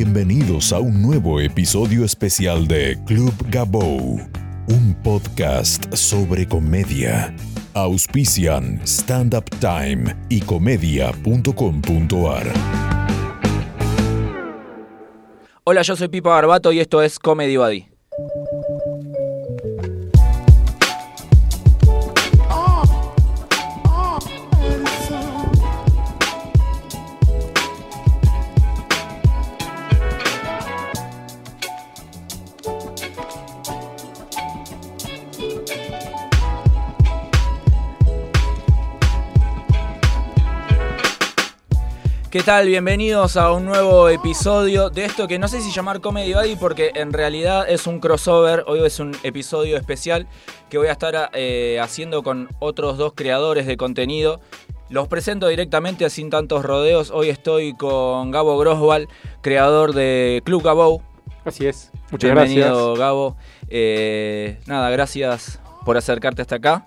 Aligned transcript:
Bienvenidos 0.00 0.72
a 0.72 0.78
un 0.78 1.02
nuevo 1.02 1.40
episodio 1.40 2.04
especial 2.04 2.68
de 2.68 2.96
Club 3.04 3.34
Gabou, 3.48 4.20
un 4.68 4.94
podcast 5.02 5.92
sobre 5.92 6.46
comedia. 6.46 7.34
Auspician 7.74 8.80
Stand 8.84 9.34
Up 9.34 9.50
Time 9.58 10.14
y 10.28 10.40
comedia.com.ar. 10.40 12.46
Hola, 15.64 15.82
yo 15.82 15.96
soy 15.96 16.06
Pipa 16.06 16.30
Barbato 16.30 16.70
y 16.70 16.78
esto 16.78 17.02
es 17.02 17.18
Comedy 17.18 17.56
Buddy. 17.56 17.87
¿Qué 42.38 42.44
tal? 42.44 42.68
Bienvenidos 42.68 43.36
a 43.36 43.50
un 43.50 43.64
nuevo 43.64 44.08
episodio 44.08 44.90
de 44.90 45.06
esto 45.06 45.26
que 45.26 45.40
no 45.40 45.48
sé 45.48 45.60
si 45.60 45.72
llamar 45.72 46.00
Comedy 46.00 46.34
Buddy 46.34 46.54
porque 46.54 46.92
en 46.94 47.12
realidad 47.12 47.68
es 47.68 47.88
un 47.88 47.98
crossover. 47.98 48.62
Hoy 48.68 48.78
es 48.86 49.00
un 49.00 49.10
episodio 49.24 49.76
especial 49.76 50.28
que 50.70 50.78
voy 50.78 50.86
a 50.86 50.92
estar 50.92 51.30
eh, 51.32 51.80
haciendo 51.82 52.22
con 52.22 52.48
otros 52.60 52.96
dos 52.96 53.14
creadores 53.16 53.66
de 53.66 53.76
contenido. 53.76 54.40
Los 54.88 55.08
presento 55.08 55.48
directamente 55.48 56.08
sin 56.10 56.30
tantos 56.30 56.64
rodeos. 56.64 57.10
Hoy 57.10 57.28
estoy 57.28 57.74
con 57.74 58.30
Gabo 58.30 58.56
Grosval, 58.56 59.08
creador 59.40 59.92
de 59.92 60.40
Club 60.44 60.62
Gabo. 60.62 61.02
Así 61.44 61.66
es. 61.66 61.90
Muchas 62.12 62.32
Bienvenido, 62.32 62.94
gracias. 62.94 62.98
Gabo. 63.00 63.36
Eh, 63.68 64.60
nada, 64.66 64.90
gracias 64.90 65.60
por 65.84 65.96
acercarte 65.96 66.42
hasta 66.42 66.54
acá. 66.54 66.86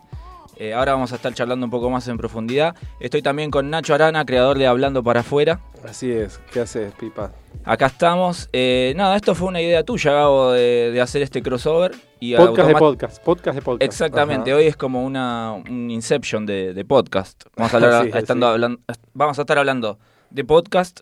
Eh, 0.57 0.73
ahora 0.73 0.94
vamos 0.94 1.11
a 1.11 1.16
estar 1.16 1.33
charlando 1.33 1.66
un 1.66 1.71
poco 1.71 1.89
más 1.89 2.07
en 2.07 2.17
profundidad. 2.17 2.75
Estoy 2.99 3.21
también 3.21 3.49
con 3.52 3.69
Nacho 3.69 3.94
Arana, 3.94 4.25
creador 4.25 4.58
de 4.58 4.67
Hablando 4.67 5.03
para 5.03 5.21
afuera. 5.21 5.59
Así 5.83 6.11
es, 6.11 6.39
¿qué 6.52 6.59
haces, 6.59 6.93
Pipa? 6.93 7.31
Acá 7.63 7.88
estamos. 7.88 8.49
Eh, 8.53 8.93
nada, 8.95 9.16
esto 9.16 9.33
fue 9.35 9.47
una 9.47 9.61
idea 9.61 9.83
tuya, 9.83 10.11
Gabo, 10.11 10.52
de, 10.52 10.91
de 10.91 11.02
hacer 11.02 11.21
este 11.21 11.41
crossover. 11.41 11.93
Y 12.19 12.35
Podcast 12.35 12.67
de 12.67 12.75
podcast. 12.75 13.23
Podcast 13.23 13.55
de 13.55 13.61
podcast. 13.63 13.83
Exactamente, 13.83 14.52
Ajá. 14.52 14.59
hoy 14.59 14.67
es 14.67 14.77
como 14.77 15.03
una, 15.03 15.53
un 15.53 15.89
inception 15.89 16.45
de, 16.45 16.73
de 16.73 16.86
podcast. 16.86 17.43
Vamos 17.55 17.73
a, 17.73 17.77
hablar, 17.77 18.03
Sí, 18.11 18.11
estando 18.15 18.47
sí. 18.47 18.53
hablando, 18.53 18.80
vamos 19.13 19.39
a 19.39 19.41
estar 19.41 19.58
hablando 19.58 19.97
de 20.30 20.43
podcast 20.45 20.99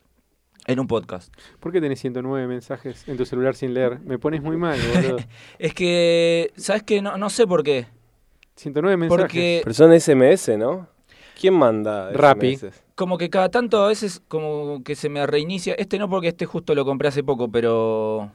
en 0.68 0.80
un 0.80 0.88
podcast. 0.88 1.34
¿Por 1.60 1.72
qué 1.72 1.82
tenés 1.82 2.00
109 2.00 2.48
mensajes 2.48 3.08
en 3.08 3.18
tu 3.18 3.26
celular 3.26 3.56
sin 3.56 3.74
leer? 3.74 4.00
Me 4.02 4.18
pones 4.20 4.42
muy 4.42 4.56
mal, 4.56 4.80
boludo. 4.96 5.18
Es 5.60 5.74
que, 5.74 6.52
¿sabes 6.56 6.84
qué? 6.84 7.02
No, 7.02 7.18
no 7.18 7.30
sé 7.30 7.46
por 7.48 7.64
qué. 7.64 7.88
109 8.60 8.98
mensajes. 8.98 9.24
Porque 9.24 9.62
Pero 9.64 9.74
son 9.74 10.00
SMS, 10.00 10.58
¿no? 10.58 10.88
¿Quién 11.40 11.54
manda 11.54 12.12
Rappi. 12.12 12.58
SMS? 12.58 12.90
como 13.00 13.18
que 13.18 13.30
cada 13.30 13.48
tanto 13.48 13.82
a 13.82 13.88
veces 13.88 14.22
como 14.28 14.84
que 14.84 14.94
se 14.94 15.08
me 15.08 15.26
reinicia. 15.26 15.74
Este 15.76 15.98
no 15.98 16.10
porque 16.10 16.28
este 16.28 16.46
justo 16.46 16.76
lo 16.76 16.84
compré 16.84 17.08
hace 17.08 17.24
poco, 17.24 17.50
pero 17.50 18.30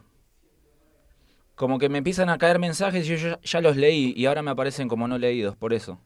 como 1.54 1.78
que 1.78 1.90
me 1.90 1.98
empiezan 1.98 2.30
a 2.30 2.38
caer 2.38 2.58
mensajes 2.58 3.04
y 3.04 3.14
yo 3.14 3.16
ya, 3.16 3.38
ya 3.42 3.60
los 3.60 3.76
leí 3.76 4.14
y 4.16 4.24
ahora 4.24 4.40
me 4.40 4.50
aparecen 4.50 4.88
como 4.88 5.06
no 5.06 5.18
leídos, 5.18 5.54
por 5.54 5.74
eso. 5.74 5.98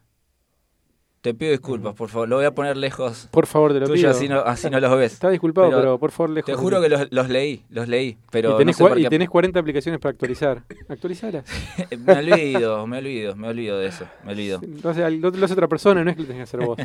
Te 1.28 1.34
pido 1.34 1.50
disculpas, 1.52 1.94
por 1.94 2.08
favor. 2.08 2.26
Lo 2.26 2.36
voy 2.36 2.46
a 2.46 2.52
poner 2.54 2.76
lejos 2.78 3.28
Por 3.30 3.46
favor, 3.46 3.74
te 3.74 3.80
lo 3.80 3.86
tuyo, 3.86 4.00
pido. 4.00 4.10
así 4.10 4.28
no, 4.30 4.40
así 4.40 4.70
no 4.70 4.80
los 4.80 4.96
ves. 4.96 5.12
Está 5.12 5.28
disculpado, 5.28 5.68
Pero 5.68 5.80
pero, 5.80 5.98
por 5.98 6.10
favor, 6.10 6.30
lejos. 6.30 6.46
Te 6.46 6.54
juro 6.54 6.80
que 6.80 6.88
los, 6.88 7.06
los 7.12 7.28
leí, 7.28 7.64
los 7.68 7.86
leí, 7.86 8.16
pero 8.30 8.54
y 8.54 8.56
tenés, 8.58 8.76
no 8.76 8.78
sé 8.78 8.84
cua- 8.84 8.88
por 8.88 8.98
y 8.98 9.02
qué. 9.02 9.10
tenés 9.10 9.28
40 9.28 9.60
aplicaciones 9.60 10.00
para 10.00 10.10
actualizar. 10.12 10.62
Actualizalas. 10.88 11.44
Me 11.98 12.12
olvido, 12.14 12.86
me 12.86 12.98
olvido, 12.98 13.36
me 13.36 13.48
olvido 13.48 13.78
de 13.78 13.88
eso, 13.88 14.06
me 14.24 14.32
olvido. 14.32 14.60
Al- 15.04 15.20
lo 15.20 15.44
hace 15.44 15.52
otra 15.52 15.68
persona, 15.68 16.02
no 16.02 16.10
es 16.10 16.16
que 16.16 16.22
lo 16.22 16.28
tengas 16.28 16.50
que 16.50 16.56
hacer 16.56 16.66
vos. 16.66 16.78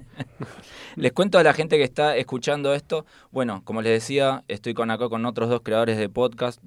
Les 0.97 1.13
cuento 1.13 1.37
a 1.39 1.43
la 1.43 1.53
gente 1.53 1.77
que 1.77 1.83
está 1.83 2.17
escuchando 2.17 2.73
esto. 2.73 3.05
Bueno, 3.31 3.61
como 3.63 3.81
les 3.81 3.93
decía, 3.93 4.43
estoy 4.49 4.73
con 4.73 4.91
acá 4.91 5.07
con 5.09 5.25
otros 5.25 5.49
dos 5.49 5.61
creadores 5.63 5.97
de 5.97 6.09
podcast. 6.09 6.61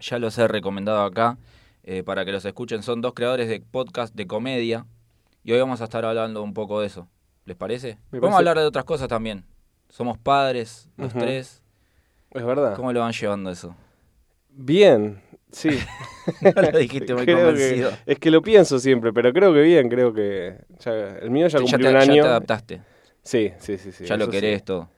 Ya 0.00 0.18
los 0.18 0.36
he 0.38 0.48
recomendado 0.48 1.02
acá 1.04 1.38
eh, 1.84 2.02
para 2.02 2.24
que 2.24 2.32
los 2.32 2.44
escuchen. 2.44 2.82
Son 2.82 3.00
dos 3.00 3.14
creadores 3.14 3.48
de 3.48 3.60
podcast 3.60 4.14
de 4.14 4.26
comedia. 4.26 4.86
Y 5.44 5.52
hoy 5.52 5.60
vamos 5.60 5.80
a 5.80 5.84
estar 5.84 6.04
hablando 6.04 6.42
un 6.42 6.54
poco 6.54 6.80
de 6.80 6.86
eso. 6.86 7.08
¿Les 7.44 7.56
parece? 7.56 7.98
Me 8.10 8.18
Vamos 8.20 8.34
a 8.36 8.38
hablar 8.38 8.58
de 8.58 8.64
otras 8.64 8.84
cosas 8.84 9.08
también. 9.08 9.44
Somos 9.90 10.18
padres, 10.18 10.88
los 10.96 11.12
tres. 11.12 11.62
Es 12.30 12.44
verdad. 12.44 12.74
¿Cómo 12.74 12.92
lo 12.92 13.00
van 13.00 13.12
llevando 13.12 13.50
eso? 13.50 13.76
Bien, 14.48 15.20
sí. 15.52 15.68
No 16.56 16.62
lo 16.62 16.78
dijiste 16.78 17.14
muy 17.14 17.24
Creo 17.26 17.36
que- 17.38 17.44
convencido. 17.44 17.90
es 18.06 18.18
que 18.18 18.30
lo 18.30 18.40
pienso 18.42 18.78
siempre, 18.78 19.12
pero 19.12 19.32
creo 19.32 19.52
que 19.52 19.60
bien, 19.60 19.88
creo 19.90 20.12
que... 20.14 20.56
ya- 20.80 21.18
el 21.18 21.30
mío 21.30 21.46
ya 21.48 21.58
Ya 21.58 21.64
cumplió 21.64 21.90
te, 21.90 21.94
un 21.96 22.00
ya 22.00 22.12
año. 22.12 22.22
te 22.22 22.28
adaptaste. 22.28 22.82
Sí, 23.22 23.52
sí, 23.58 23.76
sí. 23.78 23.92
sí 23.92 24.04
ya 24.04 24.16
lo 24.16 24.28
querés 24.30 24.60
sí. 24.60 24.64
todo. 24.64 24.88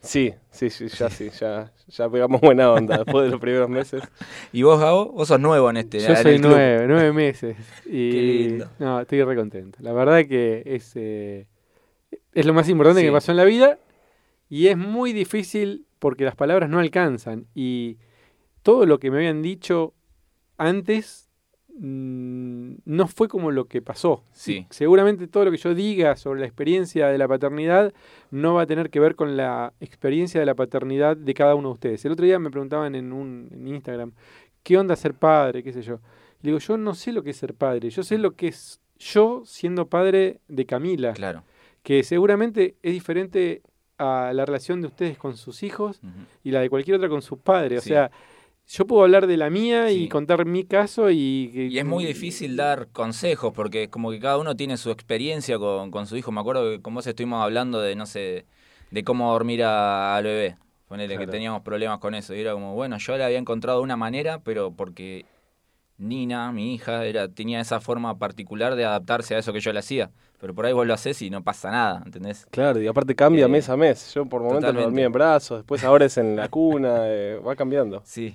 Sí, 0.00 0.32
sí, 0.50 0.70
sí, 0.70 0.88
ya 0.88 1.10
sí, 1.10 1.30
ya, 1.30 1.72
ya 1.88 2.08
pegamos 2.08 2.40
buena 2.40 2.70
onda 2.72 2.98
después 2.98 3.24
de 3.24 3.30
los 3.30 3.40
primeros 3.40 3.68
meses. 3.68 4.02
¿Y 4.52 4.62
vos, 4.62 4.78
Gabo? 4.80 5.12
Vos 5.12 5.28
sos 5.28 5.40
nuevo 5.40 5.68
en 5.70 5.78
este 5.78 5.98
Yo 5.98 6.08
en 6.10 6.16
soy 6.16 6.38
nueve, 6.38 6.84
nueve 6.86 7.12
meses. 7.12 7.56
Y, 7.86 8.10
Qué 8.10 8.22
lindo. 8.22 8.70
No, 8.78 9.00
estoy 9.00 9.22
re 9.24 9.34
contento. 9.34 9.78
La 9.82 9.92
verdad 9.92 10.24
que 10.26 10.62
es, 10.64 10.92
eh, 10.94 11.46
es 12.32 12.46
lo 12.46 12.54
más 12.54 12.68
importante 12.68 13.00
Sí. 13.00 13.06
que 13.06 13.10
me 13.10 13.16
pasó 13.16 13.32
en 13.32 13.38
la 13.38 13.44
vida. 13.44 13.78
Y 14.48 14.68
es 14.68 14.76
muy 14.76 15.12
difícil 15.12 15.86
porque 15.98 16.24
las 16.24 16.36
palabras 16.36 16.70
no 16.70 16.78
alcanzan. 16.78 17.46
Y 17.54 17.98
todo 18.62 18.86
lo 18.86 19.00
que 19.00 19.10
me 19.10 19.16
habían 19.18 19.42
dicho 19.42 19.92
antes 20.56 21.25
no 21.78 23.06
fue 23.06 23.28
como 23.28 23.50
lo 23.50 23.66
que 23.66 23.82
pasó. 23.82 24.24
Sí. 24.32 24.66
Seguramente 24.70 25.26
todo 25.28 25.44
lo 25.44 25.50
que 25.50 25.56
yo 25.58 25.74
diga 25.74 26.16
sobre 26.16 26.40
la 26.40 26.46
experiencia 26.46 27.08
de 27.08 27.18
la 27.18 27.28
paternidad 27.28 27.92
no 28.30 28.54
va 28.54 28.62
a 28.62 28.66
tener 28.66 28.90
que 28.90 29.00
ver 29.00 29.14
con 29.14 29.36
la 29.36 29.72
experiencia 29.80 30.40
de 30.40 30.46
la 30.46 30.54
paternidad 30.54 31.16
de 31.16 31.34
cada 31.34 31.54
uno 31.54 31.68
de 31.68 31.74
ustedes. 31.74 32.04
El 32.04 32.12
otro 32.12 32.24
día 32.24 32.38
me 32.38 32.50
preguntaban 32.50 32.94
en, 32.94 33.12
un, 33.12 33.48
en 33.52 33.68
Instagram, 33.68 34.12
¿qué 34.62 34.78
onda 34.78 34.96
ser 34.96 35.14
padre? 35.14 35.62
¿Qué 35.62 35.72
sé 35.72 35.82
yo? 35.82 36.00
Y 36.42 36.46
digo, 36.48 36.58
yo 36.58 36.76
no 36.76 36.94
sé 36.94 37.12
lo 37.12 37.22
que 37.22 37.30
es 37.30 37.36
ser 37.36 37.54
padre, 37.54 37.90
yo 37.90 38.02
sé 38.02 38.18
lo 38.18 38.32
que 38.34 38.48
es 38.48 38.80
yo 38.98 39.42
siendo 39.44 39.86
padre 39.88 40.40
de 40.48 40.64
Camila, 40.64 41.12
Claro. 41.12 41.42
que 41.82 42.02
seguramente 42.02 42.76
es 42.82 42.92
diferente 42.92 43.62
a 43.98 44.32
la 44.34 44.44
relación 44.44 44.80
de 44.80 44.88
ustedes 44.88 45.18
con 45.18 45.36
sus 45.36 45.62
hijos 45.62 46.00
y 46.44 46.50
la 46.50 46.60
de 46.60 46.68
cualquier 46.70 46.96
otra 46.96 47.08
con 47.08 47.22
sus 47.22 47.38
padres. 47.38 47.82
Sí. 47.82 47.90
O 47.90 47.94
sea, 47.94 48.10
yo 48.68 48.86
puedo 48.86 49.02
hablar 49.02 49.26
de 49.26 49.36
la 49.36 49.48
mía 49.50 49.88
Sí. 49.88 50.04
y 50.04 50.08
contar 50.08 50.44
mi 50.44 50.64
caso 50.64 51.10
y... 51.10 51.50
Y 51.54 51.78
es 51.78 51.84
muy 51.84 52.04
difícil 52.04 52.56
dar 52.56 52.88
consejos 52.88 53.52
porque 53.54 53.84
es 53.84 53.88
como 53.88 54.10
que 54.10 54.18
cada 54.20 54.38
uno 54.38 54.56
tiene 54.56 54.76
su 54.76 54.90
experiencia 54.90 55.58
con, 55.58 55.90
con 55.90 56.06
su 56.06 56.16
hijo. 56.16 56.32
Me 56.32 56.40
acuerdo 56.40 56.70
que 56.70 56.82
con 56.82 56.94
vos 56.94 57.06
estuvimos 57.06 57.42
hablando 57.42 57.80
de, 57.80 57.94
no 57.94 58.06
sé, 58.06 58.44
de 58.90 59.04
cómo 59.04 59.32
dormir 59.32 59.62
a- 59.62 60.16
al 60.16 60.24
bebé. 60.24 60.56
Ponele 60.88 61.16
que 61.18 61.26
teníamos 61.26 61.62
problemas 61.62 61.98
con 61.98 62.14
eso. 62.14 62.34
Y 62.34 62.40
era 62.40 62.52
como, 62.52 62.74
bueno, 62.74 62.98
yo 62.98 63.16
le 63.16 63.24
había 63.24 63.38
encontrado 63.38 63.82
una 63.82 63.96
manera, 63.96 64.40
pero 64.40 64.70
porque 64.72 65.24
Nina, 65.98 66.52
mi 66.52 66.74
hija, 66.74 67.04
era, 67.06 67.26
tenía 67.28 67.58
esa 67.60 67.80
forma 67.80 68.18
particular 68.18 68.76
de 68.76 68.84
adaptarse 68.84 69.34
a 69.34 69.38
eso 69.38 69.52
que 69.52 69.60
yo 69.60 69.72
le 69.72 69.78
hacía. 69.78 70.10
Pero 70.38 70.54
por 70.54 70.66
ahí 70.66 70.72
vos 70.74 70.86
lo 70.86 70.92
haces 70.92 71.22
y 71.22 71.30
no 71.30 71.42
pasa 71.42 71.70
nada, 71.70 72.02
¿entendés? 72.04 72.46
Claro, 72.50 72.82
y 72.82 72.86
aparte 72.86 73.14
cambia 73.14 73.46
Eh, 73.46 73.48
mes 73.48 73.68
a 73.70 73.76
mes. 73.78 74.12
Yo 74.14 74.26
por 74.26 74.42
momentos 74.42 74.74
lo 74.74 74.82
dormía 74.82 75.06
en 75.06 75.12
brazos, 75.12 75.58
después 75.60 75.82
ahora 75.84 76.04
es 76.04 76.18
en 76.18 76.36
la 76.36 76.48
cuna, 76.48 76.98
eh, 77.04 77.40
va 77.44 77.56
cambiando. 77.56 78.02
Sí, 78.04 78.34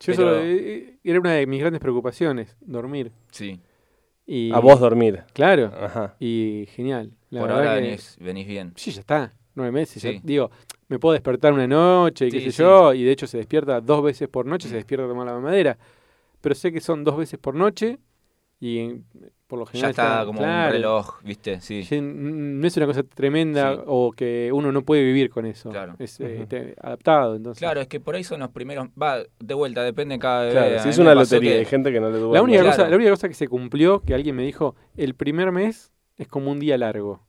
Yo 0.00 0.14
Pero- 0.16 0.36
eso, 0.36 0.44
eh, 0.44 0.98
era 1.04 1.20
una 1.20 1.32
de 1.34 1.46
mis 1.46 1.60
grandes 1.60 1.80
preocupaciones, 1.80 2.56
dormir. 2.60 3.12
sí. 3.30 3.60
Y, 4.26 4.52
A 4.52 4.60
vos 4.60 4.78
dormir. 4.78 5.24
Claro, 5.32 5.72
Ajá. 5.76 6.14
y 6.20 6.66
genial. 6.76 7.10
La 7.30 7.40
por 7.40 7.48
verdad 7.48 7.64
ahora 7.66 7.80
que- 7.80 7.86
venís, 7.86 8.16
venís 8.20 8.46
bien. 8.46 8.72
Sí, 8.76 8.92
ya 8.92 9.00
está, 9.00 9.32
nueve 9.56 9.72
meses. 9.72 10.00
ya- 10.00 10.10
Sí. 10.12 10.20
digo, 10.22 10.52
me 10.88 11.00
puedo 11.00 11.14
despertar 11.14 11.52
una 11.52 11.66
noche 11.66 12.28
y 12.28 12.30
qué 12.30 12.38
Sí, 12.38 12.44
sé 12.46 12.52
sí. 12.52 12.62
yo, 12.62 12.94
y 12.94 13.02
de 13.02 13.10
hecho 13.10 13.26
se 13.26 13.38
despierta 13.38 13.80
dos 13.80 14.04
veces 14.04 14.28
por 14.28 14.46
noche, 14.46 14.68
se 14.68 14.76
despierta 14.76 15.06
a 15.06 15.08
tomar 15.08 15.26
la 15.26 15.32
mamadera. 15.32 15.76
Pero 16.40 16.54
sé 16.54 16.70
que 16.72 16.80
son 16.80 17.02
dos 17.02 17.16
veces 17.16 17.40
por 17.40 17.56
noche 17.56 17.98
y 18.60 18.78
en- 18.78 19.04
por 19.46 19.58
lo 19.58 19.64
Ya 19.64 19.70
general... 19.72 19.90
está 19.90 20.24
como 20.26 20.38
claro, 20.38 20.66
un 20.68 20.72
reloj, 20.74 21.22
¿viste? 21.24 21.60
Sí. 21.60 21.82
ya 21.82 22.00
No 22.00 22.64
es 22.66 22.76
una 22.76 22.86
cosa 22.86 23.02
tremenda 23.02 23.74
Sí. 23.74 23.80
o 23.86 24.12
que 24.12 24.50
uno 24.52 24.70
no 24.70 24.82
puede 24.82 25.02
vivir 25.02 25.28
con 25.28 25.44
eso. 25.44 25.70
Claro. 25.70 25.96
Es 25.98 26.20
eh, 26.20 26.76
adaptado, 26.80 27.34
entonces. 27.34 27.58
Claro, 27.58 27.80
es 27.80 27.88
que 27.88 27.98
por 27.98 28.14
ahí 28.14 28.22
son 28.22 28.38
los 28.40 28.50
primeros. 28.50 28.86
Va, 29.00 29.18
de 29.40 29.54
vuelta, 29.54 29.82
depende 29.82 30.14
de 30.14 30.18
cada 30.20 30.42
bebé. 30.42 30.52
Claro, 30.52 30.76
A 30.76 30.82
si 30.84 30.88
es 30.90 30.98
una 30.98 31.14
lotería, 31.16 31.52
que- 31.52 31.58
hay 31.58 31.64
gente 31.64 31.90
que 31.90 31.98
no 32.00 32.10
le 32.10 32.18
duele. 32.18 32.34
La 32.34 32.42
única, 32.42 32.60
Claro. 32.60 32.76
cosa, 32.76 32.88
la 32.88 32.94
única 32.96 33.10
cosa 33.10 33.26
que 33.28 33.34
se 33.34 33.48
cumplió, 33.48 34.02
que 34.02 34.14
alguien 34.14 34.36
me 34.36 34.44
dijo, 34.44 34.76
el 34.96 35.14
primer 35.14 35.50
mes 35.50 35.90
es 36.16 36.28
como 36.28 36.52
un 36.52 36.60
día 36.60 36.78
largo. 36.78 37.20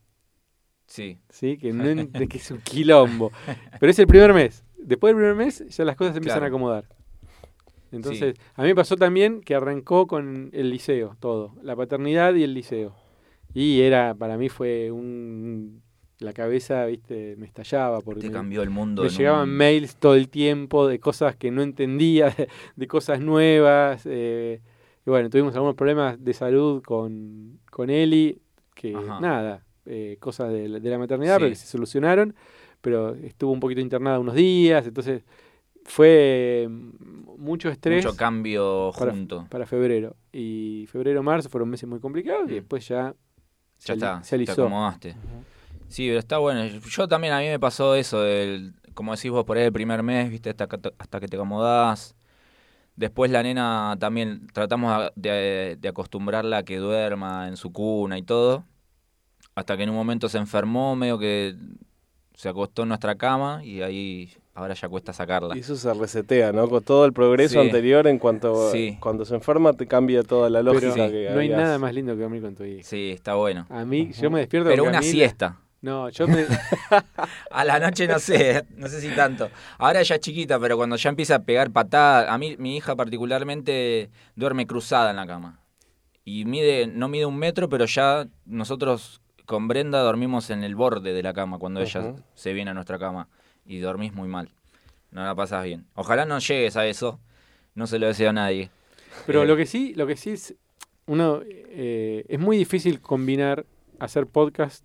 Sí, 0.86 1.22
¿sí? 1.30 1.58
Que, 1.58 1.72
no, 1.74 1.84
es 2.36 2.52
un 2.52 2.60
quilombo. 2.62 3.32
Pero 3.80 3.90
es 3.90 3.98
el 3.98 4.06
primer 4.08 4.34
mes. 4.34 4.64
Después 4.78 5.12
del 5.16 5.24
primer 5.24 5.36
mes 5.36 5.66
ya 5.70 5.86
las 5.86 5.96
cosas 5.96 6.14
se 6.14 6.18
empiezan 6.20 6.40
Claro. 6.40 6.46
a 6.46 6.50
acomodar. 6.50 6.86
Entonces, 7.92 8.36
a 8.56 8.62
mí 8.62 8.70
me 8.70 8.76
pasó 8.76 8.96
también 8.96 9.42
que 9.42 9.54
arrancó 9.56 10.08
con 10.08 10.50
el 10.54 10.70
liceo, 10.70 11.16
todo. 11.20 11.54
La 11.62 11.76
paternidad 11.76 12.34
y 12.36 12.44
el 12.44 12.54
liceo. 12.54 12.96
Y 13.54 13.82
era, 13.82 14.14
para 14.16 14.38
mí 14.38 14.48
fue 14.50 14.92
un 14.92 15.82
la 16.20 16.34
cabeza, 16.34 16.86
viste, 16.86 17.36
me 17.38 17.48
estallaba 17.48 18.00
porque 18.02 18.22
Te 18.22 18.28
me, 18.28 18.34
cambió 18.34 18.62
el 18.62 18.70
mundo. 18.70 19.02
me 19.02 19.10
llegaban 19.10 19.50
un- 19.50 19.56
mails 19.58 19.96
todo 19.96 20.14
el 20.14 20.30
tiempo 20.30 20.88
de 20.88 21.00
cosas 21.00 21.36
que 21.36 21.50
no 21.50 21.64
entendía, 21.64 22.30
de, 22.30 22.48
de 22.76 22.88
cosas 22.88 23.20
nuevas. 23.20 24.04
eh, 24.06 24.62
y 25.06 25.10
bueno, 25.10 25.32
tuvimos 25.32 25.56
algunos 25.56 25.76
problemas 25.76 26.24
de 26.24 26.34
salud 26.34 26.84
con, 26.84 27.60
con 27.72 27.90
Eli, 27.90 28.40
que 28.76 28.96
Ajá. 28.96 29.20
nada, 29.20 29.66
eh, 29.88 30.18
cosas 30.20 30.52
de, 30.54 30.70
la- 30.70 30.80
de 30.80 30.90
la 30.92 31.00
maternidad, 31.00 31.38
Sí. 31.38 31.40
pero 31.40 31.50
que 31.50 31.56
se 31.56 31.66
solucionaron, 31.68 32.36
pero 32.82 33.16
estuvo 33.16 33.52
un 33.52 33.60
poquito 33.60 33.82
internada 33.82 34.20
unos 34.20 34.36
días, 34.36 34.86
entonces 34.86 35.24
fue 35.86 36.68
mm, 36.70 37.38
mucho 37.40 37.70
estrés 37.70 38.06
Mucho 38.06 38.16
cambio 38.16 38.92
para, 38.98 39.12
junto. 39.12 39.48
para 39.50 39.66
febrero. 39.66 40.16
Y 40.32 40.86
febrero, 40.92 41.24
marzo 41.24 41.50
fueron 41.50 41.70
meses 41.70 41.88
muy 41.90 42.00
complicados 42.00 42.50
y 42.50 42.54
Mm. 42.54 42.56
después 42.56 42.88
ya 42.88 43.16
se 43.78 43.88
Ya 43.88 43.94
ali- 43.94 44.20
está, 44.20 44.24
se 44.24 44.38
te 44.46 44.52
acomodaste. 44.52 45.16
Sí, 45.88 46.08
pero 46.08 46.20
está 46.20 46.38
bueno. 46.38 46.66
Yo 46.66 47.08
también, 47.08 47.34
a 47.34 47.40
mí 47.40 47.48
me 47.48 47.60
pasó 47.60 47.96
eso, 47.96 48.26
el, 48.26 48.74
como 48.94 49.14
decís 49.16 49.32
vos, 49.32 49.44
por 49.44 49.58
ahí 49.58 49.66
el 49.66 49.74
primer 49.74 50.04
mes, 50.04 50.30
viste, 50.30 50.50
hasta, 50.52 50.68
que 50.68 50.80
hasta 50.98 51.20
que 51.20 51.28
te 51.28 51.36
acomodás. 51.36 52.16
Después 52.96 53.32
la 53.32 53.42
nena 53.44 53.98
también 54.00 54.48
tratamos 54.54 55.12
de, 55.16 55.78
de 55.80 55.88
acostumbrarla 55.90 56.58
a 56.58 56.64
que 56.64 56.78
duerma 56.78 57.48
en 57.48 57.58
su 57.58 57.72
cuna 57.74 58.18
y 58.18 58.24
todo. 58.24 58.66
Hasta 59.56 59.76
que 59.76 59.84
en 59.84 59.90
un 59.90 59.96
momento 59.96 60.30
se 60.30 60.38
enfermó, 60.38 60.96
medio 60.96 61.18
que 61.18 61.56
se 62.36 62.48
acostó 62.50 62.84
en 62.84 62.90
nuestra 62.90 63.16
cama 63.16 63.62
y 63.66 63.82
ahí 63.82 64.34
ahora 64.54 64.74
ya 64.74 64.90
cuesta 64.90 65.14
sacarla. 65.14 65.56
Y 65.56 65.60
eso 65.60 65.76
se 65.76 65.94
resetea, 65.94 66.52
¿no? 66.52 66.68
Con 66.70 66.84
todo 66.84 67.06
el 67.06 67.14
progreso 67.14 67.62
Sí. 67.62 67.68
anterior 67.68 68.08
en 68.08 68.20
cuanto 68.20 68.72
Sí. 68.72 68.98
cuando 69.00 69.26
se 69.26 69.36
enferma 69.36 69.74
te 69.74 69.88
cambia 69.88 70.24
toda 70.24 70.50
la 70.50 70.62
lógica 70.62 70.94
Pero 70.96 71.12
que 71.12 71.30
no 71.34 71.40
hay 71.40 71.50
nada 71.50 71.78
más 71.80 71.94
lindo 71.94 72.16
que 72.16 72.22
dormir 72.22 72.42
con 72.42 72.56
tu 72.56 72.64
hija. 72.64 72.84
Sí, 72.84 73.12
está 73.12 73.36
bueno. 73.36 73.66
A 73.70 73.86
mí, 73.86 74.12
yo 74.14 74.30
me 74.30 74.40
despierto 74.40 74.70
Pero 74.70 74.84
una 74.84 74.94
Camila- 75.00 75.12
siesta. 75.12 75.58
No, 75.82 76.10
yo 76.10 76.28
me, 76.28 76.46
A 77.50 77.66
la 77.66 77.80
noche 77.80 78.08
no 78.08 78.20
sé, 78.20 78.66
no 78.78 78.88
sé 78.88 79.02
si 79.02 79.10
tanto. 79.16 79.50
Ahora 79.80 80.04
ya 80.04 80.14
es 80.16 80.22
chiquita, 80.22 80.60
pero 80.60 80.78
cuando 80.78 80.96
ya 80.96 81.10
empieza 81.10 81.36
a 81.36 81.40
pegar 81.44 81.72
patadas, 81.72 82.30
a 82.30 82.38
mí 82.38 82.56
mi 82.60 82.78
hija 82.78 82.96
particularmente 82.96 84.10
duerme 84.36 84.68
cruzada 84.68 85.10
en 85.10 85.16
la 85.16 85.26
cama. 85.26 85.60
Y 86.24 86.46
mide, 86.46 86.86
no 86.86 87.08
mide 87.08 87.26
un 87.26 87.38
metro, 87.38 87.68
pero 87.68 87.86
ya 87.86 88.28
nosotros 88.46 89.22
con 89.46 89.68
Brenda 89.68 90.02
dormimos 90.02 90.52
en 90.52 90.64
el 90.64 90.76
borde 90.76 91.14
de 91.14 91.24
la 91.24 91.34
cama 91.34 91.58
cuando 91.58 91.82
ella 91.82 92.14
se 92.36 92.54
viene 92.54 92.70
a 92.72 92.74
nuestra 92.76 93.00
cama. 93.00 93.28
Y 93.66 93.80
dormís 93.80 94.14
muy 94.14 94.28
mal. 94.28 94.50
No 95.12 95.24
la 95.24 95.36
pasas 95.36 95.64
bien. 95.64 95.86
Ojalá 95.96 96.26
no 96.26 96.40
llegues 96.40 96.76
a 96.78 96.86
eso. 96.88 97.20
No 97.76 97.88
se 97.88 98.00
lo 98.00 98.08
deseo 98.08 98.30
a 98.30 98.34
nadie. 98.34 98.70
Pero 99.26 99.44
Eh, 99.44 99.48
lo 99.48 99.56
que 99.58 99.66
sí, 99.66 99.94
lo 99.96 100.08
que 100.08 100.16
sí 100.18 100.32
es, 100.32 100.56
uno, 101.06 101.42
eh, 101.46 102.26
es 102.28 102.40
muy 102.40 102.58
difícil 102.58 103.02
combinar 103.02 103.66
hacer 104.00 104.26
podcast, 104.28 104.84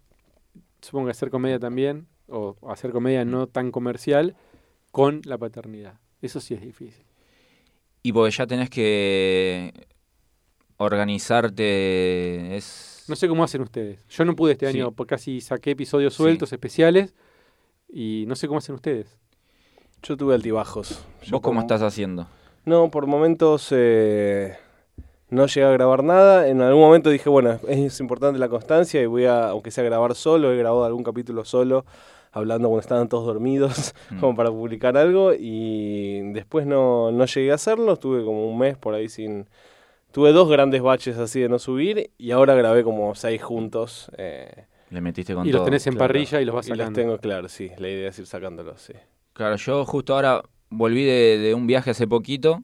supongo 0.82 1.06
que 1.06 1.10
hacer 1.12 1.30
comedia 1.30 1.58
también, 1.58 2.06
o 2.28 2.56
hacer 2.68 2.90
comedia 2.90 3.24
no 3.24 3.46
tan 3.46 3.70
comercial, 3.70 4.36
con 4.90 5.20
la 5.24 5.38
paternidad. 5.38 5.94
Eso 6.22 6.40
sí 6.40 6.54
es 6.54 6.60
difícil. 6.60 7.04
Y 8.02 8.12
porque 8.12 8.30
ya 8.32 8.46
tenés 8.46 8.68
que 8.70 9.72
organizarte. 11.26 12.56
Es. 12.56 13.04
No 13.08 13.16
sé 13.16 13.28
cómo 13.28 13.44
hacen 13.44 13.60
ustedes. 13.62 13.98
Yo 14.08 14.24
no 14.24 14.34
pude 14.34 14.52
este 14.52 14.70
Sí. 14.70 14.76
año, 14.78 14.92
porque 14.92 15.10
casi 15.14 15.40
saqué 15.40 15.72
episodios 15.72 16.14
Sí. 16.14 16.18
sueltos, 16.18 16.52
especiales, 16.52 17.14
y 17.98 18.24
no 18.26 18.36
sé 18.36 18.46
cómo 18.46 18.58
hacen 18.58 18.74
ustedes. 18.74 19.18
Yo 20.02 20.16
tuve 20.18 20.34
altibajos. 20.34 21.04
Yo 21.22 21.32
¿Vos 21.32 21.40
cómo 21.40 21.60
estás 21.60 21.80
haciendo? 21.82 22.26
No, 22.66 22.90
por 22.90 23.06
momentos 23.06 23.68
eh, 23.70 24.56
no 25.30 25.46
llegué 25.46 25.64
a 25.66 25.70
grabar 25.70 26.04
nada. 26.04 26.46
En 26.48 26.60
algún 26.60 26.82
momento 26.82 27.08
dije, 27.10 27.28
bueno, 27.30 27.58
es 27.66 27.98
importante 28.00 28.38
la 28.38 28.48
constancia 28.50 29.00
y 29.00 29.06
voy 29.06 29.24
a, 29.24 29.48
aunque 29.48 29.70
sea 29.70 29.82
grabar 29.84 30.14
solo, 30.14 30.52
he 30.52 30.56
grabado 30.58 30.84
algún 30.84 31.02
capítulo 31.02 31.44
solo, 31.46 31.86
hablando 32.32 32.68
cuando 32.68 32.80
estaban 32.82 33.08
todos 33.08 33.24
dormidos, 33.26 33.94
Mm. 34.10 34.20
como 34.20 34.36
para 34.36 34.50
publicar 34.50 34.96
algo. 34.98 35.32
Y 35.32 36.20
después 36.32 36.66
no, 36.66 37.10
no 37.12 37.24
llegué 37.24 37.50
a 37.52 37.54
hacerlo, 37.54 37.94
estuve 37.94 38.24
como 38.24 38.46
un 38.48 38.58
mes 38.58 38.76
por 38.76 38.92
ahí 38.94 39.08
sin... 39.08 39.48
Tuve 40.12 40.32
dos 40.32 40.48
grandes 40.50 40.82
baches 40.82 41.16
así 41.18 41.40
de 41.40 41.48
no 41.48 41.58
subir 41.58 42.10
y 42.18 42.30
ahora 42.30 42.54
grabé 42.54 42.84
como 42.84 43.14
seis 43.14 43.42
juntos. 43.42 44.10
eh, 44.18 44.66
Le 44.90 45.00
metiste 45.00 45.34
con 45.34 45.46
y 45.46 45.50
todo. 45.50 45.62
los 45.62 45.64
tenés 45.64 45.86
en 45.86 45.94
claro. 45.94 46.08
parrilla 46.08 46.40
y 46.40 46.44
los 46.44 46.54
vas 46.54 46.66
y 46.66 46.70
los 46.70 46.78
sacando. 46.78 46.92
tengo 46.92 47.18
claro, 47.20 47.48
sí. 47.48 47.70
La 47.78 47.88
idea 47.88 48.08
es 48.10 48.18
ir 48.18 48.26
sacándolos, 48.26 48.80
sí. 48.82 48.92
Claro, 49.32 49.56
yo 49.56 49.84
justo 49.84 50.14
ahora 50.14 50.42
volví 50.70 51.04
de, 51.04 51.38
de 51.38 51.54
un 51.54 51.66
viaje 51.66 51.90
hace 51.90 52.06
poquito 52.08 52.62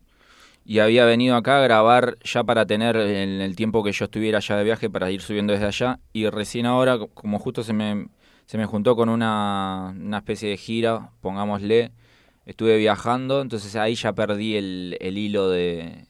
y 0.64 0.80
había 0.80 1.04
venido 1.06 1.36
acá 1.36 1.58
a 1.58 1.62
grabar 1.62 2.18
ya 2.24 2.44
para 2.44 2.66
tener 2.66 2.96
en 2.96 3.40
el 3.42 3.56
tiempo 3.56 3.84
que 3.84 3.92
yo 3.92 4.06
estuviera 4.06 4.38
allá 4.38 4.56
de 4.58 4.64
viaje 4.64 4.90
para 4.90 5.10
ir 5.10 5.22
subiendo 5.22 5.52
desde 5.54 5.66
allá 5.66 6.00
y 6.12 6.28
recién 6.30 6.66
ahora, 6.66 6.98
co- 6.98 7.08
como 7.08 7.38
justo 7.40 7.64
se 7.64 7.72
me, 7.74 8.08
se 8.46 8.58
me 8.58 8.66
juntó 8.66 8.96
con 8.96 9.08
una, 9.10 9.94
una 9.96 10.18
especie 10.18 10.50
de 10.50 10.56
gira, 10.58 11.12
pongámosle, 11.22 11.92
estuve 12.46 12.78
viajando, 12.78 13.42
entonces 13.42 13.76
ahí 13.76 13.94
ya 13.96 14.12
perdí 14.14 14.56
el, 14.56 14.98
el 15.00 15.18
hilo 15.18 15.50
de, 15.50 16.06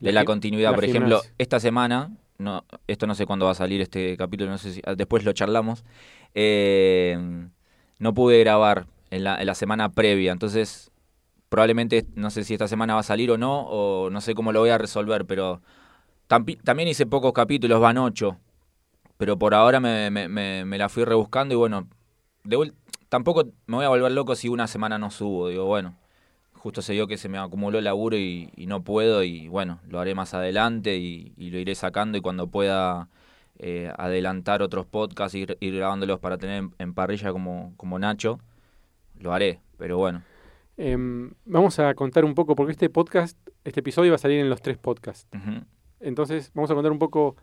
de 0.00 0.12
la 0.12 0.24
continuidad. 0.24 0.70
la 0.70 0.76
Por 0.76 0.84
ejemplo, 0.84 1.22
esta 1.38 1.60
semana, 1.60 2.12
no, 2.38 2.64
esto 2.86 3.06
no 3.06 3.14
sé 3.14 3.26
cuándo 3.26 3.46
va 3.46 3.52
a 3.52 3.54
salir 3.54 3.80
este 3.80 4.16
capítulo, 4.16 4.50
no 4.50 4.58
sé 4.58 4.72
si 4.72 4.82
después 4.96 5.24
lo 5.24 5.32
charlamos. 5.32 5.84
eh, 6.34 7.18
no 7.98 8.14
pude 8.14 8.38
grabar 8.40 8.86
en 9.10 9.24
la, 9.24 9.40
en 9.40 9.46
la 9.46 9.54
semana 9.54 9.88
previa, 9.90 10.32
entonces 10.32 10.90
probablemente 11.48 12.06
no 12.14 12.30
sé 12.30 12.44
si 12.44 12.54
esta 12.54 12.68
semana 12.68 12.94
va 12.94 13.00
a 13.00 13.04
salir 13.04 13.30
o 13.30 13.38
no, 13.38 13.62
o 13.62 14.10
no 14.10 14.20
sé 14.20 14.34
cómo 14.34 14.52
lo 14.52 14.60
voy 14.60 14.70
a 14.70 14.78
resolver, 14.78 15.26
pero 15.26 15.62
también 16.28 16.88
hice 16.88 17.06
pocos 17.06 17.32
capítulos, 17.32 17.80
van 17.80 17.98
ocho, 17.98 18.38
pero 19.18 19.38
por 19.38 19.54
ahora 19.54 19.80
me, 19.80 20.10
me- 20.10 20.28
me- 20.64 20.78
la 20.78 20.88
fui 20.88 21.04
rebuscando 21.04 21.54
y 21.54 21.58
bueno, 21.58 21.88
tampoco 23.08 23.44
me 23.66 23.76
voy 23.76 23.84
a 23.84 23.88
volver 23.88 24.12
loco 24.12 24.34
si 24.34 24.48
una 24.48 24.66
semana 24.66 24.98
no 24.98 25.10
subo, 25.10 25.48
digo, 25.48 25.64
bueno, 25.66 25.94
justo 26.66 26.82
se 26.82 26.94
dio 26.94 27.06
que 27.06 27.16
se 27.16 27.28
me 27.28 27.38
acumuló 27.38 27.78
el 27.78 27.84
laburo 27.84 28.16
y, 28.16 28.50
y 28.56 28.66
no 28.66 28.82
puedo 28.82 29.22
y 29.22 29.46
bueno, 29.46 29.78
lo 29.88 30.00
haré 30.00 30.16
más 30.16 30.34
adelante 30.34 30.96
y, 30.96 31.32
y 31.36 31.50
lo 31.50 31.58
iré 31.60 31.76
sacando 31.76 32.18
y 32.18 32.20
cuando 32.20 32.48
pueda 32.48 33.08
eh, 33.60 33.92
adelantar 33.96 34.62
otros 34.62 34.84
podcasts, 34.84 35.36
ir, 35.36 35.56
ir 35.60 35.76
grabándolos 35.76 36.18
para 36.18 36.38
tener 36.38 36.58
en, 36.64 36.74
en 36.80 36.92
parrilla 36.92 37.30
como, 37.30 37.72
como 37.76 38.00
Nacho, 38.00 38.40
lo 39.20 39.32
haré, 39.32 39.60
pero 39.78 39.96
bueno. 39.98 40.22
Em, 40.76 41.30
vamos 41.44 41.78
a 41.78 41.94
contar 41.94 42.24
un 42.24 42.34
poco, 42.34 42.56
porque 42.56 42.72
este 42.72 42.90
podcast, 42.90 43.38
este 43.62 43.78
episodio 43.78 44.10
va 44.10 44.16
a 44.16 44.18
salir 44.18 44.40
en 44.40 44.50
los 44.50 44.60
tres 44.60 44.76
podcasts. 44.76 45.28
Entonces, 46.00 46.50
vamos 46.52 46.68
a 46.70 46.74
contar 46.74 46.90
un 46.90 46.98
poco 46.98 47.36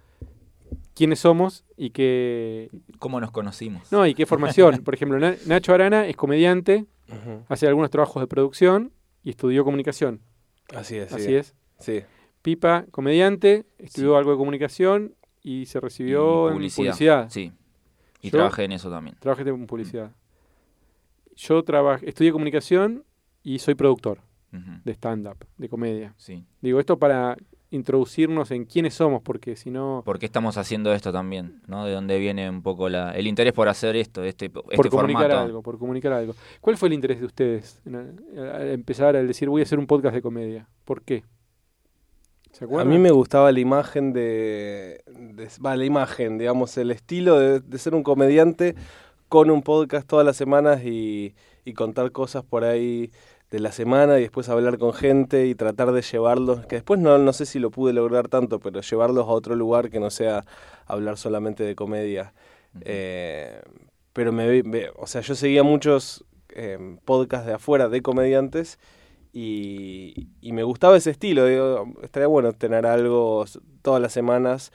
quiénes 0.96 1.19
somos 1.19 1.64
y 1.78 1.92
qué, 1.92 2.69
¿Cómo 3.00 3.22
nos 3.22 3.31
conocimos? 3.31 3.90
no, 3.90 4.06
y 4.06 4.16
qué 4.16 4.26
formación. 4.26 4.80
Por 4.84 4.94
ejemplo, 4.96 5.18
Na- 5.18 5.36
Nacho 5.48 5.74
Arana 5.74 6.08
es 6.08 6.18
comediante, 6.18 6.86
hace 7.48 7.68
algunos 7.69 7.90
trabajos 7.90 8.22
de 8.22 8.28
producción 8.28 8.92
y 9.24 9.30
estudió 9.31 9.64
comunicación. 9.64 10.22
Así 10.76 10.97
es, 10.97 11.09
sí. 11.09 11.16
Así 11.16 11.36
es. 11.36 11.56
Sí. 11.80 12.02
Pipa, 12.42 12.86
comediante, 12.92 13.66
estudió 13.78 14.18
algo 14.18 14.31
de 14.31 14.38
comunicación 14.38 15.16
y 15.42 15.66
se 15.66 15.78
Y 15.78 15.81
recibió 15.81 16.47
en 16.50 16.54
publicidad. 16.56 17.30
Sí. 17.30 17.52
Y 18.21 18.28
Yo- 18.30 18.38
trabajé 18.38 18.64
en 18.66 18.74
eso 18.74 18.90
también. 18.90 19.16
Trabajé 19.19 19.47
en 19.50 19.66
publicidad. 19.68 20.12
Yo 21.36 21.64
trabajé, 21.64 22.07
estudié 22.09 22.31
comunicación 22.31 23.04
y 23.44 23.59
soy 23.59 23.76
productor 23.76 24.19
de 24.52 24.92
stand-up, 24.92 25.38
de 25.57 25.68
comedia. 25.68 26.14
Sí. 26.18 26.45
Digo 26.62 26.80
esto 26.80 27.00
para 27.00 27.36
introducirnos 27.73 28.51
en 28.51 28.65
quiénes 28.65 28.94
somos, 28.94 29.21
porque 29.21 29.56
si 29.56 29.71
no, 29.71 30.03
¿Por 30.06 30.19
qué 30.19 30.25
estamos 30.25 30.57
haciendo 30.57 30.94
esto 30.94 31.11
también? 31.11 31.61
¿no? 31.68 31.85
¿De 31.85 31.92
dónde 31.94 32.19
viene 32.19 32.49
un 32.49 32.61
poco 32.61 32.87
la, 32.89 33.11
el 33.11 33.27
interés 33.27 33.53
por 33.53 33.68
hacer 33.68 33.95
esto, 33.95 34.23
este, 34.23 34.45
este 34.45 34.51
por 34.77 34.89
comunicar 34.89 35.23
formato? 35.23 35.39
algo, 35.39 35.61
por 35.63 35.80
comunicar 35.80 36.13
algo. 36.13 36.35
¿Cuál 36.61 36.77
fue 36.77 36.87
el 36.89 36.94
interés 36.94 37.19
de 37.19 37.25
ustedes 37.25 37.81
al 37.85 38.69
empezar 38.71 39.15
a 39.15 39.23
decir 39.23 39.49
voy 39.49 39.61
a 39.61 39.63
hacer 39.63 39.80
un 39.80 39.87
podcast 39.87 40.15
de 40.15 40.21
comedia? 40.21 40.68
¿Por 40.85 41.01
qué? 41.01 41.23
¿Se 42.51 42.65
A 42.65 42.85
mí 42.85 42.99
me 42.99 43.09
gustaba 43.09 43.51
la 43.51 43.59
imagen 43.59 44.13
de, 44.13 45.01
de- 45.07 45.49
va, 45.65 45.75
la 45.75 45.85
imagen, 45.85 46.37
digamos, 46.37 46.77
el 46.77 46.92
estilo 46.92 47.39
de, 47.39 47.59
de 47.61 47.77
ser 47.80 47.95
un 47.95 48.03
comediante 48.03 48.75
con 49.27 49.49
un 49.49 49.63
podcast 49.63 50.07
todas 50.07 50.23
las 50.23 50.37
semanas 50.37 50.83
y, 50.85 51.33
y 51.65 51.73
contar 51.73 52.11
cosas 52.11 52.44
por 52.44 52.63
ahí 52.63 53.09
de 53.54 53.60
la 53.60 53.72
semana 53.72 54.18
y 54.18 54.24
después 54.24 54.50
hablar 54.50 54.80
con 54.80 54.94
gente 54.94 55.45
y 55.45 55.54
tratar 55.54 55.92
de 55.92 56.02
llevarlos, 56.02 56.66
que 56.66 56.78
después 56.78 57.00
no, 57.00 57.19
no 57.19 57.33
sé 57.33 57.45
si 57.45 57.60
lo 57.60 57.69
pude 57.69 57.94
lograr 57.94 58.28
tanto, 58.28 58.60
pero 58.60 58.81
llevarlos 58.81 59.26
a 59.28 59.31
otro 59.31 59.56
lugar 59.56 59.92
que 59.92 60.00
no 60.00 60.10
sea 60.10 60.44
hablar 60.88 61.18
solamente 61.18 61.64
de 61.64 61.76
comedia. 61.76 62.33
Eh, 62.81 63.62
pero 64.12 64.31
me, 64.31 64.48
ve- 64.64 64.92
o 64.95 65.06
sea, 65.06 65.22
yo 65.22 65.36
seguía 65.36 65.62
muchos 65.64 66.26
eh, 66.50 66.98
podcasts 67.06 67.45
de 67.45 67.54
afuera 67.54 67.90
de 67.90 68.02
comediantes 68.02 68.80
y, 69.33 70.30
y 70.42 70.52
me 70.54 70.64
gustaba 70.64 70.98
ese 70.98 71.12
estilo. 71.12 71.45
Digo, 71.45 71.94
estaría 72.04 72.28
bueno 72.28 72.54
tener 72.54 72.86
algo 72.88 73.45
todas 73.83 74.02
las 74.02 74.14
semanas. 74.14 74.72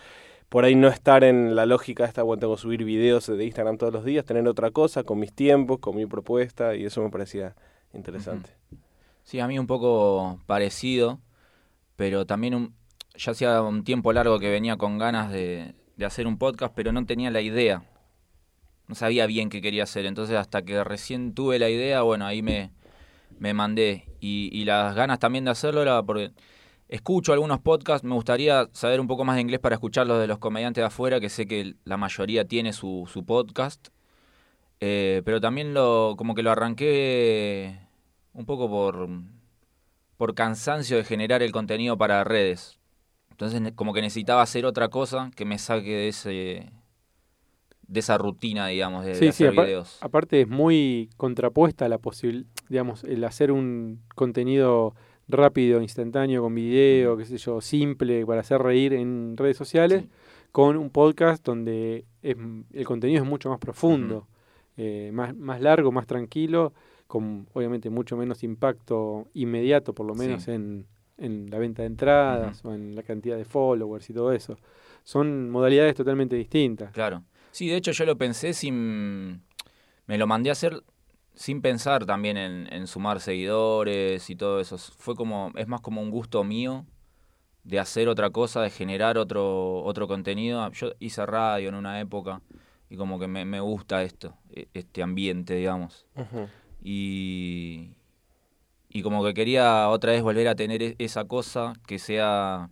Por 0.49 0.65
ahí 0.65 0.75
no 0.77 0.89
estar 0.89 1.25
en 1.25 1.57
la 1.57 1.67
lógica 1.67 2.05
esta, 2.07 2.23
bueno, 2.23 2.41
tengo 2.41 2.57
que 2.57 2.63
subir 2.63 2.85
videos 2.85 3.27
de 3.27 3.45
Instagram 3.45 3.79
todos 3.79 3.93
los 3.93 4.05
días, 4.05 4.25
tener 4.25 4.49
otra 4.49 4.71
cosa 4.71 5.05
con 5.05 5.19
mis 5.21 5.33
tiempos, 5.35 5.79
con 5.81 5.97
mi 5.97 6.07
propuesta 6.07 6.75
y 6.77 6.85
eso 6.87 7.03
me 7.03 7.11
parecía 7.11 7.55
interesante. 7.95 8.51
Sí, 9.25 9.41
a 9.41 9.47
mí 9.47 9.59
un 9.59 9.67
poco 9.67 10.41
parecido, 10.47 11.21
pero 11.97 12.27
también 12.27 12.55
un- 12.55 12.75
ya 13.17 13.33
hacía 13.33 13.61
un 13.63 13.85
tiempo 13.85 14.13
largo 14.13 14.39
que 14.39 14.49
venía 14.51 14.77
con 14.77 14.97
ganas 14.99 15.31
de, 15.33 15.75
de 15.97 16.05
hacer 16.07 16.27
un 16.27 16.39
podcast, 16.39 16.73
pero 16.75 16.93
no 16.93 17.05
tenía 17.07 17.31
la 17.31 17.41
idea. 17.41 17.83
no 18.87 18.95
sabía 18.95 19.27
bien 19.27 19.51
qué 19.51 19.61
quería 19.61 19.83
hacer. 19.83 20.07
Entonces 20.07 20.37
hasta 20.37 20.63
que 20.63 20.83
recién 20.83 21.35
tuve 21.35 21.59
la 21.59 21.69
idea, 21.69 22.01
bueno, 22.03 22.25
ahí 22.25 22.41
me, 22.41 22.71
me 23.39 23.53
mandé. 23.53 24.07
Y, 24.21 24.49
y 24.53 24.65
las 24.65 24.95
ganas 24.95 25.19
también 25.19 25.45
de 25.45 25.51
hacerlo 25.51 25.83
era 25.83 26.03
porque 26.03 26.31
escucho 26.89 27.35
algunos 27.35 27.61
podcasts, 27.61 28.03
me 28.07 28.15
gustaría 28.15 28.67
saber 28.73 28.99
un 29.01 29.07
poco 29.07 29.27
más 29.27 29.37
de 29.37 29.43
inglés 29.43 29.61
para 29.61 29.75
escuchar 29.75 30.07
los 30.07 30.19
de 30.21 30.27
los 30.27 30.39
comediantes 30.39 30.81
de 30.81 30.87
afuera, 30.87 31.21
que 31.21 31.29
sé 31.29 31.47
que 31.47 31.75
la 31.85 31.99
mayoría 31.99 32.47
tiene 32.47 32.73
su, 32.73 33.07
su 33.13 33.27
podcast. 33.27 33.89
Eh, 34.81 35.23
pero 35.25 35.41
también 35.41 35.75
lo, 35.75 36.15
como 36.17 36.35
que 36.35 36.43
lo 36.43 36.51
arranqué 36.51 37.79
un 38.33 38.45
poco 38.47 38.69
por, 38.71 39.09
por 40.17 40.35
cansancio 40.35 40.97
de 40.97 41.05
generar 41.05 41.43
el 41.43 41.51
contenido 41.53 41.97
para 41.99 42.23
redes. 42.25 42.79
Entonces 43.31 43.73
como 43.75 43.93
que 43.93 44.01
necesitaba 44.03 44.43
hacer 44.43 44.67
otra 44.67 44.89
cosa 44.89 45.31
que 45.35 45.45
me 45.45 45.59
saque 45.59 45.91
de 45.91 46.09
ese 46.09 46.73
de 47.87 48.01
esa 48.01 48.19
rutina, 48.19 48.67
digamos, 48.67 49.03
de, 49.07 49.13
de 49.13 49.15
Sí, 49.17 49.33
sí, 49.33 49.45
hacer 49.45 49.55
apar- 49.55 49.65
videos. 49.65 49.97
aparte 50.03 50.43
es 50.43 50.49
muy 50.49 51.09
contrapuesta 51.17 51.89
la 51.89 51.97
posibilidad, 51.97 52.47
digamos, 52.69 53.03
el 53.05 53.25
hacer 53.25 53.51
un 53.51 54.03
contenido 54.15 54.95
rápido, 55.27 55.81
instantáneo, 55.81 56.43
con 56.43 56.55
video, 56.55 57.17
qué 57.17 57.25
sé 57.25 57.39
yo, 57.39 57.63
simple, 57.63 58.27
para 58.27 58.43
hacer 58.43 58.61
reír 58.61 58.93
en 58.93 59.37
redes 59.39 59.57
sociales, 59.57 60.03
Sí. 60.03 60.09
con 60.53 60.77
un 60.77 60.91
podcast 60.91 61.43
donde 61.47 62.05
es 62.21 62.37
el 62.75 62.85
contenido 62.85 63.23
es 63.23 63.29
mucho 63.29 63.49
más 63.49 63.59
profundo, 63.59 64.27
eh, 64.79 65.11
más, 65.13 65.37
más 65.37 65.61
largo, 65.61 65.93
más 65.93 66.07
tranquilo, 66.07 66.73
con 67.07 67.47
obviamente 67.53 67.91
mucho 67.91 68.17
menos 68.17 68.43
impacto 68.43 69.27
inmediato, 69.35 69.93
por 69.95 70.07
lo 70.07 70.15
Sí. 70.15 70.21
menos 70.21 70.49
en, 70.49 70.87
en 71.19 71.51
la 71.51 71.59
venta 71.59 71.83
de 71.83 71.87
entradas 71.89 72.65
o 72.65 72.73
en 72.73 72.95
la 72.95 73.03
cantidad 73.03 73.37
de 73.37 73.45
followers 73.45 74.09
y 74.09 74.15
todo 74.15 74.33
eso. 74.33 74.57
Son 75.05 75.51
modalidades 75.51 75.95
totalmente 75.95 76.37
distintas. 76.37 76.93
Claro. 76.93 77.23
Sí, 77.51 77.69
de 77.69 77.77
hecho 77.77 77.93
yo 77.93 78.05
lo 78.07 78.17
pensé 78.17 78.53
sin... 78.55 79.43
Me 80.07 80.17
lo 80.17 80.27
mandé 80.27 80.51
a 80.51 80.53
hacer 80.53 80.83
sin 81.35 81.61
pensar 81.63 82.05
también 82.07 82.37
en, 82.37 82.73
en 82.73 82.87
sumar 82.87 83.21
seguidores 83.21 84.29
y 84.31 84.37
todo 84.37 84.61
eso. 84.61 84.77
Fue 84.79 85.15
como... 85.15 85.51
Es 85.57 85.67
más 85.67 85.81
como 85.81 86.03
un 86.03 86.11
gusto 86.11 86.45
mío 86.45 86.85
de 87.65 87.79
hacer 87.79 88.09
otra 88.09 88.31
cosa, 88.31 88.61
de 88.63 88.71
generar 88.71 89.19
otro, 89.19 89.83
otro 89.83 90.07
contenido. 90.09 90.71
Yo 90.73 90.93
hice 91.01 91.25
radio 91.27 91.69
en 91.71 91.75
una 91.75 92.01
época 92.01 92.41
y 92.91 92.97
como 92.97 93.19
que 93.19 93.27
me, 93.29 93.45
me 93.45 93.61
gusta 93.61 94.03
esto, 94.03 94.35
e- 94.51 94.69
este 94.75 95.03
ambiente, 95.03 95.55
digamos. 95.55 96.07
Y, 96.83 97.91
y 98.89 99.03
como 99.03 99.25
que 99.25 99.35
quería 99.35 99.89
otra 99.89 100.13
vez 100.13 100.23
volver 100.23 100.49
a 100.49 100.55
tener 100.55 100.83
e- 100.83 100.97
esa 100.99 101.25
cosa 101.25 101.75
que 101.87 101.99
sea 101.99 102.71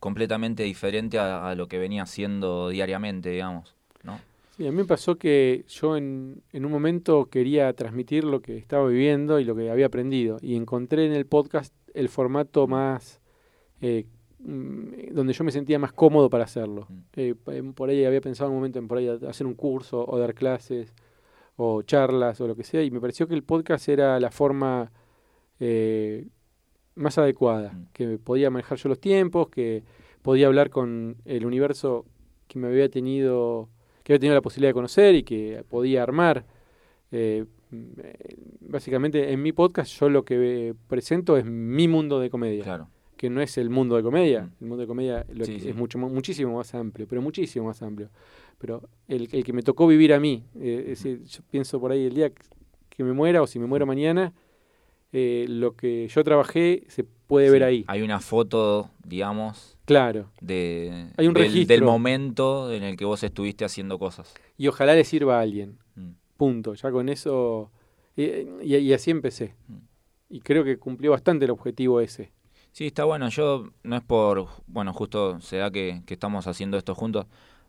completamente 0.00 0.62
diferente 0.62 1.18
a, 1.18 1.48
a 1.48 1.54
lo 1.54 1.68
que 1.68 1.78
venía 1.78 2.02
haciendo 2.02 2.68
diariamente, 2.70 3.30
digamos. 3.30 3.74
¿no? 4.02 4.18
Sí, 4.56 4.66
a 4.66 4.70
mí 4.70 4.76
me 4.76 4.84
pasó 4.84 5.16
que 5.16 5.64
yo 5.68 5.96
en, 5.96 6.42
en 6.52 6.64
un 6.64 6.72
momento 6.72 7.26
quería 7.26 7.72
transmitir 7.72 8.24
lo 8.24 8.42
que 8.42 8.56
estaba 8.56 8.86
viviendo 8.88 9.38
y 9.40 9.44
lo 9.44 9.54
que 9.56 9.70
había 9.70 9.86
aprendido. 9.86 10.38
Y 10.42 10.56
encontré 10.56 11.06
en 11.06 11.12
el 11.12 11.26
podcast 11.26 11.74
el 11.94 12.08
formato 12.08 12.66
más. 12.66 13.20
eh, 13.80 14.06
donde 15.12 15.32
yo 15.32 15.44
me 15.44 15.52
sentía 15.52 15.78
más 15.78 15.92
cómodo 15.92 16.30
para 16.30 16.44
hacerlo. 16.44 16.86
Mm. 16.88 17.00
Eh, 17.16 17.34
por 17.74 17.90
ahí 17.90 18.04
había 18.04 18.20
pensado 18.20 18.48
en 18.48 18.52
un 18.52 18.58
momento 18.58 18.78
en 18.78 18.88
por 18.88 18.98
ahí 18.98 19.08
hacer 19.08 19.46
un 19.46 19.54
curso 19.54 20.04
o 20.06 20.18
dar 20.18 20.34
clases 20.34 20.94
o 21.56 21.82
charlas 21.82 22.40
o 22.40 22.46
lo 22.46 22.56
que 22.56 22.64
sea. 22.64 22.82
Y 22.82 22.90
me 22.90 23.00
pareció 23.00 23.28
que 23.28 23.34
el 23.34 23.42
podcast 23.42 23.88
era 23.88 24.18
la 24.20 24.30
forma 24.30 24.90
eh, 25.60 26.26
más 26.94 27.18
adecuada. 27.18 27.72
Mm. 27.72 27.86
Que 27.92 28.18
podía 28.18 28.50
manejar 28.50 28.78
yo 28.78 28.88
los 28.88 29.00
tiempos, 29.00 29.48
que 29.48 29.84
podía 30.22 30.46
hablar 30.46 30.70
con 30.70 31.16
el 31.24 31.46
universo 31.46 32.06
que 32.48 32.58
me 32.58 32.68
había 32.68 32.88
tenido 32.88 33.68
que 34.02 34.12
había 34.12 34.20
tenido 34.20 34.34
la 34.34 34.42
posibilidad 34.42 34.70
de 34.70 34.74
conocer 34.74 35.14
y 35.14 35.22
que 35.22 35.64
podía 35.68 36.02
armar. 36.02 36.44
Eh, 37.10 37.44
mm, 37.70 37.76
eh, 38.02 38.36
básicamente 38.60 39.32
en 39.32 39.42
mi 39.42 39.52
podcast 39.52 39.92
yo 40.00 40.08
lo 40.08 40.24
que 40.24 40.68
eh, 40.68 40.74
presento 40.88 41.36
es 41.36 41.44
mi 41.44 41.88
mundo 41.88 42.20
de 42.20 42.30
comedia, 42.30 42.64
Claro. 42.64 42.88
Que 43.22 43.30
no 43.30 43.40
es 43.40 43.56
el 43.56 43.70
mundo 43.70 43.94
de 43.94 44.02
comedia. 44.02 44.42
Mm. 44.42 44.52
El 44.62 44.66
mundo 44.66 44.80
de 44.82 44.86
comedia 44.88 45.24
lo 45.32 45.44
Sí, 45.44 45.54
que 45.54 45.60
sí. 45.60 45.68
es 45.68 45.76
mucho, 45.76 45.96
mu- 45.96 46.08
muchísimo 46.10 46.56
más 46.56 46.74
amplio, 46.74 47.06
pero 47.08 47.22
muchísimo 47.22 47.66
más 47.66 47.80
amplio. 47.80 48.10
Pero 48.58 48.82
el, 49.06 49.28
el 49.30 49.44
que 49.44 49.52
me 49.52 49.62
tocó 49.62 49.86
vivir 49.86 50.12
a 50.12 50.18
mí, 50.18 50.42
eh, 50.58 50.86
es 50.88 51.02
decir, 51.04 51.22
yo 51.22 51.40
pienso 51.48 51.78
por 51.80 51.92
ahí 51.92 52.04
el 52.06 52.14
día 52.14 52.32
que 52.88 53.04
me 53.04 53.12
muera 53.12 53.40
o 53.40 53.46
si 53.46 53.60
me 53.60 53.66
muero 53.66 53.86
mañana, 53.86 54.32
eh, 55.12 55.46
lo 55.48 55.76
que 55.76 56.08
yo 56.08 56.24
trabajé 56.24 56.82
se 56.88 57.04
puede 57.04 57.48
ver 57.48 57.62
ahí. 57.62 57.84
Hay 57.86 58.02
una 58.02 58.18
foto, 58.18 58.90
digamos, 59.06 59.78
Claro. 59.84 60.32
de, 60.40 61.10
Hay 61.16 61.28
un 61.28 61.34
del, 61.34 61.44
registro. 61.44 61.74
del 61.76 61.84
momento 61.84 62.72
en 62.72 62.82
el 62.82 62.96
que 62.96 63.04
vos 63.04 63.22
estuviste 63.22 63.64
haciendo 63.64 64.00
cosas. 64.00 64.34
Y 64.58 64.66
ojalá 64.66 64.94
le 64.96 65.04
sirva 65.04 65.38
a 65.38 65.42
alguien. 65.42 65.78
Mm. 65.94 66.10
Punto. 66.36 66.74
Ya 66.74 66.90
con 66.90 67.08
eso. 67.08 67.70
Y, 68.16 68.24
y- 68.64 68.76
y 68.78 68.92
así 68.92 69.12
empecé. 69.12 69.54
Mm. 69.68 69.76
Y 70.30 70.40
creo 70.40 70.64
que 70.64 70.76
cumplió 70.76 71.12
bastante 71.12 71.44
el 71.44 71.52
objetivo 71.52 72.00
ese. 72.00 72.32
Sí, 72.72 72.86
está 72.86 73.04
bueno. 73.04 73.28
Yo 73.28 73.68
no 73.82 73.96
es 73.96 74.02
por, 74.02 74.46
bueno, 74.66 74.92
justo 74.92 75.40
se 75.40 75.58
da 75.58 75.70
que, 75.70 76.02
que 76.06 76.14
estamos 76.14 76.46
haciendo 76.46 76.76
esto 76.78 76.94
juntos, 76.94 77.26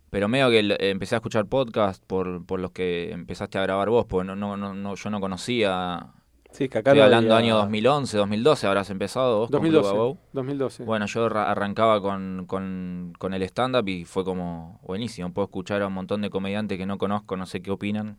pero 0.10 0.28
medio 0.28 0.50
que 0.50 0.60
el- 0.60 0.78
empecé 0.80 1.16
a 1.16 1.18
escuchar 1.18 1.46
podcast 1.48 2.04
por, 2.06 2.46
por 2.46 2.60
los 2.60 2.72
que 2.72 3.12
empezaste 3.12 3.58
a 3.58 3.64
grabar 3.64 3.90
vos, 3.90 4.06
porque 4.06 4.26
no, 4.28 4.36
no, 4.36 4.56
no, 4.58 4.74
no- 4.74 4.96
yo 4.96 5.10
no 5.10 5.20
conocía. 5.20 6.08
Sí, 6.52 6.70
que 6.70 6.78
acá 6.78 6.92
Estoy 6.92 7.02
hablando 7.02 7.36
había- 7.36 7.48
año 7.48 7.56
2011, 7.58 8.16
2012, 8.16 8.68
habrás 8.68 8.90
empezado 8.92 9.40
vos 9.40 9.50
con 9.50 9.60
Club 9.62 9.72
2012. 9.74 9.98
Gabou. 9.98 10.18
2012. 10.34 10.84
Bueno, 10.86 11.06
yo 11.08 11.28
ra- 11.28 11.50
arrancaba 11.52 12.00
con, 12.00 12.46
con, 12.48 13.14
con 13.18 13.34
el 13.34 13.42
stand-up 13.44 13.88
y 13.90 14.06
fue 14.06 14.24
como 14.24 14.80
buenísimo. 14.84 15.34
Puedo 15.34 15.46
escuchar 15.48 15.82
a 15.82 15.88
un 15.88 15.94
montón 15.94 16.22
de 16.22 16.30
comediantes 16.30 16.78
que 16.78 16.86
no 16.86 16.98
conozco, 17.00 17.36
no 17.36 17.46
sé 17.48 17.62
qué 17.62 17.72
opinan. 17.72 18.18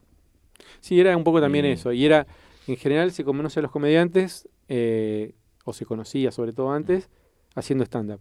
Sí, 0.80 0.98
era 1.00 1.16
un 1.16 1.24
poco 1.24 1.40
también 1.40 1.64
Y- 1.64 1.68
eso. 1.70 1.92
Y 1.92 2.04
era. 2.04 2.26
En 2.66 2.76
general 2.76 3.12
se 3.12 3.24
conoce 3.24 3.60
a 3.60 3.62
los 3.62 3.70
comediantes, 3.70 4.48
eh, 4.68 5.34
o 5.64 5.72
se 5.72 5.84
conocía 5.86 6.30
sobre 6.30 6.52
todo 6.52 6.70
antes, 6.70 7.08
haciendo 7.54 7.84
stand-up. 7.84 8.20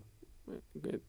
Eh, 0.84 1.00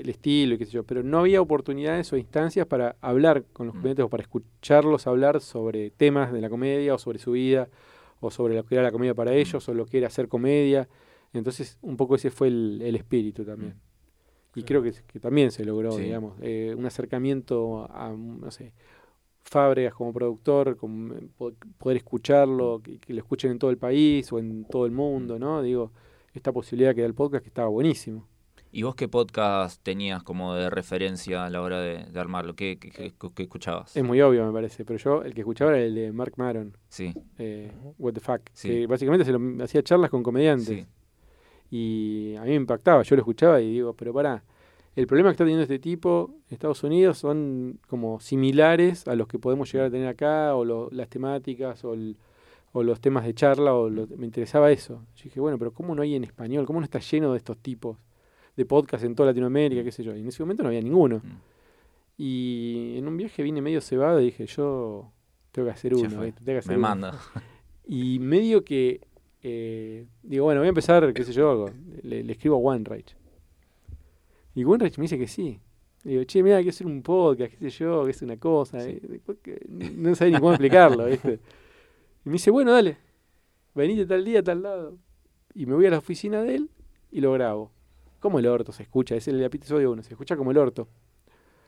El 0.00 0.08
estilo 0.08 0.54
y 0.54 0.58
qué 0.58 0.66
sé 0.66 0.72
yo. 0.72 0.84
Pero 0.84 1.02
no 1.02 1.18
había 1.20 1.40
oportunidades 1.40 2.12
o 2.12 2.16
instancias 2.16 2.66
para 2.66 2.96
hablar 3.00 3.44
con 3.52 3.66
los 3.66 3.74
Mm. 3.74 3.78
comediantes 3.78 4.04
o 4.04 4.08
para 4.08 4.22
escucharlos 4.22 5.06
hablar 5.06 5.40
sobre 5.40 5.90
temas 5.90 6.32
de 6.32 6.40
la 6.40 6.50
comedia 6.50 6.94
o 6.94 6.98
sobre 6.98 7.18
su 7.18 7.32
vida 7.32 7.68
o 8.20 8.30
sobre 8.30 8.54
lo 8.56 8.64
que 8.64 8.74
era 8.74 8.82
la 8.84 8.92
comedia 8.92 9.14
para 9.14 9.32
ellos 9.34 9.68
o 9.68 9.74
lo 9.74 9.86
que 9.86 9.98
era 9.98 10.08
hacer 10.08 10.28
comedia. 10.28 10.88
Entonces, 11.32 11.78
un 11.82 11.96
poco 11.96 12.16
ese 12.16 12.30
fue 12.30 12.48
el, 12.48 12.82
el 12.82 12.96
espíritu 12.96 13.44
también. 13.44 13.74
Y 14.56 14.64
creo 14.64 14.82
que, 14.82 14.92
que 15.06 15.20
también 15.20 15.52
se 15.52 15.64
logró, 15.64 15.92
Sí. 15.92 16.02
digamos, 16.02 16.36
eh, 16.42 16.74
un 16.76 16.84
acercamiento 16.84 17.86
a, 17.88 18.10
no 18.10 18.50
sé, 18.50 18.72
Fábregas 19.42 19.94
como 19.94 20.12
productor, 20.12 20.76
con, 20.76 21.12
eh, 21.20 21.28
po- 21.36 21.52
poder 21.78 21.96
escucharlo, 21.96 22.80
que, 22.82 22.98
que 22.98 23.12
lo 23.14 23.18
escuchen 23.20 23.50
en 23.52 23.58
todo 23.58 23.70
el 23.70 23.78
país 23.78 24.32
o 24.32 24.38
en 24.38 24.64
todo 24.64 24.86
el 24.86 24.92
mundo, 24.92 25.38
¿no? 25.38 25.62
Digo, 25.62 25.92
esta 26.34 26.52
posibilidad 26.52 26.94
que 26.94 27.00
da 27.00 27.06
el 27.06 27.14
podcast 27.14 27.42
que 27.42 27.48
estaba 27.48 27.68
buenísimo. 27.68 28.28
¿Y 28.72 28.82
vos 28.84 28.94
qué 28.94 29.08
podcast 29.08 29.82
tenías 29.82 30.22
como 30.22 30.54
de 30.54 30.70
referencia 30.70 31.44
a 31.44 31.50
la 31.50 31.60
hora 31.60 31.80
de, 31.80 32.04
de 32.04 32.20
armarlo? 32.20 32.54
¿Qué, 32.54 32.78
qué, 32.78 32.90
qué- 32.90 33.12
qué 33.34 33.42
escuchabas? 33.42 33.96
Es 33.96 34.04
muy 34.04 34.20
obvio, 34.20 34.46
me 34.46 34.52
parece, 34.52 34.84
pero 34.84 34.96
yo 34.96 35.22
el 35.24 35.34
que 35.34 35.40
escuchaba 35.40 35.72
era 35.72 35.80
el 35.84 35.94
de 35.96 36.12
Mark 36.12 36.34
Maron, 36.36 36.76
Sí, 36.88 37.12
eh, 37.38 37.72
What 37.98 38.12
the 38.12 38.20
Fuck, 38.20 38.42
Sí. 38.52 38.68
que 38.68 38.86
básicamente 38.86 39.24
se 39.24 39.32
lo 39.32 39.64
hacía 39.64 39.82
charlas 39.82 40.08
con 40.10 40.22
comediantes. 40.22 40.66
sí. 40.68 40.86
Y 41.72 42.34
a 42.36 42.42
mí 42.42 42.48
me 42.50 42.54
impactaba, 42.56 43.02
yo 43.02 43.16
lo 43.16 43.22
escuchaba 43.22 43.60
y 43.60 43.72
digo, 43.72 43.94
pero 43.94 44.12
pará, 44.12 44.42
el 44.96 45.06
problema 45.06 45.28
que 45.30 45.32
está 45.32 45.44
teniendo 45.44 45.62
este 45.62 45.78
tipo 45.78 46.30
en 46.48 46.54
Estados 46.54 46.82
Unidos 46.82 47.18
son 47.18 47.78
como 47.88 48.20
similares 48.20 49.06
a 49.08 49.14
los 49.14 49.26
que 49.28 49.38
podemos 49.38 49.72
llegar 49.72 49.86
a 49.88 49.90
tener 49.90 50.08
acá, 50.08 50.54
o 50.56 50.64
lo- 50.64 50.88
las 50.90 51.08
temáticas, 51.08 51.84
o, 51.84 51.94
el- 51.94 52.16
o 52.72 52.82
los 52.82 53.00
temas 53.00 53.24
de 53.24 53.34
charla, 53.34 53.74
o 53.74 53.88
lo- 53.88 54.06
me 54.16 54.26
interesaba 54.26 54.70
eso. 54.70 55.04
Yo 55.16 55.24
dije, 55.24 55.40
bueno, 55.40 55.58
pero 55.58 55.72
¿cómo 55.72 55.94
no 55.94 56.02
hay 56.02 56.14
en 56.14 56.24
español? 56.24 56.66
¿Cómo 56.66 56.80
no 56.80 56.84
está 56.84 56.98
lleno 56.98 57.32
de 57.32 57.38
estos 57.38 57.58
tipos 57.58 57.96
de 58.56 58.66
podcast 58.66 59.04
en 59.04 59.14
toda 59.14 59.28
Latinoamérica, 59.30 59.82
qué 59.84 59.92
sé 59.92 60.02
yo? 60.02 60.14
Y 60.16 60.20
en 60.20 60.28
ese 60.28 60.42
momento 60.42 60.62
no 60.64 60.68
había 60.68 60.80
ninguno. 60.82 61.18
Mm. 61.18 61.38
Y 62.18 62.94
en 62.98 63.08
un 63.08 63.16
viaje 63.16 63.42
vine 63.42 63.62
medio 63.62 63.80
cebado 63.80 64.20
y 64.20 64.26
dije, 64.26 64.46
yo 64.46 65.10
tengo 65.52 65.66
que 65.66 65.72
hacer 65.72 65.94
uno. 65.94 66.08
Tengo 66.20 66.32
que 66.44 66.58
hacer 66.58 66.72
Me 66.72 66.78
uno. 66.78 66.88
manda. 66.88 67.18
Y 67.92 68.20
medio 68.20 68.62
que, 68.64 69.00
eh, 69.42 70.06
digo, 70.22 70.44
bueno, 70.44 70.60
voy 70.60 70.66
a 70.66 70.68
empezar, 70.68 71.12
qué 71.12 71.24
sé 71.24 71.32
yo, 71.32 71.66
le, 72.02 72.22
le 72.22 72.32
escribo 72.32 72.54
a 72.54 72.58
OneRage. 72.74 73.16
Y 74.54 74.64
OneRage 74.64 74.98
me 74.98 75.02
dice 75.02 75.18
que 75.18 75.28
sí. 75.28 75.60
Digo, 76.02 76.24
che, 76.24 76.42
mira, 76.42 76.56
hay 76.56 76.64
que 76.64 76.70
hacer 76.70 76.86
un 76.86 77.02
podcast, 77.02 77.52
qué 77.54 77.70
sé 77.70 77.84
yo, 77.84 78.04
que 78.04 78.10
es 78.10 78.22
una 78.22 78.36
cosa. 78.38 78.80
Sí. 78.80 79.00
eh, 79.46 79.60
No 79.68 80.14
sabía 80.14 80.34
ni 80.34 80.40
cómo 80.40 80.52
explicarlo, 80.52 81.06
¿viste? 81.06 81.40
Y 82.24 82.28
me 82.28 82.32
dice, 82.34 82.50
bueno, 82.50 82.72
dale, 82.72 82.96
venite 83.74 84.06
tal 84.06 84.24
día, 84.24 84.42
tal 84.42 84.62
lado. 84.62 84.98
Y 85.54 85.66
me 85.66 85.74
voy 85.74 85.86
a 85.86 85.90
la 85.90 85.98
oficina 85.98 86.42
de 86.42 86.54
él 86.56 86.70
y 87.10 87.20
lo 87.20 87.32
grabo. 87.32 87.70
Como 88.18 88.38
el 88.38 88.46
orto 88.46 88.72
se 88.72 88.82
escucha, 88.82 89.14
es 89.14 89.26
el 89.28 89.42
episodio 89.42 89.90
uno, 89.92 90.02
se 90.02 90.12
escucha 90.14 90.36
como 90.36 90.50
el 90.50 90.58
orto. 90.58 90.88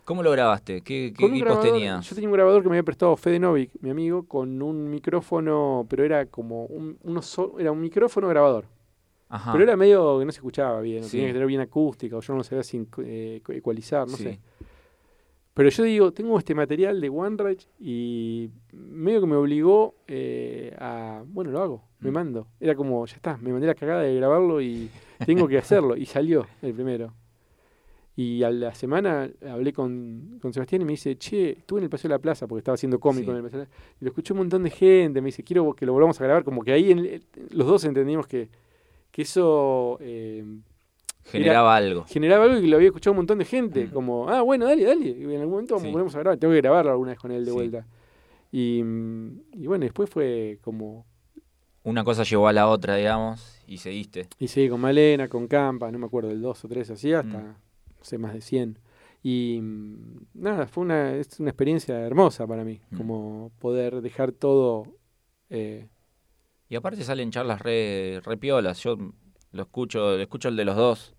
¿Cómo 0.05 0.23
lo 0.23 0.31
grabaste? 0.33 0.81
¿Qué, 0.83 1.13
qué 1.17 1.27
equipos 1.27 1.41
grabador- 1.41 1.63
tenías? 1.63 2.09
Yo 2.09 2.15
tenía 2.15 2.29
un 2.29 2.35
grabador 2.35 2.63
que 2.63 2.69
me 2.69 2.75
había 2.77 2.83
prestado 2.85 3.17
Fede 3.17 3.39
Novik, 3.39 3.71
mi 3.81 3.91
amigo, 3.91 4.25
con 4.27 4.61
un 4.61 4.91
micrófono, 4.91 5.87
pero 5.89 6.05
era 6.05 6.27
como 6.27 6.65
un, 6.67 6.99
uno 7.03 7.23
so- 7.23 7.59
era 7.59 7.71
un 7.71 7.81
micrófono 7.81 8.29
grabador. 8.29 8.65
Ajá. 9.35 9.53
Pero 9.53 9.65
era 9.65 9.77
medio 9.77 10.19
que 10.19 10.25
no 10.27 10.31
se 10.33 10.39
escuchaba 10.39 10.81
bien, 10.83 11.05
Sí. 11.05 11.13
tenía 11.13 11.29
que 11.29 11.33
tener 11.33 11.49
bien 11.49 11.61
acústica, 11.63 12.17
o 12.17 12.21
yo 12.21 12.33
no 12.35 12.39
lo 12.39 12.45
sabía 12.45 12.63
sin 12.63 12.87
eh, 12.99 13.41
ecualizar, 13.49 14.07
no 14.07 14.17
Sí. 14.17 14.25
sé. 14.25 14.39
Pero 15.55 15.69
yo 15.69 15.83
digo, 15.85 16.13
tengo 16.13 16.39
este 16.39 16.55
material 16.55 17.01
de 17.01 17.09
OneRage 17.11 17.67
y 17.79 18.49
medio 18.73 19.21
que 19.21 19.27
me 19.27 19.37
obligó 19.37 19.95
eh, 20.09 20.75
a, 20.79 21.23
bueno, 21.27 21.51
lo 21.51 21.61
hago, 21.63 21.85
me 22.01 22.11
Mm. 22.11 22.15
mando. 22.15 22.47
Era 22.61 22.75
como, 22.75 23.05
ya 23.07 23.17
está, 23.17 23.37
me 23.39 23.53
mandé 23.53 23.67
la 23.67 23.75
cagada 23.75 24.03
de 24.03 24.15
grabarlo 24.17 24.61
y 24.63 24.89
tengo 25.27 25.47
que 25.49 25.59
hacerlo. 25.59 25.97
Y 25.97 26.07
salió 26.07 26.47
el 26.63 26.73
primero. 26.75 27.13
Y 28.17 28.43
a 28.43 28.51
la 28.51 28.75
semana 28.75 29.31
hablé 29.49 29.73
con, 29.73 30.39
con 30.43 30.53
Sebastián 30.53 30.83
y 30.83 30.85
me 30.85 30.93
dice, 30.93 31.17
che, 31.17 31.51
estuve 31.53 31.81
en 31.81 31.85
el 31.85 31.91
Paseo 31.91 32.09
de 32.11 32.15
la 32.15 32.19
Plaza 32.19 32.47
porque 32.47 32.59
estaba 32.61 32.75
haciendo 32.75 33.01
cómico 33.01 33.27
Sí. 33.27 33.31
en 33.31 33.37
el 33.39 33.43
Paseo 33.43 33.61
de 33.61 33.67
la 33.67 33.71
Y 34.01 34.05
lo 34.05 34.09
escuché 34.11 34.35
un 34.35 34.39
montón 34.41 34.63
de 34.63 34.71
gente, 34.71 35.21
me 35.23 35.27
dice, 35.27 35.43
quiero 35.43 35.73
que 35.73 35.87
lo 35.87 35.95
volvamos 35.95 36.21
a 36.21 36.25
grabar. 36.25 36.45
Como 36.45 36.63
que 36.63 36.73
ahí 36.73 36.93
en 36.93 37.23
los 37.51 37.67
dos 37.67 37.85
entendimos 37.85 38.27
que, 38.27 38.49
que 39.13 39.23
eso 39.23 39.97
eh, 40.01 40.45
Generaba 41.25 41.77
algo. 41.77 42.05
generaba 42.09 42.45
algo 42.47 42.59
y 42.59 42.67
lo 42.67 42.77
había 42.77 42.89
escuchado 42.89 43.13
un 43.13 43.19
montón 43.19 43.39
de 43.39 43.45
gente. 43.45 43.89
Como, 43.91 44.29
ah, 44.29 44.43
bueno, 44.43 44.67
dale, 44.67 44.83
dale. 44.85 45.07
Y 45.11 45.23
en 45.23 45.31
algún 45.41 45.51
momento 45.51 45.79
Sí. 45.79 45.89
volvemos 45.91 46.15
a 46.17 46.19
grabar. 46.19 46.39
Tengo 46.39 46.53
que 46.53 46.61
grabarlo 46.61 46.91
alguna 46.91 47.11
vez 47.13 47.21
con 47.21 47.31
él 47.31 47.45
de 47.45 47.51
Sí. 47.53 47.55
vuelta. 47.57 47.87
Y, 48.51 48.83
mm, 48.83 49.41
y 49.53 49.67
bueno, 49.69 49.85
después 49.85 50.11
fue 50.11 50.59
como. 50.63 51.07
Una 51.85 52.03
cosa 52.05 52.23
llevó 52.25 52.49
a 52.49 52.53
la 52.53 52.69
otra, 52.69 52.97
digamos, 52.97 53.61
y 53.67 53.79
seguiste. 53.79 54.29
Y 54.39 54.49
seguí 54.49 54.69
con 54.69 54.81
Malena, 54.81 55.29
con 55.29 55.47
Campa, 55.49 55.91
no 55.93 55.99
me 55.99 56.07
acuerdo, 56.07 56.31
el 56.31 56.41
2 56.41 56.65
o 56.65 56.69
3 56.69 56.91
así, 56.91 57.13
hasta, 57.13 57.39
Mm. 57.39 57.45
no 57.99 58.05
sé, 58.05 58.19
más 58.19 58.35
de 58.35 58.41
100. 58.41 58.79
Y 59.23 59.61
mm, 59.63 60.19
nada, 60.35 60.67
fue 60.67 60.83
una, 60.85 61.15
es 61.17 61.39
una 61.41 61.51
experiencia 61.51 61.99
hermosa 62.01 62.47
para 62.47 62.65
mí. 62.65 62.81
Mm. 62.91 62.97
Como 62.97 63.53
poder 63.61 64.01
dejar 64.01 64.33
todo. 64.33 64.87
eh, 65.55 65.87
Y 66.73 66.75
aparte 66.77 67.05
salen 67.05 67.31
charlas 67.31 67.61
re, 67.61 68.23
re 68.25 68.39
piolas. 68.39 68.83
Yo 68.83 68.97
lo 69.51 69.63
escucho, 69.63 70.17
lo 70.17 70.23
escucho 70.23 70.49
el 70.49 70.57
de 70.57 70.65
los 70.65 70.75
dos. 70.75 71.15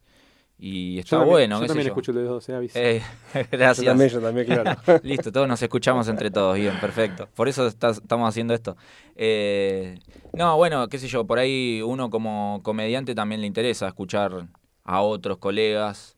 Y 0.58 0.96
yo 0.96 1.00
está 1.02 1.18
también- 1.18 1.30
bueno, 1.32 1.62
Yo 1.62 1.68
también 1.68 1.86
yo. 1.86 1.92
escucho 1.92 2.10
el 2.10 2.18
de 2.18 2.24
2, 2.24 2.50
eh, 2.50 2.56
aviso. 2.56 2.80
Eh, 2.80 3.02
Yo 3.36 3.42
gracias. 3.52 3.86
también, 3.86 4.10
yo 4.10 4.20
también, 4.20 4.48
claro. 4.48 4.82
Listo, 5.04 5.32
todos 5.32 5.48
nos 5.48 5.62
escuchamos 5.62 6.08
entre 6.08 6.32
todos, 6.32 6.56
bien, 6.58 6.74
perfecto. 6.82 7.30
Por 7.36 7.48
eso 7.50 7.68
está- 7.68 7.92
estamos 7.92 8.28
haciendo 8.28 8.56
esto. 8.56 8.76
Eh, 9.16 10.00
no, 10.34 10.58
bueno, 10.58 10.88
qué 10.90 10.98
sé 10.98 11.08
yo, 11.08 11.24
por 11.28 11.38
ahí 11.38 11.84
uno 11.86 12.10
como 12.10 12.62
comediante 12.64 13.14
también 13.14 13.40
le 13.42 13.46
interesa 13.46 13.88
escuchar 13.88 14.48
a 14.84 15.02
otros 15.04 15.38
colegas, 15.38 16.18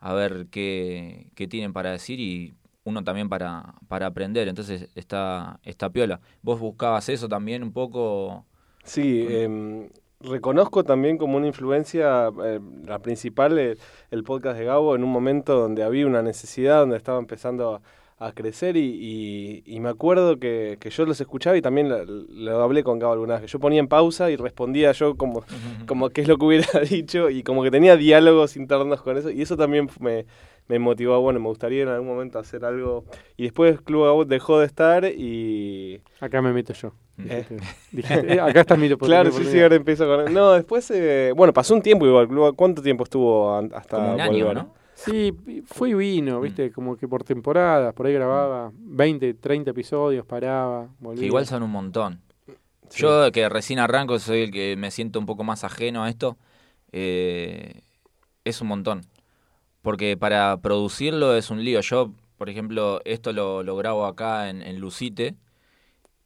a 0.00 0.12
ver 0.12 0.48
qué, 0.50 1.28
qué 1.36 1.46
tienen 1.46 1.72
para 1.72 1.92
decir 1.92 2.18
y 2.18 2.52
uno 2.82 3.04
también 3.04 3.28
para, 3.28 3.74
para 3.86 4.06
aprender. 4.06 4.48
Entonces 4.48 4.88
está, 4.96 5.60
está 5.62 5.88
piola. 5.90 6.20
¿Vos 6.42 6.58
buscabas 6.58 7.08
eso 7.08 7.28
también 7.28 7.62
un 7.62 7.72
poco? 7.72 8.44
Sí, 8.84 9.26
em, 9.28 9.90
reconozco 10.20 10.84
también 10.84 11.18
como 11.18 11.36
una 11.36 11.46
influencia, 11.46 12.30
eh, 12.44 12.60
la 12.84 12.98
principal, 13.00 13.58
eh, 13.58 13.76
el 14.10 14.24
podcast 14.24 14.58
de 14.58 14.64
Gabo, 14.64 14.94
en 14.96 15.04
un 15.04 15.10
momento 15.10 15.54
donde 15.58 15.82
había 15.84 16.06
una 16.06 16.22
necesidad, 16.22 16.80
donde 16.80 16.96
estaba 16.96 17.18
empezando 17.18 17.76
a, 17.76 17.82
a 18.26 18.32
crecer 18.32 18.76
y, 18.76 18.80
y- 18.80 19.62
y 19.66 19.80
me 19.80 19.88
acuerdo 19.88 20.38
que, 20.38 20.76
que 20.80 20.90
yo 20.90 21.04
los 21.06 21.20
escuchaba 21.20 21.56
y 21.56 21.62
también 21.62 21.88
lo, 21.88 22.04
lo 22.04 22.62
hablé 22.62 22.82
con 22.84 22.98
Gabo 22.98 23.12
alguna 23.14 23.34
vez, 23.34 23.42
que 23.42 23.48
yo 23.48 23.58
ponía 23.58 23.80
en 23.80 23.88
pausa 23.88 24.30
y 24.30 24.36
respondía 24.36 24.92
yo 24.92 25.16
como, 25.16 25.44
como 25.86 26.10
qué 26.10 26.20
es 26.22 26.28
lo 26.28 26.38
que 26.38 26.44
hubiera 26.44 26.66
dicho 26.90 27.30
y 27.30 27.42
como 27.42 27.62
que 27.62 27.70
tenía 27.70 27.96
diálogos 27.96 28.56
internos 28.56 29.02
con 29.02 29.16
eso 29.18 29.30
y 29.30 29.42
eso 29.42 29.56
también 29.56 29.88
me, 30.00 30.26
me 30.68 30.78
motivó, 30.78 31.20
bueno, 31.20 31.40
me 31.40 31.48
gustaría 31.48 31.82
en 31.82 31.88
algún 31.88 32.08
momento 32.08 32.38
hacer 32.38 32.64
algo 32.64 33.04
y 33.36 33.44
después 33.44 33.80
Club 33.80 34.04
Gabo 34.04 34.24
dejó 34.24 34.58
de 34.60 34.66
estar 34.66 35.04
y... 35.04 36.00
Acá 36.20 36.40
me 36.42 36.52
meto 36.52 36.72
yo. 36.72 36.92
Dijiste- 37.18 37.56
dijiste, 37.92 38.34
eh, 38.34 38.40
acá 38.40 38.60
está 38.62 38.74
mi. 38.76 38.88
Claro, 38.98 39.30
sí, 39.32 39.44
sí, 39.44 39.60
ahora 39.60 39.76
empiezo 39.76 40.06
con... 40.06 40.32
No, 40.32 40.52
después, 40.52 40.90
eh, 40.90 41.32
bueno, 41.36 41.52
pasó 41.52 41.74
un 41.74 41.82
tiempo 41.82 42.06
igual. 42.06 42.26
¿Cuánto 42.56 42.80
tiempo 42.82 43.04
estuvo 43.04 43.54
hasta 43.54 43.96
Como 43.96 44.14
un 44.14 44.20
año, 44.20 44.32
volver? 44.46 44.54
¿no? 44.56 44.81
Sí, 45.04 45.32
fue 45.66 45.90
y 45.90 45.94
vino, 45.94 46.38
Mm. 46.38 46.42
viste, 46.42 46.72
como 46.72 46.96
que 46.96 47.08
por 47.08 47.24
temporadas, 47.24 47.92
por 47.94 48.06
ahí 48.06 48.12
grababa 48.14 48.70
20, 48.74 49.34
30 49.34 49.70
episodios, 49.70 50.24
paraba, 50.26 50.88
volvía. 51.00 51.20
Que 51.20 51.26
igual 51.26 51.46
son 51.46 51.62
un 51.62 51.70
montón. 51.70 52.20
Sí. 52.88 53.02
Yo 53.02 53.32
que 53.32 53.48
recién 53.48 53.78
arranco, 53.78 54.18
soy 54.18 54.42
el 54.42 54.50
que 54.50 54.76
me 54.76 54.90
siento 54.90 55.18
un 55.18 55.26
poco 55.26 55.44
más 55.44 55.64
ajeno 55.64 56.04
a 56.04 56.08
esto, 56.10 56.36
eh, 56.92 57.80
es 58.44 58.60
un 58.60 58.68
montón. 58.68 59.02
Porque 59.80 60.16
para 60.16 60.58
producirlo 60.58 61.34
es 61.36 61.50
un 61.50 61.64
lío. 61.64 61.80
Yo, 61.80 62.12
por 62.38 62.48
ejemplo, 62.48 63.00
esto 63.04 63.32
lo, 63.32 63.62
lo 63.62 63.76
grabo 63.76 64.06
acá 64.06 64.50
en, 64.50 64.62
en 64.62 64.78
Lucite 64.78 65.34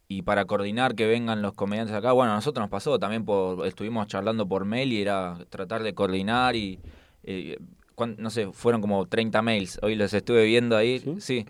y 0.07 0.21
para 0.21 0.45
coordinar 0.45 0.95
que 0.95 1.07
vengan 1.07 1.41
los 1.41 1.53
comediantes 1.53 1.95
acá, 1.95 2.11
bueno, 2.11 2.31
a 2.33 2.35
nosotros 2.35 2.61
nos 2.63 2.69
pasó 2.69 2.99
también, 2.99 3.25
por, 3.25 3.65
estuvimos 3.65 4.07
charlando 4.07 4.47
por 4.47 4.65
mail 4.65 4.93
y 4.93 5.01
era 5.01 5.37
tratar 5.49 5.83
de 5.83 5.93
coordinar 5.93 6.55
y, 6.55 6.79
eh, 7.23 7.57
no 8.05 8.29
sé, 8.29 8.47
fueron 8.51 8.79
como 8.81 9.07
30 9.07 9.41
mails, 9.41 9.79
hoy 9.81 9.95
los 9.95 10.13
estuve 10.13 10.45
viendo 10.45 10.77
ahí, 10.77 11.03
¿Sí? 11.19 11.45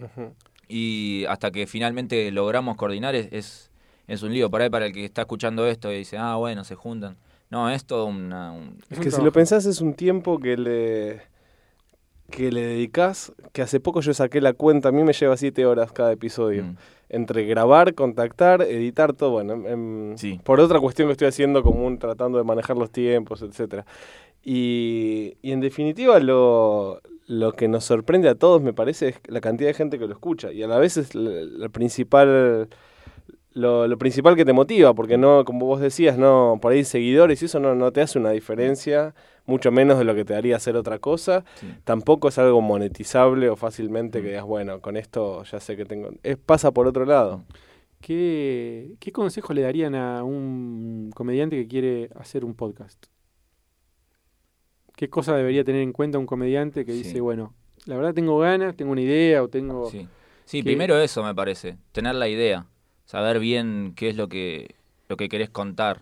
y 0.70 1.26
hasta 1.28 1.52
que 1.52 1.68
finalmente 1.68 2.32
logramos 2.32 2.78
coordinar 2.78 3.16
es, 3.16 3.28
es, 3.32 3.72
es 4.08 4.24
un 4.24 4.32
lío. 4.34 4.50
Por 4.50 4.62
ahí 4.62 4.70
para 4.70 4.86
el 4.86 4.94
que 4.94 5.04
está 5.04 5.22
escuchando 5.22 5.68
esto 5.68 5.92
y 5.92 5.98
dice, 5.98 6.18
ah, 6.18 6.36
bueno, 6.36 6.64
se 6.64 6.76
juntan. 6.76 7.18
No, 7.50 7.70
es 7.70 7.86
todo 7.86 8.06
una... 8.06 8.52
un- 8.54 8.78
Es 8.90 8.98
un 8.98 9.04
que 9.04 9.12
si 9.12 9.22
lo 9.22 9.32
pensás 9.32 9.66
es 9.66 9.82
un 9.82 9.94
tiempo 9.94 10.40
que 10.40 10.56
le 10.58 11.22
que 12.30 12.52
le 12.52 12.62
dedicás, 12.62 13.32
que 13.54 13.62
hace 13.62 13.80
poco 13.80 14.02
yo 14.02 14.14
saqué 14.14 14.42
la 14.42 14.52
cuenta, 14.52 14.90
a 14.90 14.92
mí 14.92 15.02
me 15.02 15.14
lleva 15.14 15.38
siete 15.38 15.66
horas 15.66 15.94
cada 15.94 16.12
episodio. 16.12 16.64
Mm. 16.66 16.76
Entre 17.08 17.46
grabar, 17.46 17.94
contactar, 17.94 18.64
editar, 18.64 19.14
todo, 19.14 19.30
bueno, 19.32 19.54
em, 19.66 20.18
Sí. 20.18 20.38
por 20.44 20.60
otra 20.60 20.82
cuestión 20.82 21.08
que 21.08 21.14
estoy 21.14 21.30
haciendo 21.30 21.64
común, 21.64 21.98
tratando 22.00 22.38
de 22.38 22.44
manejar 22.44 22.76
los 22.76 22.92
tiempos, 22.92 23.42
etcétera. 23.42 23.86
Y, 24.50 25.36
y 25.42 25.52
en 25.52 25.60
definitiva 25.60 26.20
lo, 26.22 27.02
lo 27.28 27.52
que 27.52 27.68
nos 27.68 27.84
sorprende 27.84 28.30
a 28.30 28.36
todos, 28.36 28.62
me 28.62 28.72
parece, 28.72 29.10
es 29.10 29.20
la 29.28 29.42
cantidad 29.42 29.70
de 29.70 29.74
gente 29.74 30.00
que 30.00 30.08
lo 30.08 30.14
escucha. 30.14 30.54
Y 30.54 30.64
a 30.64 30.68
la 30.68 30.78
vez 30.80 30.96
es 30.96 31.16
la, 31.16 31.32
la 31.44 31.68
principal 31.68 32.70
lo, 33.52 33.88
lo 33.90 33.98
principal 33.98 34.38
que 34.38 34.46
te 34.46 34.54
motiva, 34.54 34.94
porque 34.94 35.18
no, 35.18 35.44
como 35.44 35.66
vos 35.66 35.82
decías, 35.82 36.18
no, 36.18 36.60
por 36.62 36.72
ahí 36.72 36.86
seguidores 36.86 37.42
y 37.42 37.46
eso 37.46 37.60
no, 37.60 37.76
no 37.76 37.92
te 37.92 38.00
hace 38.02 38.20
una 38.20 38.30
diferencia, 38.32 39.16
mucho 39.46 39.70
menos 39.72 39.98
de 39.98 40.06
lo 40.06 40.16
que 40.16 40.24
te 40.24 40.34
haría 40.36 40.56
hacer 40.56 40.78
otra 40.78 41.00
cosa. 41.00 41.44
Sí. 41.56 41.68
Tampoco 41.84 42.30
es 42.30 42.38
algo 42.38 42.62
monetizable 42.62 43.50
o 43.50 43.58
fácilmente 43.58 44.20
que 44.22 44.28
Mm. 44.28 44.30
digas, 44.30 44.46
bueno, 44.46 44.80
con 44.80 44.96
esto 44.96 45.44
ya 45.44 45.60
sé 45.60 45.76
que 45.76 45.84
tengo. 45.86 46.12
Es, 46.24 46.38
pasa 46.38 46.72
por 46.72 46.88
otro 46.88 47.04
lado. 47.06 47.44
¿Qué, 48.00 48.96
¿Qué 49.02 49.12
consejo 49.12 49.54
le 49.54 49.64
darían 49.64 49.96
a 49.96 50.24
un 50.24 51.10
comediante 51.16 51.58
que 51.58 51.68
quiere 51.68 52.10
hacer 52.16 52.46
un 52.46 52.54
podcast? 52.54 53.08
¿Qué 54.98 55.12
cosa 55.12 55.36
debería 55.38 55.64
tener 55.64 55.82
en 55.84 55.94
cuenta 55.94 56.18
un 56.18 56.26
comediante 56.26 56.84
que 56.84 56.92
Sí. 56.92 57.04
dice, 57.04 57.22
bueno, 57.22 57.54
la 57.86 57.96
verdad 57.98 58.16
tengo 58.16 58.40
ganas, 58.40 58.76
tengo 58.76 58.92
una 58.92 59.02
idea 59.02 59.44
o 59.44 59.48
tengo... 59.48 59.92
Sí, 59.92 60.08
sí 60.46 60.58
que- 60.62 60.64
primero 60.72 61.00
eso 61.00 61.24
me 61.24 61.36
parece, 61.36 61.78
tener 61.92 62.16
la 62.16 62.28
idea, 62.28 62.66
saber 63.06 63.40
bien 63.40 63.94
qué 63.96 64.10
es 64.10 64.16
lo 64.16 64.28
que, 64.28 64.74
lo 65.08 65.16
que 65.16 65.30
querés 65.30 65.52
contar. 65.52 66.02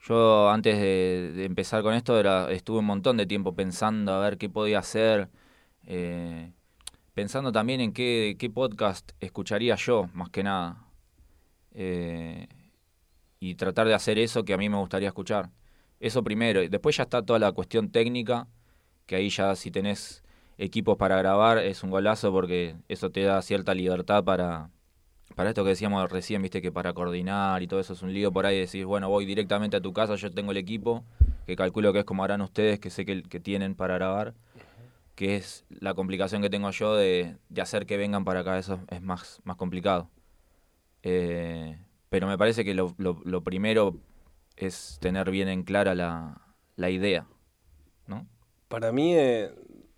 Yo 0.00 0.50
antes 0.50 0.78
de, 0.80 1.32
de 1.36 1.44
empezar 1.44 1.84
con 1.84 1.94
esto 1.94 2.18
era, 2.18 2.50
estuve 2.50 2.80
un 2.80 2.86
montón 2.86 3.16
de 3.16 3.26
tiempo 3.26 3.54
pensando 3.54 4.12
a 4.14 4.18
ver 4.20 4.36
qué 4.36 4.48
podía 4.50 4.80
hacer, 4.80 5.28
eh, 5.86 6.50
pensando 7.14 7.52
también 7.52 7.80
en 7.80 7.92
qué, 7.92 8.34
qué 8.36 8.50
podcast 8.50 9.12
escucharía 9.20 9.76
yo, 9.76 10.08
más 10.12 10.28
que 10.30 10.42
nada. 10.42 10.86
Eh, 11.72 12.48
y 13.38 13.54
tratar 13.54 13.86
de 13.86 13.94
hacer 13.94 14.18
eso 14.18 14.44
que 14.44 14.54
a 14.54 14.56
mí 14.58 14.68
me 14.68 14.76
gustaría 14.78 15.06
escuchar. 15.08 15.50
Eso 16.00 16.24
primero. 16.24 16.62
Y 16.62 16.68
Después 16.68 16.96
ya 16.96 17.04
está 17.04 17.22
toda 17.22 17.38
la 17.38 17.52
cuestión 17.52 17.90
técnica, 17.90 18.48
que 19.06 19.16
ahí 19.16 19.28
ya 19.30 19.54
si 19.56 19.70
tenés 19.70 20.22
equipos 20.58 20.96
para 20.96 21.16
grabar 21.16 21.58
es 21.58 21.82
un 21.82 21.90
golazo 21.90 22.32
porque 22.32 22.76
eso 22.88 23.10
te 23.10 23.22
da 23.22 23.40
cierta 23.42 23.72
libertad 23.74 24.24
para, 24.24 24.70
para 25.34 25.48
esto 25.50 25.62
que 25.64 25.70
decíamos 25.70 26.10
recién, 26.10 26.42
viste 26.42 26.60
que 26.60 26.70
para 26.70 26.92
coordinar 26.92 27.62
y 27.62 27.66
todo 27.66 27.80
eso 27.80 27.94
es 27.94 28.02
un 28.02 28.12
lío 28.12 28.30
por 28.32 28.44
ahí, 28.46 28.58
decís, 28.60 28.84
bueno, 28.84 29.08
voy 29.08 29.24
directamente 29.24 29.76
a 29.78 29.80
tu 29.80 29.92
casa, 29.94 30.16
yo 30.16 30.30
tengo 30.30 30.50
el 30.52 30.58
equipo, 30.58 31.02
que 31.46 31.56
calculo 31.56 31.92
que 31.94 32.00
es 32.00 32.04
como 32.04 32.24
harán 32.24 32.42
ustedes, 32.42 32.78
que 32.78 32.90
sé 32.90 33.04
que, 33.06 33.22
que 33.22 33.40
tienen 33.40 33.74
para 33.74 33.94
grabar, 33.94 34.34
que 35.14 35.36
es 35.36 35.64
la 35.70 35.94
complicación 35.94 36.42
que 36.42 36.50
tengo 36.50 36.70
yo 36.70 36.94
de, 36.94 37.36
de 37.48 37.62
hacer 37.62 37.86
que 37.86 37.96
vengan 37.96 38.24
para 38.24 38.40
acá, 38.40 38.58
eso 38.58 38.80
es 38.90 39.00
más, 39.02 39.40
más 39.44 39.56
complicado. 39.56 40.10
Eh, 41.02 41.78
pero 42.10 42.26
me 42.26 42.36
parece 42.38 42.64
que 42.64 42.74
lo, 42.74 42.94
lo- 42.98 43.20
lo 43.24 43.42
primero 43.42 43.96
es 44.66 44.98
tener 45.00 45.30
bien 45.30 45.48
en 45.48 45.62
clara 45.64 45.94
la, 45.94 46.40
la 46.76 46.90
idea, 46.90 47.26
¿no? 48.06 48.26
Para 48.68 48.92
mí, 48.92 49.14
eh, 49.16 49.50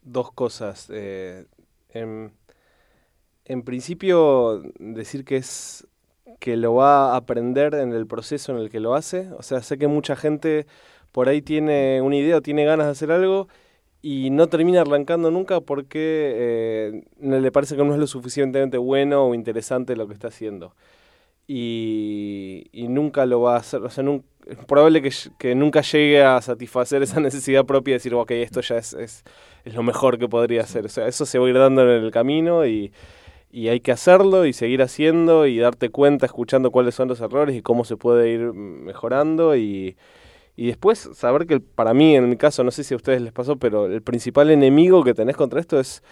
dos 0.03 0.33
cosas. 0.33 0.89
eh, 0.91 1.47
en, 1.91 2.33
principio, 3.63 4.63
decir 4.79 5.25
que 5.25 5.37
es 5.37 5.87
que 6.41 6.57
lo 6.57 6.75
va 6.75 7.13
a 7.13 7.17
aprender 7.17 7.75
en 7.75 7.93
el 7.93 8.07
proceso 8.07 8.53
en 8.53 8.59
el 8.59 8.71
que 8.71 8.81
lo 8.81 8.95
hace. 8.95 9.31
O 9.39 9.43
sea, 9.43 9.63
sé 9.63 9.79
que 9.79 9.89
mucha 9.89 10.17
gente 10.17 10.67
por 11.13 11.29
ahí 11.29 11.43
tiene 11.43 12.01
una 12.03 12.17
idea 12.17 12.39
o 12.39 12.43
tiene 12.43 12.65
ganas 12.65 12.87
de 12.87 12.93
hacer 12.93 13.13
algo 13.13 13.49
y 14.03 14.31
no 14.31 14.49
termina 14.49 14.83
arrancando 14.83 15.31
nunca 15.31 15.61
porque 15.61 16.33
eh, 16.37 17.05
le 17.21 17.53
parece 17.53 17.77
que 17.77 17.85
no 17.85 17.95
es 17.95 18.01
lo 18.01 18.07
suficientemente 18.07 18.79
bueno 18.79 19.27
o 19.27 19.35
interesante 19.35 19.97
lo 19.97 20.09
que 20.09 20.15
está 20.15 20.29
haciendo. 20.29 20.75
Y, 21.47 22.69
y 22.73 22.89
nunca 22.89 23.27
lo 23.27 23.41
va 23.43 23.57
a 23.57 23.59
hacer, 23.59 23.83
o 23.83 23.91
sea, 23.91 24.05
nun- 24.05 24.25
es 24.47 24.59
probable 24.67 25.03
que, 25.03 25.11
que 25.39 25.55
nunca 25.55 25.83
llegue 25.83 26.23
a 26.23 26.41
satisfacer 26.43 27.03
esa 27.03 27.21
necesidad 27.21 27.65
propia 27.65 27.93
de 27.93 27.97
decir, 27.97 28.15
ok, 28.15 28.31
esto 28.33 28.61
ya 28.61 28.77
es, 28.77 28.93
es, 28.95 29.25
es 29.65 29.75
lo 29.75 29.83
mejor 29.83 30.19
que 30.19 30.29
podría 30.29 30.63
hacer. 30.63 30.87
O 30.87 30.89
sea, 30.89 31.07
eso 31.09 31.27
se 31.27 31.39
va 31.39 31.47
a 31.47 31.51
ir 31.51 31.59
dando 31.59 31.83
en 31.83 32.05
el 32.05 32.11
camino 32.11 32.67
y, 32.67 32.93
y 33.51 33.69
hay 33.69 33.81
que 33.81 33.93
hacerlo 33.93 34.47
y 34.47 34.53
seguir 34.53 34.83
haciendo 34.83 35.47
y 35.47 35.59
darte 35.59 35.91
cuenta, 35.91 36.27
escuchando 36.27 36.71
cuáles 36.71 36.95
son 36.95 37.09
los 37.09 37.21
errores 37.21 37.57
y 37.57 37.63
cómo 37.63 37.85
se 37.85 37.97
puede 37.97 38.31
ir 38.31 38.41
mejorando 38.53 39.57
y, 39.57 39.97
y 40.57 40.67
después 40.69 41.11
saber 41.15 41.47
que 41.47 41.55
el- 41.55 41.63
para 41.63 41.95
mí, 41.95 42.17
en 42.17 42.29
mi 42.29 42.37
caso, 42.37 42.65
no 42.65 42.71
sé 42.71 42.85
si 42.85 42.95
a 42.95 42.99
ustedes 42.99 43.23
les 43.23 43.33
pasó, 43.33 43.57
pero 43.57 43.87
el 43.87 44.03
principal 44.03 44.51
enemigo 44.51 45.05
que 45.05 45.15
tenés 45.15 45.37
contra 45.37 45.61
esto 45.61 45.81
es, 45.81 46.03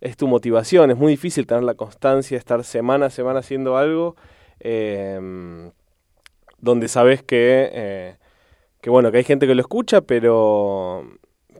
es 0.00 0.16
tu 0.16 0.28
motivación. 0.28 0.90
Es 0.90 0.96
muy 0.98 1.12
difícil 1.12 1.46
tener 1.46 1.64
la 1.64 1.74
constancia, 1.74 2.38
estar 2.38 2.64
semana 2.64 3.06
a 3.06 3.10
semana 3.10 3.40
haciendo 3.40 3.76
algo 3.76 4.16
eh, 4.60 5.70
donde 6.64 6.88
sabes 6.88 7.22
que, 7.22 7.70
eh, 7.72 8.16
que, 8.80 8.90
bueno, 8.90 9.10
que 9.12 9.18
hay 9.18 9.24
gente 9.24 9.46
que 9.46 9.54
lo 9.54 9.60
escucha, 9.60 10.00
pero, 10.00 11.04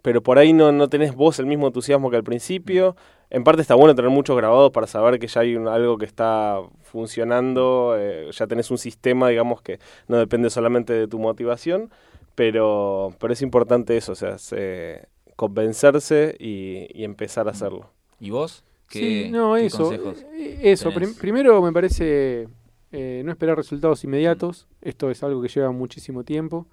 pero 0.03 0.23
por 0.23 0.38
ahí 0.38 0.53
no, 0.53 0.73
no 0.73 0.88
tenés 0.88 1.14
vos 1.14 1.38
el 1.38 1.47
mismo 1.47 1.67
entusiasmo 1.69 2.11
que 2.11 2.17
al 2.17 2.25
principio. 2.25 2.97
En 3.31 3.43
parte 3.45 3.62
está 3.62 3.75
bueno 3.75 3.95
tener 3.95 4.11
muchos 4.11 4.37
grabados 4.37 4.71
para 4.71 4.87
saber 4.87 5.19
que 5.19 5.27
ya 5.27 5.40
hay 5.40 5.57
un- 5.57 5.67
algo 5.69 5.99
que 5.99 6.05
está 6.07 6.61
funcionando, 6.83 7.97
eh, 7.99 8.29
ya 8.33 8.47
tenés 8.47 8.71
un 8.71 8.79
sistema, 8.79 9.29
digamos, 9.29 9.61
que 9.62 9.79
no 10.09 10.17
depende 10.17 10.51
solamente 10.51 10.93
de 10.93 11.09
tu 11.09 11.19
motivación, 11.19 11.90
pero, 12.35 13.12
pero 13.19 13.33
es 13.33 13.43
importante 13.43 13.97
eso, 13.97 14.12
o 14.12 14.14
sea, 14.14 14.38
se- 14.38 15.07
convencerse 15.37 16.37
y, 16.38 16.87
y 16.95 17.05
empezar 17.05 17.49
a 17.49 17.51
hacerlo. 17.51 17.90
¿Y 18.21 18.31
vos? 18.31 18.62
¿Qué, 18.88 19.25
Sí, 19.27 19.29
no, 19.33 19.55
qué 19.55 19.67
eso. 19.67 19.79
consejos? 19.79 20.25
eh, 20.35 20.61
Eso, 20.62 20.93
prim- 20.93 21.14
primero 21.14 21.61
me 21.61 21.73
parece 21.73 22.47
eh, 22.94 23.22
no 23.24 23.33
esperar 23.33 23.57
resultados 23.57 24.04
inmediatos. 24.04 24.66
Esto 24.80 25.11
es 25.11 25.22
algo 25.22 25.42
que 25.42 25.48
lleva 25.48 25.70
muchísimo 25.72 26.22
tiempo. 26.24 26.66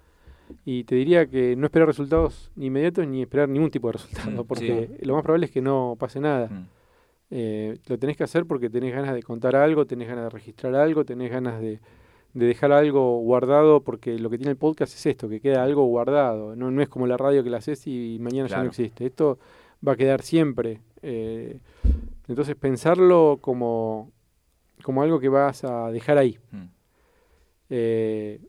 Y 0.64 0.84
te 0.84 0.94
diría 0.96 1.26
que 1.26 1.56
no 1.56 1.66
esperar 1.66 1.88
resultados 1.88 2.50
ni 2.56 2.66
inmediatos 2.66 3.06
ni 3.06 3.22
esperar 3.22 3.48
ningún 3.48 3.70
tipo 3.70 3.88
de 3.88 3.92
resultado, 3.94 4.42
Mm, 4.44 4.46
porque 4.46 4.98
lo 5.02 5.14
más 5.14 5.22
probable 5.22 5.46
es 5.46 5.52
que 5.52 5.62
no 5.62 5.96
pase 5.98 6.20
nada. 6.20 6.48
Mm, 6.48 6.66
Eh, 7.34 7.78
lo 7.86 7.96
tenés 7.98 8.18
que 8.18 8.24
hacer 8.24 8.44
porque 8.44 8.68
tenés 8.68 8.92
ganas 8.92 9.14
de 9.14 9.22
contar 9.22 9.56
algo, 9.56 9.86
tenés 9.86 10.06
ganas 10.06 10.24
de 10.24 10.30
registrar 10.30 10.74
algo, 10.74 11.06
tenés 11.06 11.30
ganas 11.30 11.62
de, 11.62 11.80
de 12.34 12.46
dejar 12.46 12.72
algo 12.72 13.20
guardado, 13.20 13.80
porque 13.80 14.18
lo 14.18 14.28
que 14.28 14.36
tiene 14.36 14.50
el 14.50 14.58
podcast 14.58 14.92
es 14.94 15.06
esto, 15.06 15.30
que 15.30 15.40
queda 15.40 15.62
algo 15.64 15.84
guardado. 15.86 16.54
No, 16.56 16.70
no 16.70 16.82
es 16.82 16.90
como 16.90 17.06
la 17.06 17.16
radio 17.16 17.42
que 17.42 17.48
la 17.48 17.56
haces 17.56 17.86
y 17.86 18.18
mañana 18.20 18.48
ya 18.48 18.56
no 18.56 18.62
existe. 18.68 19.06
Esto 19.06 19.38
va 19.86 19.92
a 19.92 19.96
quedar 19.96 20.20
siempre. 20.20 20.80
Eh, 21.00 21.58
entonces 22.28 22.54
pensarlo 22.54 23.38
como, 23.40 24.10
como 24.82 25.02
algo 25.02 25.18
que 25.20 25.28
vas 25.28 25.64
a 25.64 25.90
dejar 25.90 26.18
ahí. 26.18 26.38
mm. 26.50 26.64
Eh, 27.74 28.40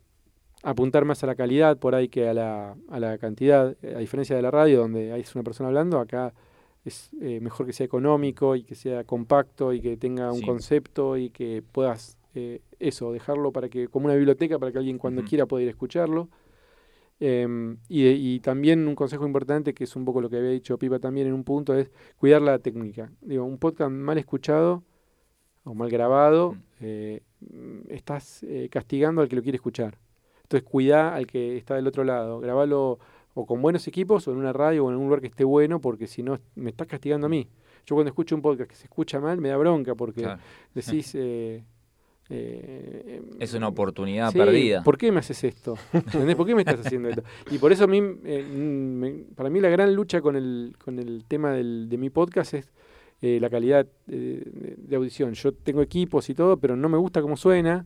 apuntar 0.63 1.05
más 1.05 1.23
a 1.23 1.27
la 1.27 1.35
calidad 1.35 1.77
por 1.77 1.93
ahí 1.95 2.07
que 2.09 2.27
a 2.27 2.33
la, 2.33 2.75
a 2.89 2.99
la 2.99 3.17
cantidad, 3.17 3.75
eh, 3.81 3.93
a 3.95 3.99
diferencia 3.99 4.35
de 4.35 4.41
la 4.41 4.51
radio 4.51 4.79
donde 4.79 5.11
hay 5.11 5.23
una 5.35 5.43
persona 5.43 5.67
hablando, 5.69 5.99
acá 5.99 6.33
es 6.85 7.11
eh, 7.21 7.39
mejor 7.41 7.65
que 7.65 7.73
sea 7.73 7.85
económico 7.85 8.55
y 8.55 8.63
que 8.63 8.75
sea 8.75 9.03
compacto 9.05 9.71
y 9.73 9.79
que 9.81 9.95
tenga 9.97 10.31
un 10.31 10.39
Sí. 10.39 10.45
concepto 10.45 11.15
y 11.17 11.29
que 11.29 11.63
puedas 11.71 12.17
eh, 12.35 12.61
eso, 12.79 13.11
dejarlo 13.13 13.51
para 13.51 13.69
que 13.69 13.87
como 13.87 14.05
una 14.07 14.15
biblioteca 14.15 14.57
para 14.57 14.71
que 14.71 14.79
alguien 14.79 14.97
cuando 14.97 15.21
quiera 15.23 15.45
pueda 15.45 15.61
ir 15.63 15.67
a 15.69 15.71
escucharlo. 15.71 16.29
Em, 17.19 17.77
y, 17.87 18.07
y 18.07 18.39
también 18.39 18.85
un 18.87 18.95
consejo 18.95 19.25
importante, 19.25 19.73
que 19.73 19.83
es 19.85 19.95
un 19.95 20.03
poco 20.03 20.19
lo 20.19 20.29
que 20.29 20.37
había 20.37 20.49
dicho 20.49 20.77
Pipa 20.77 20.99
también 20.99 21.27
en 21.27 21.33
un 21.33 21.43
punto, 21.43 21.73
es 21.75 21.91
cuidar 22.17 22.41
la 22.41 22.57
técnica. 22.59 23.11
Digo, 23.21 23.45
un 23.45 23.57
podcast 23.59 23.91
mal 23.91 24.17
escuchado 24.17 24.83
o 25.65 25.73
mal 25.73 25.89
grabado, 25.89 26.53
Mm. 26.53 26.57
eh, 26.81 27.21
mm, 27.41 27.79
estás 27.91 28.43
eh, 28.43 28.67
castigando 28.71 29.21
al 29.21 29.27
que 29.29 29.35
lo 29.35 29.41
quiere 29.43 29.55
escuchar. 29.55 29.97
Entonces 30.43 30.67
cuidá 30.69 31.15
al 31.15 31.25
que 31.25 31.57
está 31.57 31.75
del 31.75 31.87
otro 31.87 32.03
lado, 32.03 32.39
grabalo 32.39 32.99
o 33.33 33.45
con 33.45 33.61
buenos 33.61 33.87
equipos 33.87 34.27
o 34.27 34.31
en 34.31 34.37
una 34.37 34.53
radio 34.53 34.85
o 34.85 34.91
en 34.91 34.97
un 34.97 35.05
lugar 35.05 35.21
que 35.21 35.27
esté 35.27 35.43
bueno, 35.43 35.79
porque 35.81 36.05
si 36.07 36.21
no 36.21 36.37
me 36.55 36.69
estás 36.69 36.87
castigando 36.87 37.25
a 37.27 37.29
mí. 37.29 37.47
Yo 37.85 37.95
cuando 37.95 38.09
escucho 38.09 38.35
un 38.35 38.41
podcast 38.41 38.69
que 38.69 38.75
se 38.75 38.83
escucha 38.85 39.19
mal 39.19 39.39
me 39.41 39.49
da 39.49 39.57
bronca 39.57 39.95
porque 39.95 40.21
Claro. 40.21 40.39
decís... 40.75 41.13
eh, 41.15 41.63
eh, 42.29 43.21
Es 43.39 43.53
una 43.53 43.67
oportunidad 43.67 44.31
Sí, 44.31 44.37
perdida. 44.37 44.83
¿Por 44.83 44.97
qué 44.97 45.11
me 45.11 45.19
haces 45.19 45.43
esto? 45.43 45.75
¿Entendés? 45.91 46.35
¿Por 46.35 46.45
qué 46.45 46.55
me 46.55 46.61
estás 46.61 46.85
haciendo 46.85 47.09
esto? 47.09 47.23
Y 47.51 47.57
por 47.57 47.71
eso 47.71 47.83
a 47.83 47.87
mí, 47.87 47.97
eh, 47.97 48.43
mm, 48.49 48.57
me- 48.99 49.23
para 49.35 49.49
mí 49.49 49.59
la 49.59 49.69
gran 49.69 49.93
lucha 49.93 50.21
con 50.21 50.35
el, 50.35 50.75
con 50.83 50.99
el 50.99 51.25
tema 51.27 51.51
del, 51.51 51.89
de 51.89 51.97
mi 51.97 52.09
podcast 52.09 52.53
es 52.53 52.71
eh, 53.23 53.39
la 53.39 53.49
calidad 53.49 53.87
eh, 54.09 54.75
de, 54.77 54.95
audición. 54.97 55.33
Yo 55.33 55.53
tengo 55.53 55.81
equipos 55.81 56.29
y 56.29 56.33
todo, 56.35 56.57
pero 56.57 56.75
no 56.75 56.89
me 56.89 56.97
gusta 56.97 57.21
cómo 57.21 57.37
suena. 57.37 57.85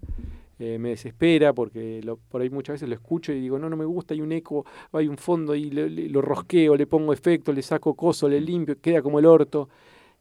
eh, 0.59 0.79
me 0.79 0.89
desespera 0.89 1.53
porque 1.53 2.01
lo- 2.03 2.17
por 2.17 2.41
ahí 2.41 2.49
muchas 2.49 2.73
veces 2.73 2.89
lo 2.89 2.95
escucho 2.95 3.31
y 3.31 3.39
digo, 3.39 3.59
no, 3.59 3.69
no 3.69 3.77
me 3.77 3.85
gusta, 3.85 4.15
hay 4.15 4.21
un 4.21 4.31
eco, 4.31 4.65
hay 4.91 5.07
un 5.07 5.17
fondo 5.17 5.53
y 5.53 5.69
le- 5.69 6.09
lo 6.09 6.19
rosqueo, 6.23 6.75
le 6.75 6.87
pongo 6.87 7.13
efecto, 7.13 7.53
le 7.53 7.61
saco 7.61 7.93
coso, 7.93 8.27
le 8.27 8.41
limpio, 8.41 8.75
queda 8.81 9.03
como 9.03 9.19
el 9.19 9.27
orto. 9.27 9.69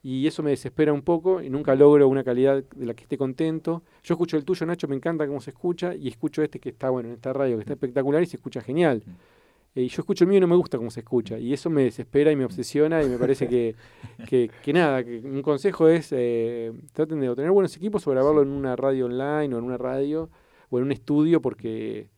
Y 0.02 0.26
eso 0.26 0.42
me 0.42 0.50
desespera 0.50 0.92
un 0.92 1.00
poco 1.00 1.40
y 1.42 1.48
nunca 1.48 1.74
logro 1.74 2.06
una 2.06 2.22
calidad 2.22 2.62
de 2.76 2.86
la 2.86 2.92
que 2.92 3.04
esté 3.04 3.16
contento. 3.16 3.82
Yo 4.04 4.12
escucho 4.14 4.36
el 4.36 4.44
tuyo, 4.44 4.66
Nacho, 4.66 4.86
me 4.86 4.94
encanta 4.96 5.26
cómo 5.26 5.40
se 5.40 5.50
escucha, 5.50 5.94
y 5.94 6.08
escucho 6.08 6.42
este 6.42 6.60
que 6.60 6.68
está 6.68 6.90
bueno 6.90 7.08
en 7.08 7.14
esta 7.14 7.32
radio, 7.32 7.56
que 7.56 7.62
está 7.62 7.72
espectacular 7.72 8.22
y 8.22 8.26
se 8.26 8.36
escucha 8.36 8.60
genial. 8.60 9.02
Mm. 9.76 9.78
Eh, 9.78 9.82
y 9.84 9.88
yo 9.88 10.00
escucho 10.00 10.24
el 10.24 10.28
mío 10.28 10.38
y 10.38 10.40
no 10.40 10.46
me 10.48 10.56
gusta 10.56 10.78
cómo 10.78 10.90
se 10.90 11.00
escucha. 11.00 11.38
Y 11.38 11.52
eso 11.52 11.70
me 11.70 11.82
desespera 11.84 12.32
y 12.32 12.36
me 12.36 12.44
obsesiona 12.44 13.02
y 13.02 13.08
me 13.08 13.18
parece 13.18 13.46
que, 13.48 13.74
que, 14.28 14.50
que 14.62 14.72
nada, 14.72 15.04
que 15.04 15.18
un 15.18 15.42
consejo 15.42 15.88
es 15.88 16.08
eh, 16.12 16.72
traten 16.92 17.20
de 17.20 17.34
tener 17.34 17.50
buenos 17.50 17.76
equipos 17.76 18.06
o 18.06 18.10
grabarlo 18.10 18.42
en 18.42 18.48
una 18.48 18.74
radio 18.76 19.06
online 19.06 19.54
o 19.54 19.58
en 19.58 19.64
una 19.64 19.76
radio 19.76 20.30
o 20.70 20.78
en 20.78 20.84
un 20.84 20.92
estudio 20.92 21.40
porque 21.40 22.08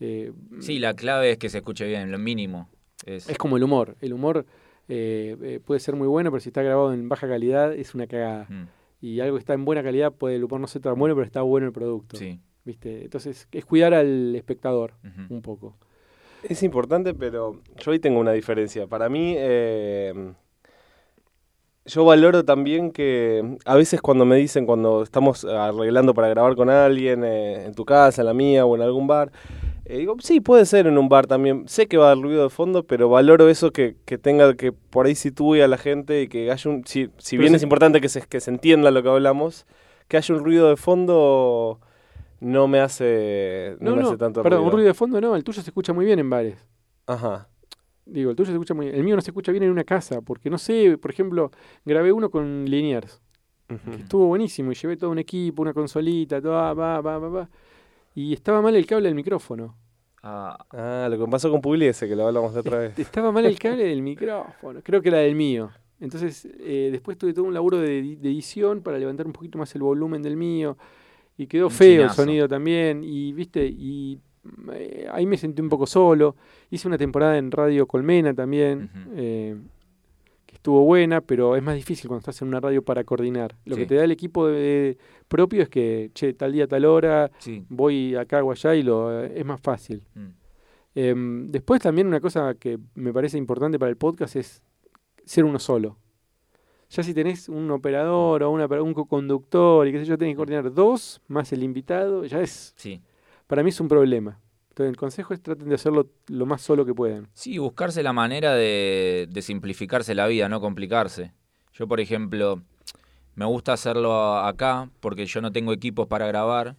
eh, 0.00 0.32
Sí, 0.60 0.78
la 0.78 0.94
clave 0.94 1.32
es 1.32 1.38
que 1.38 1.48
se 1.48 1.58
escuche 1.58 1.86
bien, 1.86 2.10
lo 2.10 2.18
mínimo. 2.18 2.68
Es, 3.04 3.28
es 3.28 3.38
como 3.38 3.56
el 3.56 3.62
humor. 3.64 3.96
El 4.00 4.12
humor 4.12 4.44
eh, 4.88 5.36
eh, 5.42 5.60
puede 5.64 5.80
ser 5.80 5.96
muy 5.96 6.08
bueno, 6.08 6.30
pero 6.30 6.40
si 6.40 6.48
está 6.48 6.62
grabado 6.62 6.92
en 6.92 7.08
baja 7.08 7.28
calidad 7.28 7.74
es 7.74 7.94
una 7.94 8.06
cagada. 8.06 8.46
Mm, 8.48 8.68
Y 9.00 9.20
algo 9.20 9.36
que 9.36 9.40
está 9.40 9.54
en 9.54 9.64
buena 9.64 9.82
calidad 9.82 10.12
puede 10.12 10.36
el 10.36 10.44
humor 10.44 10.60
no 10.60 10.66
ser 10.66 10.82
tan 10.82 10.98
bueno, 10.98 11.14
pero 11.14 11.24
está 11.24 11.42
bueno 11.42 11.66
el 11.66 11.72
producto. 11.72 12.16
sí. 12.16 12.40
¿viste? 12.64 13.04
Entonces 13.04 13.48
es 13.50 13.64
cuidar 13.64 13.94
al 13.94 14.34
espectador 14.36 14.92
un 15.30 15.40
poco. 15.40 15.74
Es 16.42 16.62
importante, 16.62 17.14
pero 17.14 17.60
yo 17.76 17.92
ahí 17.92 17.98
tengo 17.98 18.20
una 18.20 18.32
diferencia. 18.32 18.86
Para 18.86 19.08
mí, 19.08 19.34
eh, 19.36 20.32
yo 21.84 22.04
valoro 22.04 22.44
también 22.44 22.92
que 22.92 23.56
a 23.64 23.74
veces 23.74 24.00
cuando 24.00 24.24
me 24.24 24.36
dicen, 24.36 24.66
cuando 24.66 25.02
estamos 25.02 25.44
arreglando 25.44 26.14
para 26.14 26.28
grabar 26.28 26.54
con 26.54 26.70
alguien, 26.70 27.24
eh, 27.24 27.64
en 27.64 27.74
tu 27.74 27.84
casa, 27.84 28.22
en 28.22 28.26
la 28.26 28.34
mía 28.34 28.66
o 28.66 28.76
en 28.76 28.82
algún 28.82 29.06
bar, 29.06 29.32
eh, 29.84 29.98
digo, 29.98 30.16
sí, 30.20 30.40
puede 30.40 30.66
ser 30.66 30.86
en 30.86 30.98
un 30.98 31.08
bar 31.08 31.26
también. 31.26 31.66
Sé 31.66 31.88
que 31.88 31.96
va 31.96 32.06
a 32.06 32.08
dar 32.08 32.18
ruido 32.18 32.42
de 32.42 32.50
fondo, 32.50 32.84
pero 32.84 33.08
valoro 33.08 33.48
eso 33.48 33.72
que, 33.72 33.96
que 34.04 34.18
tenga, 34.18 34.54
que 34.54 34.70
por 34.70 35.06
ahí 35.06 35.14
sitúe 35.14 35.62
a 35.64 35.66
la 35.66 35.78
gente 35.78 36.22
y 36.22 36.28
que 36.28 36.50
haya 36.50 36.70
un... 36.70 36.84
Si, 36.86 37.08
si 37.16 37.38
bien 37.38 37.50
sí. 37.50 37.56
es 37.56 37.62
importante 37.62 38.00
que 38.00 38.08
se, 38.10 38.22
que 38.22 38.40
se 38.40 38.50
entienda 38.50 38.90
lo 38.90 39.02
que 39.02 39.08
hablamos, 39.08 39.66
que 40.08 40.18
haya 40.18 40.34
un 40.34 40.44
ruido 40.44 40.68
de 40.68 40.76
fondo 40.76 41.80
no 42.40 42.68
me 42.68 42.80
hace, 42.80 43.76
no, 43.80 43.90
No, 43.90 43.96
me 43.96 44.02
no, 44.02 44.08
hace 44.08 44.16
tanto 44.18 44.42
perdón, 44.42 44.58
ruido. 44.60 44.66
un 44.66 44.72
ruido 44.72 44.88
de 44.88 44.94
fondo 44.94 45.20
no, 45.20 45.34
el 45.36 45.44
tuyo 45.44 45.62
se 45.62 45.70
escucha 45.70 45.92
muy 45.92 46.04
bien 46.04 46.18
en 46.18 46.30
bares. 46.30 46.66
Ajá. 47.06 47.48
Digo, 48.06 48.30
el 48.30 48.36
tuyo 48.36 48.46
se 48.46 48.52
escucha 48.52 48.74
muy 48.74 48.86
bien. 48.86 48.96
El 48.98 49.04
mío 49.04 49.16
no 49.16 49.22
se 49.22 49.30
escucha 49.30 49.52
bien 49.52 49.64
en 49.64 49.70
una 49.70 49.84
casa, 49.84 50.20
porque 50.22 50.48
no 50.50 50.56
sé, 50.58 50.96
por 50.98 51.10
ejemplo, 51.10 51.50
grabé 51.84 52.12
uno 52.12 52.30
con 52.30 52.64
Liniers, 52.64 53.20
Ujú. 53.70 53.90
que 53.90 54.02
estuvo 54.02 54.26
buenísimo 54.28 54.72
y 54.72 54.74
llevé 54.74 54.96
todo 54.96 55.10
un 55.10 55.18
equipo, 55.18 55.60
una 55.62 55.74
consolita, 55.74 56.40
todo, 56.40 56.52
va, 56.52 56.72
va, 56.74 57.00
va, 57.00 57.18
va. 57.28 57.48
Y 58.14 58.32
estaba 58.32 58.62
mal 58.62 58.74
el 58.74 58.86
cable 58.86 59.08
del 59.08 59.14
micrófono. 59.14 59.76
Ah, 60.22 60.58
Ah, 60.70 61.08
lo 61.10 61.18
que 61.18 61.30
pasó 61.30 61.50
con 61.50 61.60
Pugliese, 61.60 62.08
que 62.08 62.16
lo 62.16 62.26
hablamos 62.26 62.54
la 62.54 62.60
otra 62.60 62.78
vez. 62.78 62.98
Estaba 62.98 63.30
mal 63.30 63.44
el 63.46 63.58
cable 63.58 63.84
del 63.84 64.02
micrófono, 64.02 64.80
creo 64.82 65.00
que 65.02 65.08
era 65.10 65.18
del 65.18 65.34
mío. 65.34 65.70
Entonces, 66.00 66.48
eh, 66.60 66.88
después 66.92 67.18
tuve 67.18 67.32
todo 67.34 67.44
un 67.44 67.52
laburo 67.54 67.78
de 67.78 67.98
edición 67.98 68.82
para 68.82 68.98
levantar 68.98 69.26
un 69.26 69.32
poquito 69.32 69.58
más 69.58 69.74
el 69.74 69.82
volumen 69.82 70.22
del 70.22 70.36
mío. 70.36 70.76
Y 71.38 71.46
quedó 71.46 71.66
Un 71.68 71.72
feo 71.72 72.02
el 72.02 72.10
sonido 72.10 72.46
también. 72.48 73.02
Y, 73.02 73.32
viste, 73.32 73.64
y 73.66 74.20
eh, 74.74 75.06
ahí 75.10 75.24
me 75.24 75.38
sentí 75.38 75.62
un 75.62 75.68
poco 75.70 75.86
solo. 75.86 76.36
Hice 76.70 76.86
una 76.88 76.98
temporada 76.98 77.38
en 77.38 77.50
Radio 77.50 77.86
Colmena 77.86 78.34
también, 78.34 78.90
eh, 79.14 79.56
que 80.44 80.56
estuvo 80.56 80.84
buena, 80.84 81.20
pero 81.22 81.56
es 81.56 81.62
más 81.62 81.76
difícil 81.76 82.08
cuando 82.08 82.20
estás 82.20 82.42
en 82.42 82.48
una 82.48 82.60
radio 82.60 82.82
para 82.82 83.04
coordinar. 83.04 83.56
Lo 83.64 83.76
que 83.76 83.86
te 83.86 83.94
da 83.94 84.04
el 84.04 84.10
equipo 84.10 84.48
de- 84.48 84.98
propio 85.28 85.62
es 85.62 85.68
que, 85.68 86.10
che, 86.12 86.34
tal 86.34 86.52
día, 86.52 86.66
tal 86.66 86.84
hora, 86.84 87.30
sí. 87.38 87.64
voy 87.68 88.14
acá 88.16 88.42
o 88.42 88.50
allá 88.50 88.74
y 88.74 88.82
lo, 88.82 89.22
es 89.22 89.44
más 89.46 89.60
fácil. 89.60 90.02
Mm, 90.14 90.26
Em, 90.94 91.50
después 91.52 91.80
también 91.80 92.08
una 92.08 92.18
cosa 92.18 92.54
que 92.58 92.76
me 92.96 93.12
parece 93.12 93.38
importante 93.38 93.78
para 93.78 93.90
el 93.90 93.96
podcast 93.96 94.34
es 94.34 94.62
ser 95.24 95.44
uno 95.44 95.60
solo. 95.60 95.96
Ya 96.90 97.02
si 97.02 97.12
tenés 97.12 97.48
un 97.48 97.70
operador 97.70 98.42
o 98.42 98.50
una, 98.50 98.66
un 98.66 98.94
co-conductor 98.94 99.86
y 99.86 99.92
qué 99.92 99.98
sé 99.98 100.04
yo, 100.06 100.16
tenés 100.16 100.32
que 100.32 100.36
coordinar 100.38 100.72
dos 100.72 101.20
más 101.28 101.52
el 101.52 101.62
invitado, 101.62 102.24
ya 102.24 102.40
es, 102.40 102.72
sí. 102.76 103.02
para 103.46 103.62
mí 103.62 103.68
es 103.68 103.80
un 103.80 103.88
problema. 103.88 104.40
Entonces 104.70 104.90
el 104.90 104.96
consejo 104.96 105.34
es 105.34 105.42
traten 105.42 105.68
de 105.68 105.74
hacerlo 105.74 106.06
lo 106.28 106.46
más 106.46 106.62
solo 106.62 106.86
que 106.86 106.94
puedan. 106.94 107.28
Sí, 107.34 107.58
buscarse 107.58 108.02
la 108.02 108.12
manera 108.12 108.54
de, 108.54 109.28
de 109.28 109.42
simplificarse 109.42 110.14
la 110.14 110.26
vida, 110.28 110.48
no 110.48 110.60
complicarse. 110.60 111.32
Yo, 111.72 111.86
por 111.86 112.00
ejemplo, 112.00 112.62
me 113.34 113.44
gusta 113.44 113.72
hacerlo 113.72 114.38
acá 114.38 114.88
porque 115.00 115.26
yo 115.26 115.40
no 115.40 115.52
tengo 115.52 115.72
equipos 115.72 116.06
para 116.06 116.26
grabar, 116.26 116.76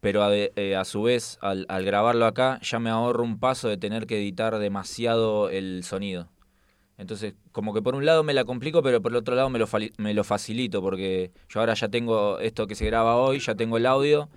pero 0.00 0.22
a, 0.22 0.34
eh, 0.34 0.76
a 0.76 0.84
su 0.84 1.02
vez, 1.02 1.38
al, 1.40 1.66
al 1.68 1.84
grabarlo 1.84 2.26
acá, 2.26 2.60
ya 2.62 2.78
me 2.78 2.90
ahorro 2.90 3.24
un 3.24 3.38
paso 3.40 3.68
de 3.68 3.76
tener 3.76 4.06
que 4.06 4.18
editar 4.18 4.58
demasiado 4.58 5.48
el 5.50 5.82
sonido. 5.84 6.28
Entonces, 6.98 7.34
como 7.52 7.74
que 7.74 7.82
por 7.82 7.94
un 7.94 8.06
lado 8.06 8.24
me 8.24 8.32
la 8.32 8.44
complico, 8.44 8.82
pero 8.82 9.02
por 9.02 9.12
el 9.12 9.16
otro 9.16 9.34
lado 9.34 9.50
me 9.50 9.58
lo, 9.58 10.24
facilito, 10.24 10.80
porque 10.80 11.30
yo 11.48 11.60
ahora 11.60 11.74
ya 11.74 11.88
tengo 11.88 12.38
esto 12.38 12.66
que 12.66 12.74
se 12.74 12.86
graba 12.86 13.16
hoy, 13.16 13.38
ya 13.38 13.54
tengo 13.54 13.76
el 13.76 13.84
audio, 13.84 14.30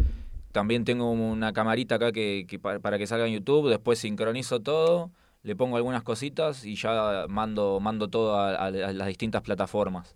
también 0.52 0.84
tengo 0.84 1.10
una 1.12 1.54
camarita 1.54 1.96
acá 1.96 2.12
que, 2.12 2.46
que 2.48 2.60
pa- 2.60 2.80
para 2.80 2.98
que 2.98 3.08
salga 3.08 3.28
en 3.28 3.34
YouTube, 3.34 3.70
después 3.70 4.00
sincronizo 4.00 4.60
todo, 4.60 5.10
le 5.44 5.56
pongo 5.56 5.78
algunas 5.78 6.04
cositas 6.04 6.66
y 6.66 6.76
ya 6.76 7.26
mando, 7.30 7.80
mando 7.80 8.10
todo 8.10 8.38
a, 8.38 8.70
las 8.72 9.08
distintas 9.08 9.42
plataformas. 9.42 10.16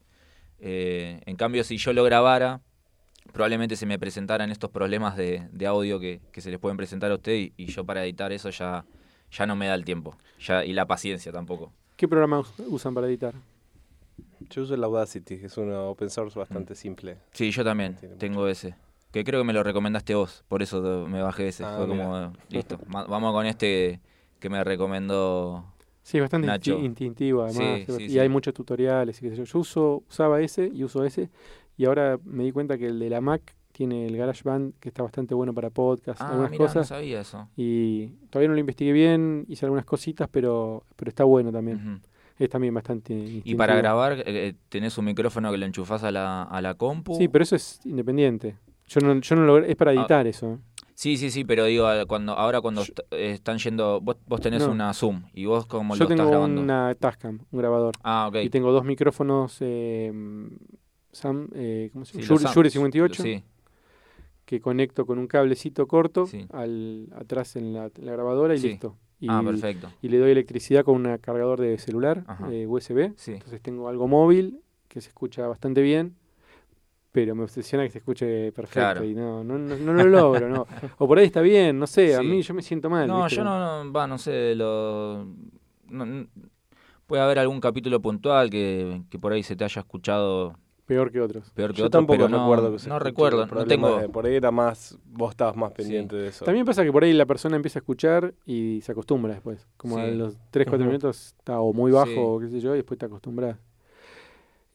Eh, 0.60 1.21
en 1.25 1.36
cambio, 1.38 1.63
si 1.63 1.77
yo 1.77 1.93
lo 1.93 2.03
grabara, 2.03 2.60
probablemente 3.32 3.77
se 3.77 3.86
me 3.86 3.97
presentaran 3.99 4.51
estos 4.51 4.69
problemas 4.69 5.15
de, 5.15 5.47
de 5.51 5.65
audio 5.65 5.97
que, 5.99 6.19
que 6.34 6.41
se 6.41 6.51
les 6.51 6.60
pueden 6.60 6.75
presentar 6.77 7.12
a 7.12 7.15
usted 7.15 7.36
y, 7.36 7.53
y 7.56 7.67
yo 7.67 7.86
para 7.86 8.03
editar 8.03 8.34
eso 8.34 8.49
ya, 8.49 8.86
ya 9.32 9.45
no 9.45 9.56
me 9.56 9.67
da 9.67 9.75
el 9.75 9.86
tiempo 9.86 10.17
ya, 10.39 10.65
y 10.65 10.73
la 10.73 10.86
paciencia 10.86 11.32
tampoco. 11.32 11.71
¿Qué 11.95 12.08
programa 12.08 12.39
us- 12.39 12.53
usan 12.67 12.93
para 12.93 13.08
editar? 13.08 13.34
Yo 14.49 14.63
uso 14.63 14.73
el 14.73 14.84
Audacity, 14.84 15.38
que 15.38 15.45
es 15.45 15.58
un 15.58 15.71
open 15.73 16.10
source 16.10 16.38
bastante 16.38 16.75
simple. 16.75 17.17
Sí, 17.32 17.51
yo 17.51 17.63
también 17.63 17.95
Tiene 17.95 18.15
tengo 18.15 18.47
ese. 18.47 18.75
Que 19.12 19.23
creo 19.23 19.41
que 19.41 19.45
me 19.45 19.53
lo 19.53 19.63
recomendaste 19.63 20.15
vos, 20.15 20.43
por 20.47 20.62
eso 20.63 20.82
me 21.08 21.21
bajé 21.21 21.49
ese. 21.49 21.63
Ah, 21.63 21.75
Fue 21.77 21.88
mira. 21.88 22.03
como, 22.06 22.34
listo, 22.49 22.79
ma- 22.88 23.06
vamos 23.06 23.32
con 23.34 23.45
este 23.45 24.01
que 24.39 24.49
me 24.49 24.63
recomendó. 24.63 25.63
Sí, 26.01 26.17
es 26.17 26.21
bastante 26.23 26.47
Nacho. 26.47 26.77
insti- 26.77 26.84
instintivo 26.86 27.43
además. 27.43 27.82
Sí, 27.86 27.93
sí, 27.97 28.03
y 28.06 28.10
sí. 28.10 28.19
hay 28.19 28.27
muchos 28.27 28.53
tutoriales 28.53 29.17
y 29.19 29.21
qué 29.21 29.29
sé 29.29 29.36
yo. 29.38 29.43
Yo 29.43 29.60
uso, 29.60 30.03
usaba 30.10 30.41
ese 30.41 30.67
y 30.73 30.84
uso 30.84 31.06
ese. 31.06 31.29
Y 31.77 31.86
ahora 31.86 32.19
me 32.23 32.43
di 32.43 32.51
cuenta 32.51 32.77
que 32.77 32.88
el 32.88 32.99
de 32.99 33.10
la 33.10 33.21
Mac 33.21 33.56
tiene 33.73 34.05
el 34.05 34.15
GarageBand 34.15 34.75
que 34.79 34.88
está 34.88 35.03
bastante 35.03 35.33
bueno 35.33 35.53
para 35.53 35.69
podcast, 35.69 36.21
Ah, 36.21 36.29
algunas 36.29 36.51
no 36.51 36.57
cosas. 36.57 36.88
sabía 36.88 37.19
eso. 37.19 37.49
Y 37.57 38.07
todavía 38.29 38.47
no 38.47 38.53
lo 38.53 38.59
investigué 38.62 38.93
bien, 38.93 39.43
hice 39.49 39.65
algunas 39.65 39.83
cositas, 39.83 40.29
pero, 40.31 40.83
pero 40.95 41.09
está 41.09 41.25
bueno 41.25 41.51
también. 41.51 41.77
Ujú. 41.97 41.99
Es 42.39 42.49
también 42.49 42.73
bastante 42.73 43.13
Y 43.13 43.17
instintivo. 43.19 43.57
para 43.57 43.75
grabar, 43.75 44.13
eh, 44.13 44.23
eh, 44.25 44.53
tenés 44.69 44.97
un 44.97 45.05
micrófono 45.05 45.51
que 45.51 45.57
lo 45.57 45.65
enchufás 45.65 46.03
a 46.03 46.12
la, 46.12 46.43
a 46.43 46.62
la 46.62 46.75
compu. 46.75 47.15
Sí, 47.15 47.27
pero 47.27 47.43
eso 47.43 47.55
es 47.55 47.79
independiente. 47.86 48.55
Yo 48.88 49.01
no, 49.01 49.19
yo 49.19 49.36
no 49.36 49.43
lo, 49.45 49.57
es 49.59 49.75
para 49.75 49.91
Ah. 49.91 49.95
editar 49.95 50.25
eso. 50.27 50.59
Sí, 50.95 51.17
sí, 51.17 51.31
sí, 51.31 51.43
pero 51.43 51.65
digo, 51.65 51.88
cuando 52.07 52.33
ahora 52.33 52.62
cuando 52.62 52.83
Yo- 52.83 52.93
eh, 53.12 53.31
están 53.31 53.57
yendo, 53.57 53.99
vos, 54.01 54.17
vos 54.27 54.39
tenés 54.39 54.62
No. 54.65 54.71
una 54.71 54.93
Zoom 54.93 55.23
y 55.33 55.45
vos 55.45 55.65
como 55.65 55.95
Yo 55.95 55.99
lo 55.99 56.03
estás 56.05 56.17
tengo 56.17 56.29
grabando. 56.29 56.62
una 56.62 56.93
Tascam, 56.95 57.39
un 57.51 57.59
grabador. 57.59 57.95
Ah, 58.03 58.27
ok. 58.29 58.36
Y 58.43 58.49
tengo 58.49 58.71
dos 58.71 58.86
micrófonos 58.86 59.57
eh, 59.62 60.12
Sam, 61.12 61.49
eh, 61.53 61.89
¿cómo 61.93 62.05
se 62.05 62.13
Sí, 62.13 62.17
llama? 62.21 62.27
Shure, 62.27 62.43
Sam- 62.43 62.53
Shure 62.53 62.69
58 62.71 63.23
Sí, 63.23 63.43
que 64.53 64.61
conecto 64.61 65.07
con 65.07 65.17
un 65.17 65.25
cablecito 65.25 65.87
corto 65.87 66.27
Sí. 66.27 66.45
al, 66.51 67.07
atrás 67.15 67.55
en 67.55 67.73
la, 67.73 67.89
grabadora 67.89 68.53
y 68.53 68.59
Sí. 68.59 68.67
listo. 68.67 68.95
Y, 69.19 69.25
ah, 69.29 69.41
perfecto. 69.43 69.89
y 70.01 70.09
le 70.09 70.19
doy 70.19 70.29
electricidad 70.31 70.83
con 70.85 71.03
un 71.03 71.17
cargador 71.17 71.59
de 71.59 71.79
celular 71.79 72.23
Ajá. 72.27 72.51
eh, 72.51 72.67
USB. 72.67 73.13
Sí. 73.15 73.31
Entonces 73.31 73.61
tengo 73.61 73.87
algo 73.89 74.07
móvil 74.07 74.59
que 74.87 75.01
se 75.01 75.07
escucha 75.09 75.47
bastante 75.47 75.81
bien, 75.81 76.15
pero 77.11 77.33
me 77.33 77.41
obsesiona 77.43 77.83
que 77.83 77.89
se 77.89 77.97
escuche 77.97 78.51
perfecto 78.51 78.79
Claro. 78.79 79.03
y 79.05 79.15
no, 79.15 79.43
no, 79.43 79.57
no, 79.57 79.75
no 79.75 79.93
lo 79.93 80.03
logro. 80.03 80.47
no. 80.49 80.67
O 80.99 81.07
por 81.07 81.17
ahí 81.17 81.25
está 81.25 81.41
bien, 81.41 81.79
no 81.79 81.87
sé, 81.87 82.15
a 82.15 82.21
mí 82.21 82.43
yo 82.43 82.53
me 82.53 82.61
siento 82.61 82.91
mal. 82.91 83.07
No, 83.07 83.23
¿viste? 83.23 83.37
yo 83.37 83.43
no, 83.43 83.83
no, 83.85 83.91
va, 83.91 84.05
no 84.05 84.19
sé, 84.19 84.53
lo... 84.53 85.25
no- 85.89 86.27
puede 87.07 87.23
haber 87.23 87.39
algún 87.39 87.59
capítulo 87.59 87.99
puntual 88.01 88.51
que, 88.51 89.01
que 89.09 89.17
por 89.17 89.33
ahí 89.33 89.41
se 89.41 89.55
te 89.55 89.63
haya 89.63 89.79
escuchado 89.81 90.55
Peor 90.93 91.12
que 91.12 91.19
otros. 91.21 91.49
peor 91.51 91.71
que 91.73 91.77
Yo 91.79 91.86
otro, 91.88 91.99
tampoco 91.99 92.17
pero 92.17 92.29
no, 92.29 92.43
recuerdo 92.43 92.71
que 92.73 92.79
se 92.79 92.89
no 92.89 92.99
recuerdo, 92.99 93.45
no 93.47 93.65
tengo... 93.65 93.97
de- 93.99 94.10
Por 94.10 94.25
ahí 94.25 94.36
era 94.36 94.51
más, 94.51 94.97
vos 95.06 95.32
estabas 95.32 95.56
más 95.56 95.71
pendiente 95.71 96.15
de 96.15 96.27
eso. 96.27 96.45
También 96.45 96.65
pasa 96.65 96.84
que 96.84 96.91
por 96.91 97.03
ahí 97.03 97.13
la 97.13 97.25
persona 97.25 97.56
empieza 97.56 97.79
a 97.79 97.82
escuchar 97.82 98.34
y 98.45 98.82
se 98.82 98.91
acostumbra 98.91 99.34
después. 99.34 99.67
Como 99.77 99.97
a 99.97 100.06
Sí. 100.06 100.15
los 100.15 100.38
3, 100.51 100.67
4 100.67 100.84
Ujú. 100.84 100.88
minutos 100.88 101.34
está 101.38 101.60
o 101.60 101.73
muy 101.73 101.91
bajo 101.91 102.06
Sí. 102.08 102.15
o 102.17 102.39
qué 102.39 102.49
sé 102.49 102.60
yo, 102.60 102.73
y 102.73 102.77
después 102.77 102.97
te 102.99 103.06
acostumbras. 103.08 103.58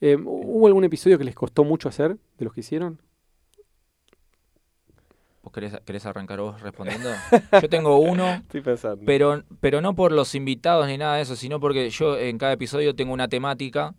Eh, 0.01 0.17
¿Hubo 0.17 0.67
algún 0.67 0.85
episodio 0.85 1.19
que 1.19 1.25
les 1.25 1.35
costó 1.35 1.65
mucho 1.65 1.89
hacer 1.89 2.17
de 2.39 2.45
los 2.45 2.53
que 2.53 2.61
hicieron? 2.61 3.01
¿Vos 5.43 5.53
querés, 5.53 5.81
querés 5.85 6.05
arrancar 6.05 6.41
vos 6.41 6.61
respondiendo? 6.61 7.09
Yo 7.63 7.69
tengo 7.69 7.99
uno, 7.99 8.29
Estoy 8.43 8.61
pensando. 8.61 9.03
pero, 9.07 9.45
pero 9.61 9.81
no 9.81 9.95
por 9.95 10.13
los 10.13 10.35
invitados 10.35 10.87
ni 10.89 10.99
nada 10.99 11.17
de 11.17 11.23
eso, 11.23 11.37
sino 11.37 11.59
porque 11.59 11.89
yo 11.91 12.19
en 12.19 12.39
cada 12.39 12.53
episodio 12.53 12.95
tengo 12.95 13.13
una 13.15 13.29
temática 13.29 13.95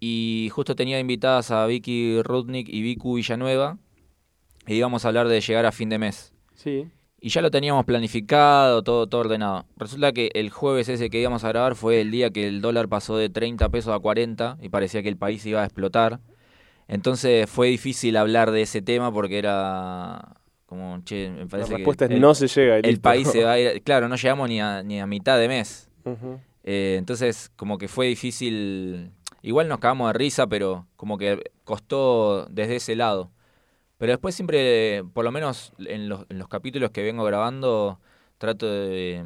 y 0.00 0.48
justo 0.52 0.74
tenía 0.74 0.98
invitadas 0.98 1.50
a 1.50 1.66
Vicky 1.66 2.22
Rudnick 2.22 2.68
y 2.68 2.80
Vicu 2.82 3.14
Villanueva 3.16 3.78
y 4.66 4.74
íbamos 4.74 5.04
a 5.04 5.08
hablar 5.08 5.28
de 5.28 5.40
llegar 5.40 5.66
a 5.66 5.72
fin 5.72 5.90
de 5.90 5.98
mes. 5.98 6.32
Sí. 6.54 6.88
Y 7.20 7.28
ya 7.28 7.42
lo 7.42 7.50
teníamos 7.50 7.84
planificado, 7.84 8.82
todo, 8.82 9.06
todo 9.06 9.20
ordenado. 9.20 9.66
Resulta 9.76 10.12
que 10.12 10.30
el 10.32 10.48
jueves 10.48 10.88
ese 10.88 11.10
que 11.10 11.20
íbamos 11.20 11.44
a 11.44 11.48
grabar 11.48 11.74
fue 11.74 12.00
el 12.00 12.10
día 12.10 12.30
que 12.30 12.46
el 12.48 12.62
dólar 12.62 12.88
pasó 12.88 13.18
de 13.18 13.28
30 13.28 13.68
pesos 13.68 13.94
a 13.94 13.98
40 13.98 14.56
y 14.62 14.70
parecía 14.70 15.02
que 15.02 15.10
el 15.10 15.18
país 15.18 15.44
iba 15.44 15.60
a 15.60 15.66
explotar. 15.66 16.20
Entonces 16.88 17.48
fue 17.48 17.68
difícil 17.68 18.16
hablar 18.16 18.50
de 18.50 18.62
ese 18.62 18.80
tema 18.80 19.12
porque 19.12 19.38
era 19.38 20.36
como, 20.64 21.02
che, 21.04 21.30
me 21.30 21.40
la 21.40 21.46
parece 21.46 21.74
respuesta 21.74 22.08
que 22.08 22.14
es 22.14 22.16
el, 22.16 22.22
no 22.22 22.34
se 22.34 22.46
llega. 22.48 22.76
el 22.76 22.82
listo. 22.82 23.02
país 23.02 23.28
se 23.28 23.44
va 23.44 23.52
a 23.52 23.58
ir. 23.60 23.82
Claro, 23.82 24.08
no 24.08 24.16
llegamos 24.16 24.48
ni 24.48 24.60
a, 24.60 24.82
ni 24.82 24.98
a 24.98 25.06
mitad 25.06 25.38
de 25.38 25.48
mes. 25.48 25.90
Eh, 26.64 26.96
entonces, 26.98 27.50
como 27.56 27.76
que 27.76 27.88
fue 27.88 28.06
difícil. 28.06 29.10
Igual 29.42 29.68
nos 29.68 29.78
cagamos 29.78 30.08
de 30.12 30.18
risa, 30.18 30.46
pero 30.46 30.86
como 30.96 31.16
que 31.18 31.50
costó 31.64 32.46
desde 32.50 32.76
ese 32.76 32.96
lado. 32.96 33.30
Pero 33.98 34.12
después 34.12 34.34
siempre, 34.34 35.04
por 35.12 35.24
lo 35.24 35.32
menos 35.32 35.72
en 35.78 36.08
los, 36.08 36.26
en 36.30 36.38
los 36.38 36.48
capítulos 36.48 36.90
que 36.90 37.02
vengo 37.02 37.24
grabando, 37.24 38.00
trato 38.38 38.66
de, 38.70 39.22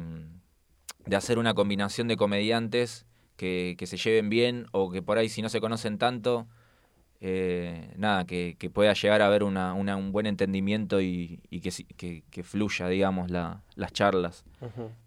de 1.05 1.15
hacer 1.15 1.37
una 1.39 1.53
combinación 1.53 2.07
de 2.07 2.17
comediantes 2.17 3.05
que, 3.37 3.75
que 3.77 3.87
se 3.87 3.97
lleven 3.97 4.29
bien 4.29 4.67
o 4.71 4.91
que 4.91 5.01
por 5.01 5.17
ahí 5.17 5.29
si 5.29 5.41
no 5.41 5.49
se 5.49 5.61
conocen 5.61 5.97
tanto, 5.97 6.47
eh, 7.21 7.93
nada, 7.97 8.25
que, 8.25 8.55
que 8.59 8.69
pueda 8.69 8.93
llegar 8.93 9.21
a 9.21 9.27
haber 9.27 9.43
una, 9.43 9.73
una- 9.73 9.95
un 9.95 10.11
buen 10.11 10.25
entendimiento 10.25 11.01
y, 11.01 11.41
y 11.49 11.61
que, 11.61 12.23
que, 12.29 12.43
fluya, 12.43 12.87
digamos, 12.87 13.31
la- 13.31 13.63
las 13.75 13.93
charlas. 13.93 14.43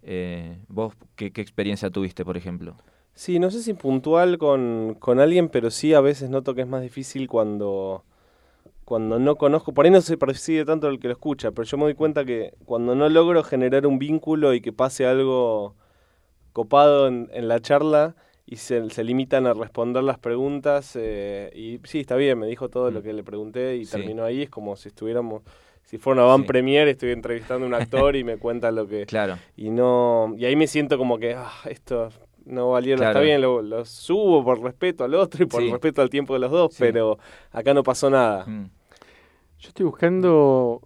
Eh, 0.01 0.57
¿Vos 0.67 0.93
qué, 1.15 1.31
qué 1.31 1.41
experiencia 1.41 1.89
tuviste, 1.89 2.25
por 2.25 2.37
ejemplo? 2.37 2.75
Sí, 3.19 3.37
no 3.37 3.51
sé 3.51 3.61
si 3.61 3.73
puntual 3.73 4.37
con, 4.37 4.95
con 4.97 5.19
alguien, 5.19 5.49
pero 5.49 5.71
sí 5.71 5.93
a 5.93 5.99
veces 5.99 6.29
noto 6.29 6.55
que 6.55 6.61
es 6.61 6.67
más 6.69 6.81
difícil 6.81 7.27
cuando, 7.27 8.05
cuando 8.85 9.19
no 9.19 9.35
conozco. 9.35 9.73
Por 9.73 9.83
ahí 9.83 9.91
no 9.91 9.99
se 9.99 10.15
percibe 10.17 10.63
tanto 10.63 10.87
el 10.87 11.01
que 11.01 11.09
lo 11.09 11.15
escucha, 11.15 11.51
pero 11.51 11.65
yo 11.65 11.75
me 11.75 11.83
doy 11.83 11.95
cuenta 11.95 12.23
que 12.23 12.53
cuando 12.63 12.95
no 12.95 13.09
logro 13.09 13.43
generar 13.43 13.85
un 13.87 13.99
vínculo 13.99 14.53
y 14.53 14.61
que 14.61 14.71
pase 14.71 15.05
algo 15.05 15.75
copado 16.53 17.07
en, 17.09 17.29
en 17.33 17.49
la 17.49 17.59
charla 17.59 18.15
y 18.45 18.55
se, 18.55 18.89
se 18.89 19.03
limitan 19.03 19.47
a 19.47 19.53
responder 19.53 20.01
las 20.01 20.17
preguntas, 20.17 20.93
eh, 20.95 21.51
y 21.53 21.81
sí, 21.83 21.99
está 21.99 22.15
bien, 22.15 22.39
me 22.39 22.47
dijo 22.47 22.69
todo 22.69 22.89
lo 22.89 23.01
Mm. 23.01 23.03
que 23.03 23.11
le 23.13 23.23
pregunté 23.23 23.75
y 23.75 23.83
Sí. 23.83 23.91
terminó 23.91 24.23
ahí, 24.23 24.43
es 24.43 24.49
como 24.49 24.77
si 24.77 24.87
estuviéramos... 24.87 25.41
Si 25.83 25.97
fuera 25.97 26.21
una 26.21 26.29
van 26.31 26.41
Sí. 26.43 26.47
premier, 26.47 26.87
estoy 26.87 27.11
entrevistando 27.11 27.65
a 27.65 27.67
un 27.67 27.73
actor 27.73 28.15
y 28.15 28.23
me 28.23 28.37
cuenta 28.37 28.71
lo 28.71 28.87
que, 28.87 29.05
Claro, 29.07 29.37
y 29.57 29.71
no 29.71 30.35
y 30.37 30.45
ahí 30.45 30.55
me 30.55 30.67
siento 30.67 30.97
como 30.97 31.17
que 31.19 31.33
ah, 31.33 31.51
esto 31.69 32.09
no 32.49 32.71
valía 32.71 32.95
está 32.95 33.19
bien 33.19 33.41
lo, 33.41 33.61
lo 33.61 33.85
subo 33.85 34.43
por 34.43 34.61
respeto 34.61 35.03
al 35.03 35.13
otro 35.15 35.43
y 35.43 35.47
por 35.47 35.61
Sí. 35.61 35.69
respeto 35.71 36.01
al 36.01 36.09
tiempo 36.09 36.33
de 36.33 36.39
los 36.39 36.51
dos 36.51 36.73
Sí. 36.73 36.79
pero 36.79 37.17
acá 37.51 37.73
no 37.73 37.83
pasó 37.83 38.09
nada 38.09 38.45
mm, 38.45 38.69
Yo 39.59 39.67
estoy 39.69 39.85
buscando 39.85 40.81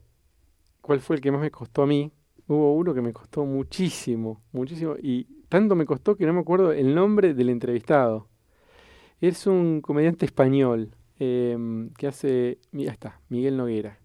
cuál 0.81 0.99
fue 0.99 1.15
el 1.15 1.21
que 1.21 1.31
más 1.31 1.41
me 1.41 1.51
costó 1.51 1.83
a 1.83 1.87
mí. 1.87 2.11
Hubo 2.47 2.73
uno 2.73 2.93
que 2.93 3.01
me 3.01 3.13
costó 3.13 3.45
muchísimo, 3.45 4.41
muchísimo. 4.51 4.95
Y 5.01 5.25
tanto 5.47 5.75
me 5.75 5.85
costó 5.85 6.15
que 6.15 6.25
no 6.25 6.33
me 6.33 6.41
acuerdo 6.41 6.71
el 6.73 6.93
nombre 6.93 7.33
del 7.33 7.49
entrevistado. 7.49 8.27
Es 9.21 9.47
un 9.47 9.79
comediante 9.79 10.25
español 10.25 10.95
em, 11.19 11.89
que 11.91 12.07
hace... 12.07 12.57
Mira, 12.71 12.91
está, 12.91 13.21
Miguel 13.29 13.55
Noguera. 13.55 13.97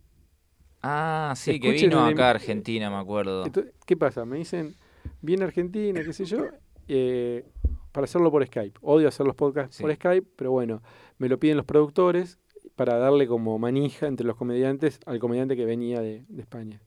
Ah, 0.83 1.33
sí, 1.35 1.59
que 1.59 1.73
vino 1.73 2.05
acá 2.05 2.27
a 2.29 2.31
Argentina, 2.31 2.91
me 2.91 2.97
acuerdo. 2.97 3.45
Entonces, 3.47 3.73
¿Qué 3.85 3.97
pasa? 3.97 4.25
Me 4.25 4.37
dicen, 4.37 4.77
viene 5.21 5.43
a 5.45 5.47
Argentina, 5.49 6.01
qué 6.05 6.13
sé 6.13 6.25
yo, 6.27 6.45
eh, 6.89 7.45
para 7.93 8.05
hacerlo 8.05 8.31
por 8.31 8.45
Skype. 8.47 8.79
Odio 8.83 9.09
hacer 9.09 9.27
los 9.27 9.35
podcasts 9.37 9.77
Sí. 9.77 9.83
por 9.83 9.95
Skype, 9.95 10.27
pero 10.37 10.51
bueno, 10.51 10.83
me 11.19 11.29
lo 11.29 11.39
piden 11.39 11.57
los 11.57 11.67
productores 11.67 12.39
para 12.77 12.97
darle 12.99 13.27
como 13.27 13.59
manija 13.59 14.07
entre 14.07 14.27
los 14.27 14.37
comediantes 14.37 15.01
al 15.07 15.19
comediante 15.19 15.57
que 15.57 15.65
venía 15.65 16.01
de, 16.01 16.25
de 16.29 16.41
España. 16.43 16.81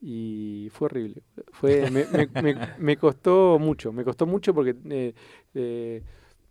Y 0.00 0.68
fue 0.72 0.86
horrible. 0.86 1.22
Fue, 1.52 1.88
me, 1.90 2.04
me- 2.06 2.42
me- 2.42 2.56
me 2.78 2.96
costó 2.96 3.58
mucho, 3.60 3.92
me 3.92 4.04
costó 4.04 4.26
mucho 4.26 4.52
porque, 4.52 4.74
eh, 4.90 5.14
eh, 5.54 6.02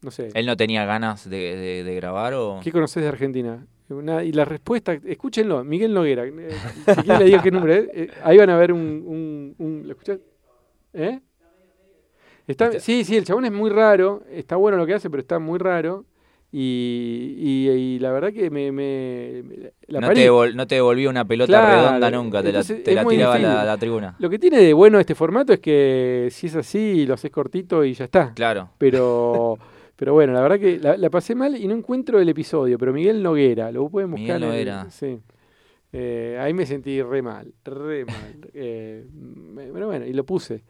no 0.01 0.09
sé, 0.11 0.29
¿Él 0.33 0.45
no 0.45 0.55
tenía 0.55 0.85
ganas 0.85 1.29
de, 1.29 1.37
de- 1.57 1.83
de 1.83 1.95
grabar 1.95 2.33
o...? 2.33 2.59
¿Qué 2.63 2.71
conoces 2.71 3.03
de 3.03 3.09
Argentina? 3.09 3.65
Una- 3.89 4.23
y 4.23 4.31
la 4.31 4.45
respuesta, 4.45 4.93
escúchenlo, 4.93 5.63
Miguel 5.65 5.93
Noguera. 5.93 6.25
eh, 6.25 6.49
si 6.87 7.01
quieren 7.03 7.19
le 7.19 7.25
digo 7.25 7.41
qué 7.43 7.51
nombre 7.51 7.77
es. 7.77 7.89
eh, 7.93 8.11
ahí 8.23 8.37
van 8.37 8.49
a 8.49 8.57
ver 8.57 8.71
un... 8.71 8.79
un, 9.05 9.55
un- 9.57 9.83
¿Lo 9.85 9.91
escuchás? 9.91 10.19
¿Eh? 10.93 11.19
Está, 12.51 12.67
Está- 12.67 12.79
sí, 12.79 13.03
sí, 13.03 13.17
el 13.17 13.23
chabón 13.25 13.45
es 13.45 13.51
muy 13.51 13.69
raro. 13.69 14.23
Está 14.31 14.55
bueno 14.55 14.77
lo 14.77 14.85
que 14.85 14.93
hace, 14.93 15.09
pero 15.09 15.21
está 15.21 15.39
muy 15.39 15.57
raro. 15.59 16.05
Y, 16.53 17.35
y- 17.37 17.69
y 17.69 17.99
la 17.99 18.11
verdad 18.11 18.33
que 18.33 18.49
me... 18.49 18.71
me- 18.73 19.41
me- 19.43 19.71
la 19.87 20.01
no, 20.01 20.09
te 20.09 20.27
devol- 20.29 20.53
no 20.53 20.67
te 20.67 20.75
devolvía 20.75 21.09
una 21.09 21.23
pelota 21.25 21.47
Claro, 21.47 21.81
redonda 21.87 22.11
nunca, 22.11 22.43
te 22.43 22.51
la, 22.51 22.61
te 22.63 22.75
tiraba 22.75 23.35
a 23.35 23.39
la, 23.39 23.63
la 23.65 23.77
tribuna. 23.77 24.15
Lo 24.19 24.29
que 24.29 24.37
tiene 24.37 24.57
de 24.59 24.73
bueno 24.73 24.99
este 24.99 25.15
formato 25.15 25.53
es 25.53 25.59
que 25.59 26.27
si 26.31 26.47
es 26.47 26.55
así, 26.57 27.05
lo 27.05 27.13
haces 27.13 27.31
cortito 27.31 27.85
y 27.85 27.93
ya 27.93 28.03
está. 28.05 28.33
Claro. 28.33 28.69
Pero, 28.77 29.57
pero 29.95 30.13
bueno, 30.13 30.33
la 30.33 30.41
verdad 30.41 30.59
que 30.59 30.77
la, 30.77 30.97
la 30.97 31.09
pasé 31.09 31.35
mal 31.35 31.55
y 31.55 31.67
no 31.67 31.73
encuentro 31.73 32.19
el 32.19 32.27
episodio. 32.27 32.77
Pero 32.77 32.91
Miguel 32.91 33.23
Noguera, 33.23 33.71
lo 33.71 33.87
pueden 33.89 34.11
buscar. 34.11 34.25
Miguel 34.37 34.43
en- 34.43 34.49
Noguera. 34.49 34.87
sí. 34.91 35.19
Eh, 35.93 36.37
ahí 36.39 36.53
me 36.53 36.65
sentí 36.65 37.01
re 37.01 37.21
mal, 37.21 37.53
re 37.63 38.03
mal. 38.05 38.15
Eh, 38.53 39.05
pero 39.73 39.87
bueno, 39.87 40.05
y 40.05 40.11
lo 40.13 40.25
puse. 40.25 40.63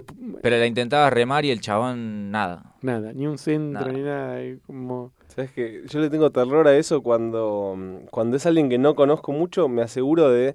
Despu- 0.00 0.38
Pero 0.42 0.58
la 0.58 0.66
intentabas 0.66 1.12
remar 1.12 1.44
y 1.44 1.50
el 1.50 1.60
chabón 1.60 2.30
nada. 2.30 2.74
nada, 2.82 3.12
ni 3.12 3.26
un 3.26 3.38
centro, 3.38 3.80
Nada. 3.80 3.92
ni 3.92 4.02
nada. 4.02 4.58
Como, 4.66 5.12
¿Sabes 5.28 5.50
que 5.52 5.82
Yo 5.88 6.00
le 6.00 6.10
tengo 6.10 6.30
terror 6.30 6.66
a 6.68 6.76
eso 6.76 7.02
cuando, 7.02 7.74
mm, 7.76 8.06
cuando 8.10 8.36
es 8.36 8.46
alguien 8.46 8.68
que 8.68 8.78
no 8.78 8.94
conozco 8.94 9.32
mucho, 9.32 9.68
me 9.68 9.82
aseguro 9.82 10.30
de, 10.30 10.54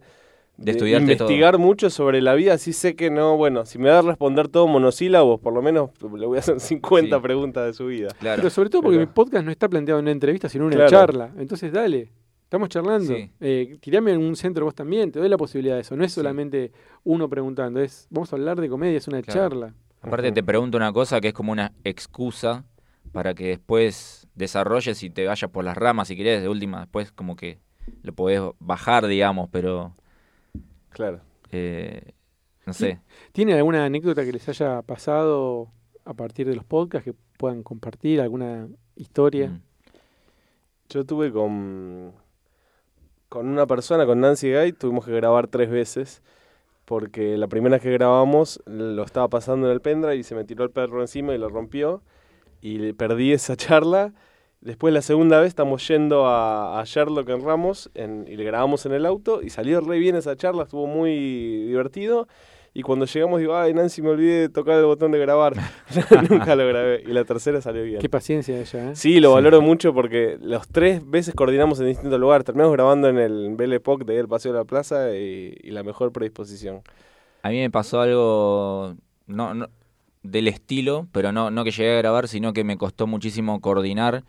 De 0.58 0.72
estudiarte 0.72 1.14
investigar 1.14 1.58
mucho 1.58 1.90
sobre 1.90 2.22
la 2.22 2.34
vida. 2.36 2.54
Así 2.54 2.72
sé 2.74 2.96
que 2.96 3.10
no, 3.10 3.36
bueno, 3.38 3.66
si 3.66 3.80
me 3.80 3.90
va 3.90 4.00
a 4.00 4.02
responder 4.04 4.48
todo 4.48 4.68
monosílabos, 4.68 5.40
por 5.40 5.54
lo 5.54 5.62
menos 5.62 5.90
le 6.02 6.26
voy 6.28 6.38
a 6.38 6.40
hacer 6.42 6.60
50 6.60 7.16
Sí. 7.18 7.22
preguntas 7.22 7.66
de 7.66 7.74
su 7.74 7.88
vida. 7.88 8.10
Claro. 8.20 8.38
Pero 8.42 8.50
sobre 8.52 8.70
todo 8.70 8.82
porque 8.84 8.98
Pero- 8.98 9.08
mi 9.10 9.14
podcast 9.14 9.46
no 9.46 9.52
está 9.52 9.68
planteado 9.70 10.00
en 10.00 10.04
una 10.06 10.12
entrevista, 10.12 10.50
sino 10.50 10.66
en 10.66 10.76
una 10.76 10.86
Claro. 10.86 10.92
charla. 10.92 11.32
Entonces, 11.40 11.72
dale, 11.72 12.12
estamos 12.52 12.68
charlando. 12.68 13.16
Sí. 13.16 13.32
Eh, 13.40 13.78
tirame 13.80 14.12
en 14.12 14.20
un 14.20 14.36
centro 14.36 14.66
vos 14.66 14.76
también, 14.76 15.10
te 15.10 15.20
doy 15.20 15.30
la 15.30 15.38
posibilidad 15.38 15.76
de 15.76 15.82
eso. 15.82 15.96
No 15.96 16.04
es 16.04 16.12
Sí. 16.12 16.16
solamente 16.16 16.74
uno 17.06 17.30
preguntando, 17.30 17.80
es 17.80 18.08
vamos 18.10 18.34
a 18.34 18.36
hablar 18.36 18.60
de 18.60 18.68
comedia, 18.68 18.98
es 18.98 19.08
una 19.08 19.22
Claro. 19.22 19.40
charla. 19.50 19.74
Aparte 20.02 20.34
te 20.34 20.44
pregunto 20.44 20.76
una 20.78 20.92
cosa 20.92 21.22
que 21.22 21.30
es 21.30 21.34
como 21.34 21.54
una 21.54 21.72
excusa 21.86 22.66
para 23.14 23.34
que 23.34 23.48
después 23.48 24.28
desarrolles 24.36 25.02
y 25.02 25.10
te 25.10 25.26
vayas 25.26 25.50
por 25.50 25.64
las 25.64 25.78
ramas 25.78 26.10
si 26.10 26.18
querés, 26.18 26.42
de 26.42 26.50
última, 26.50 26.82
después 26.82 27.14
como 27.14 27.38
que 27.38 27.58
lo 28.04 28.12
podés 28.12 28.42
bajar, 28.60 29.08
digamos, 29.08 29.48
pero 29.50 29.96
Claro. 30.90 31.22
eh, 31.54 32.12
no 32.66 32.74
sé. 32.74 33.00
¿Tienen 33.32 33.56
alguna 33.56 33.86
anécdota 33.86 34.26
que 34.26 34.34
les 34.34 34.50
haya 34.50 34.82
pasado 34.82 35.70
a 36.04 36.14
partir 36.14 36.48
de 36.50 36.56
los 36.56 36.66
podcasts 36.66 37.06
que 37.06 37.16
puedan 37.38 37.64
compartir? 37.64 38.20
¿Alguna 38.20 38.68
historia? 38.98 39.48
Mm. 39.48 39.62
Yo 40.90 41.06
tuve 41.06 41.32
con, 41.32 42.12
con 43.32 43.48
una 43.48 43.66
persona, 43.66 44.06
con 44.06 44.20
Nancy 44.20 44.52
Gay, 44.52 44.74
tuvimos 44.74 45.06
que 45.06 45.14
grabar 45.14 45.48
tres 45.48 45.70
veces. 45.72 46.22
Porque 46.86 47.38
la 47.38 47.48
primera 47.48 47.80
que 47.80 47.92
grabamos 47.92 48.62
lo 48.66 49.04
estaba 49.04 49.30
pasando 49.30 49.68
en 49.68 49.74
el 49.74 49.82
pendrive 49.82 50.18
y 50.18 50.24
se 50.24 50.36
me 50.36 50.44
tiró 50.44 50.66
el 50.66 50.72
perro 50.72 51.02
encima 51.02 51.34
y 51.34 51.38
lo 51.40 51.50
rompió. 51.50 52.02
Y 52.62 52.94
perdí 52.94 53.34
esa 53.34 53.56
charla. 53.58 54.14
Después 54.62 54.94
la 54.94 55.02
segunda 55.02 55.40
vez 55.40 55.50
estamos 55.50 55.88
yendo 55.88 56.28
a, 56.28 56.82
a 56.82 56.84
Sherlock 56.86 57.30
en 57.30 57.44
Ramos 57.46 57.90
en- 57.96 58.28
y 58.28 58.36
le 58.38 58.44
grabamos 58.44 58.86
en 58.86 58.94
el 58.94 59.06
auto 59.06 59.42
y 59.42 59.50
salió 59.50 59.82
re 59.82 60.00
bien 60.00 60.16
esa 60.18 60.36
charla, 60.36 60.64
estuvo 60.64 60.88
muy 60.88 61.12
divertido. 61.68 62.28
Y 62.74 62.84
cuando 62.84 63.06
llegamos 63.06 63.40
digo, 63.42 63.56
ay 63.56 63.74
Nancy, 63.74 64.02
me 64.02 64.10
olvidé 64.12 64.40
de 64.42 64.50
tocar 64.50 64.78
el 64.80 64.86
botón 64.86 65.12
de 65.12 65.20
grabar. 65.20 65.54
Nunca 66.30 66.56
lo 66.56 66.66
grabé. 66.68 67.04
Y 67.06 67.12
la 67.12 67.26
tercera 67.26 67.60
salió 67.62 67.84
bien. 67.84 68.00
Qué 68.00 68.08
paciencia 68.10 68.58
ella, 68.60 68.92
¿eh? 68.92 68.96
Sí, 68.96 69.20
lo 69.20 69.30
Sí. 69.30 69.34
valoro 69.36 69.62
mucho 69.62 69.94
porque 69.94 70.38
los 70.42 70.68
tres 70.70 71.02
veces 71.10 71.34
coordinamos 71.36 71.80
en 71.82 71.88
distintos 71.88 72.18
lugares. 72.20 72.46
Terminamos 72.46 72.72
grabando 72.74 73.10
en 73.10 73.18
el 73.18 73.56
Belle 73.58 73.76
Époque 73.76 74.06
de 74.06 74.14
ahí 74.14 74.20
el 74.20 74.28
Paseo 74.30 74.54
de 74.54 74.60
la 74.60 74.64
Plaza 74.66 75.14
y, 75.16 75.54
y 75.62 75.72
la 75.72 75.84
mejor 75.84 76.14
predisposición. 76.14 76.82
A 77.44 77.50
mí 77.50 77.60
me 77.60 77.70
pasó 77.70 78.00
algo 78.00 78.96
no, 79.28 79.54
no- 79.54 79.68
del 80.24 80.48
estilo, 80.48 81.08
pero 81.12 81.32
no, 81.34 81.52
no 81.52 81.64
que 81.66 81.72
llegué 81.72 81.94
a 81.96 81.98
grabar, 81.98 82.28
sino 82.30 82.54
que 82.54 82.64
me 82.64 82.78
costó 82.78 83.06
muchísimo 83.08 83.60
coordinar 83.60 84.24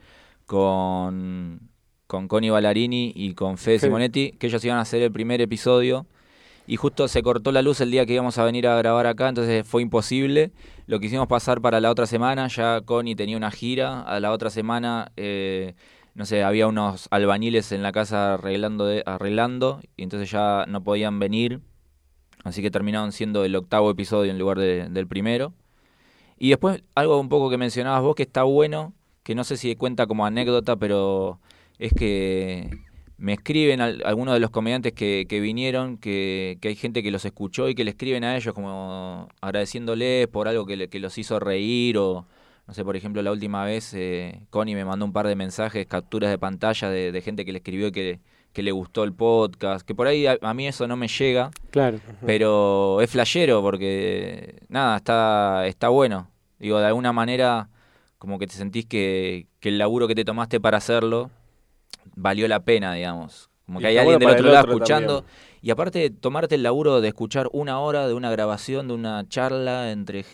con, 0.47 1.61
con 2.07 2.29
Connie 2.29 2.51
Ballarini 2.51 3.13
y 3.15 3.35
con 3.35 3.57
Fede 3.59 3.79
Fede. 3.79 3.89
Simonetti, 3.89 4.33
que 4.33 4.47
ellos 4.49 4.65
iban 4.65 4.79
a 4.79 4.83
hacer 4.83 5.03
el 5.03 5.13
primer 5.13 5.41
episodio. 5.41 6.07
Y 6.67 6.77
justo 6.77 7.09
se 7.09 7.23
cortó 7.23 7.51
la 7.51 7.61
luz 7.61 7.81
el 7.81 7.91
día 7.91 8.07
que 8.07 8.15
íbamos 8.15 8.39
a 8.39 8.45
venir 8.45 8.69
a 8.69 8.77
grabar 8.77 9.07
acá, 9.07 9.29
entonces 9.29 9.67
fue 9.67 9.83
imposible. 9.83 10.53
Lo 10.87 11.01
quisimos 11.01 11.27
pasar 11.27 11.61
para 11.61 11.81
la 11.81 11.91
otra 11.91 12.07
semana, 12.07 12.47
ya 12.49 12.81
Connie 12.83 13.17
tenía 13.17 13.37
una 13.37 13.51
gira. 13.51 14.03
A 14.03 14.21
la 14.21 14.31
otra 14.31 14.49
semana, 14.49 15.11
eh, 15.17 15.75
no 16.15 16.25
sé, 16.25 16.45
había 16.45 16.69
unos 16.69 17.09
albañiles 17.11 17.73
en 17.73 17.83
la 17.83 17.91
casa 17.91 18.35
arreglando, 18.35 18.89
arreglando 19.07 19.81
y 19.97 20.05
entonces 20.05 20.31
ya 20.31 20.65
no 20.69 20.85
podían 20.85 21.19
venir. 21.19 21.61
Así 22.45 22.63
que 22.63 22.71
terminaron 22.71 23.13
siendo 23.13 23.45
el 23.45 23.55
octavo 23.57 23.91
episodio 23.91 24.31
en 24.31 24.39
lugar 24.39 24.59
de- 24.59 24.89
del 24.89 25.07
primero. 25.07 25.53
Y 26.39 26.51
después 26.51 26.83
algo 26.95 27.19
un 27.21 27.29
poco 27.29 27.51
que 27.51 27.59
mencionabas 27.59 28.03
vos 28.03 28.15
que 28.15 28.25
está 28.25 28.43
bueno, 28.45 28.95
que 29.23 29.35
no 29.35 29.45
sé 29.45 29.57
si 29.57 29.75
cuenta 29.77 30.07
como 30.07 30.27
anécdota, 30.27 30.77
pero 30.77 31.41
es 31.79 31.93
que 31.93 32.69
me 33.23 33.35
escriben 33.35 33.81
al- 33.81 34.03
algunos 34.05 34.35
de 34.35 34.41
los 34.41 34.51
comediantes 34.51 34.93
que, 34.95 35.27
que 35.29 35.39
vinieron, 35.39 35.97
que, 35.97 36.59
que 36.61 36.69
hay 36.69 36.75
gente 36.75 37.03
que 37.05 37.11
los 37.13 37.25
escuchó 37.25 37.69
y 37.69 37.75
que 37.77 37.85
le 37.85 37.91
escriben 37.93 38.25
a 38.25 38.37
ellos 38.37 38.53
como 38.53 39.29
agradeciéndoles 39.41 40.27
por 40.27 40.49
algo 40.49 40.67
que, 40.67 40.77
le- 40.77 40.89
que 40.89 40.99
los 40.99 41.17
hizo 41.19 41.39
reír 41.39 41.99
o, 41.99 42.27
no 42.67 42.75
sé, 42.75 42.85
por 42.85 42.97
ejemplo, 42.97 43.23
la 43.23 43.31
última 43.31 43.65
vez 43.65 43.95
eh, 43.95 44.41
Connie 44.51 44.75
me 44.75 44.85
mandó 44.85 45.05
un 45.05 45.13
par 45.13 45.29
de 45.29 45.37
mensajes, 45.37 45.87
capturas 45.87 46.31
de 46.31 46.39
pantalla 46.39 46.91
de, 46.91 47.13
de 47.13 47.21
gente 47.21 47.45
que 47.45 47.53
le 47.53 47.59
escribió 47.59 47.87
y 47.89 47.93
que, 47.93 48.21
que 48.53 48.63
le 48.65 48.73
gustó 48.73 49.05
el 49.05 49.13
podcast, 49.13 49.87
que 49.87 49.95
por 49.95 50.09
ahí 50.09 50.27
a- 50.27 50.39
a 50.43 50.53
mí 50.53 50.67
eso 50.67 50.89
no 50.89 50.97
me 50.97 51.07
llega. 51.07 51.51
Claro. 51.71 52.01
Pero 52.27 53.01
es 53.03 53.09
flashero 53.11 53.63
porque, 53.63 54.57
nada, 54.69 54.97
está, 54.97 55.67
está 55.69 55.89
bueno. 55.91 56.29
Digo, 56.59 56.81
de 56.81 56.87
alguna 56.87 57.13
manera, 57.13 57.69
como 58.19 58.39
que 58.41 58.47
te 58.49 58.55
sentís 58.55 58.85
que, 58.87 59.47
que 59.61 59.69
el 59.69 59.79
laburo 59.79 60.09
que 60.09 60.15
te 60.17 60.25
tomaste 60.25 60.59
para 60.61 60.79
hacerlo 60.79 61.31
valió 62.15 62.47
la 62.49 62.61
pena, 62.65 62.95
digamos. 62.95 63.49
Como 63.67 63.79
Y 63.81 63.83
que 63.83 63.87
hay 63.89 63.97
está 63.97 64.03
alguien 64.03 64.19
del 64.21 64.31
otro 64.31 64.47
lado 64.53 64.59
otro 64.65 64.73
escuchando. 64.75 65.17
también. 65.23 65.37
Y 65.63 65.71
aparte 65.71 66.11
tomarte 66.11 66.57
el 66.57 66.63
laburo 66.65 67.01
de 67.01 67.09
escuchar 67.09 67.49
una 67.53 67.79
hora 67.81 68.07
de 68.09 68.15
una 68.15 68.31
grabación, 68.31 68.89
de 68.89 68.95
una 68.95 69.29
charla 69.29 69.93
entre 69.93 70.25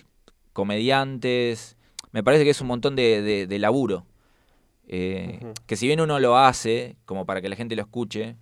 comediantes, 0.55 1.77
me 2.13 2.23
parece 2.23 2.45
que 2.45 2.51
es 2.51 2.61
un 2.61 2.67
montón 2.69 2.97
de, 2.97 3.23
de- 3.23 3.47
de 3.47 3.59
laburo. 3.59 4.07
Eh. 4.87 5.41
Que 5.67 5.77
si 5.77 5.87
bien 5.87 6.01
uno 6.01 6.19
lo 6.19 6.39
hace, 6.39 6.97
como 7.05 7.27
para 7.27 7.41
que 7.43 7.49
la 7.49 7.57
gente 7.57 7.77
lo 7.77 7.83
escuche, 7.83 8.37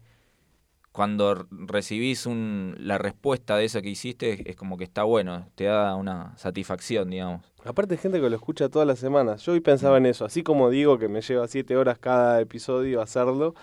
cuando 0.97 1.47
recibís 1.51 2.25
un, 2.25 2.75
la 2.79 2.97
respuesta 2.97 3.59
de 3.59 3.67
eso 3.67 3.83
que 3.83 3.91
hiciste, 3.91 4.49
es 4.49 4.57
como 4.57 4.79
que 4.79 4.85
está 4.85 5.03
bueno, 5.03 5.47
te 5.55 5.65
da 5.65 5.95
una 5.95 6.35
satisfacción, 6.39 7.11
digamos. 7.11 7.43
Aparte 7.67 7.93
hay 7.93 7.99
gente 7.99 8.19
que 8.19 8.31
lo 8.31 8.35
escucha 8.35 8.71
todas 8.71 8.89
las 8.89 8.99
semanas. 8.99 9.43
Yo 9.43 9.53
hoy 9.53 9.61
pensaba 9.61 9.99
en 9.99 10.07
eso. 10.07 10.25
Así 10.25 10.43
como 10.43 10.71
digo 10.71 10.97
que 10.99 11.09
me 11.09 11.21
lleva 11.21 11.49
siete 11.49 11.77
horas 11.77 11.99
cada 11.99 12.41
episodio 12.41 13.03
hacerlo, 13.03 13.55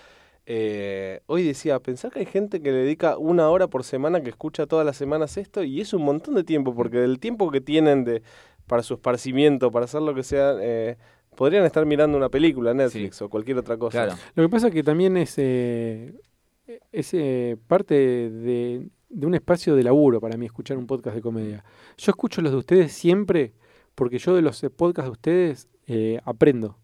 eh, 0.46 1.22
hoy 1.26 1.42
decía, 1.42 1.80
pensar 1.80 2.12
que 2.12 2.20
hay 2.20 2.26
gente 2.26 2.62
que 2.62 2.70
le 2.70 2.78
dedica 2.78 3.18
una 3.18 3.50
hora 3.50 3.66
por 3.66 3.82
semana 3.82 4.20
que 4.20 4.30
escucha 4.30 4.66
todas 4.66 4.86
las 4.86 4.96
semanas 4.96 5.36
esto 5.36 5.64
y 5.64 5.80
es 5.80 5.92
un 5.92 6.04
montón 6.04 6.36
de 6.36 6.44
tiempo, 6.44 6.72
porque 6.72 6.98
del 6.98 7.18
tiempo 7.18 7.50
que 7.50 7.60
tienen 7.60 8.04
de 8.04 8.22
para 8.68 8.84
su 8.84 8.94
esparcimiento, 8.94 9.72
para 9.72 9.86
hacer 9.86 10.02
lo 10.02 10.14
que 10.14 10.22
sea, 10.22 10.54
eh, 10.60 10.98
podrían 11.34 11.64
estar 11.64 11.84
mirando 11.84 12.16
una 12.16 12.28
película, 12.28 12.74
Netflix 12.74 13.20
o 13.22 13.28
cualquier 13.28 13.58
otra 13.58 13.76
cosa. 13.76 14.04
Claro. 14.04 14.20
Lo 14.36 14.44
que 14.44 14.48
pasa 14.48 14.70
que 14.70 14.84
también 14.84 15.16
es, 15.16 15.34
eh, 15.36 16.14
es 16.92 17.14
eh, 17.14 17.56
parte 17.66 17.94
de, 17.94 18.88
de 19.08 19.26
un 19.26 19.34
espacio 19.34 19.74
de 19.76 19.82
laburo 19.82 20.20
para 20.20 20.36
mí 20.36 20.46
escuchar 20.46 20.76
un 20.76 20.86
podcast 20.86 21.14
de 21.16 21.22
comedia. 21.22 21.64
Yo 21.96 22.10
escucho 22.10 22.40
los 22.42 22.52
de 22.52 22.58
ustedes 22.58 22.92
siempre 22.92 23.52
porque 23.94 24.18
yo 24.18 24.34
de 24.34 24.42
los 24.42 24.62
eh, 24.64 24.70
podcasts 24.70 25.06
de 25.08 25.12
ustedes 25.12 25.68
eh, 25.86 26.20
aprendo, 26.24 26.78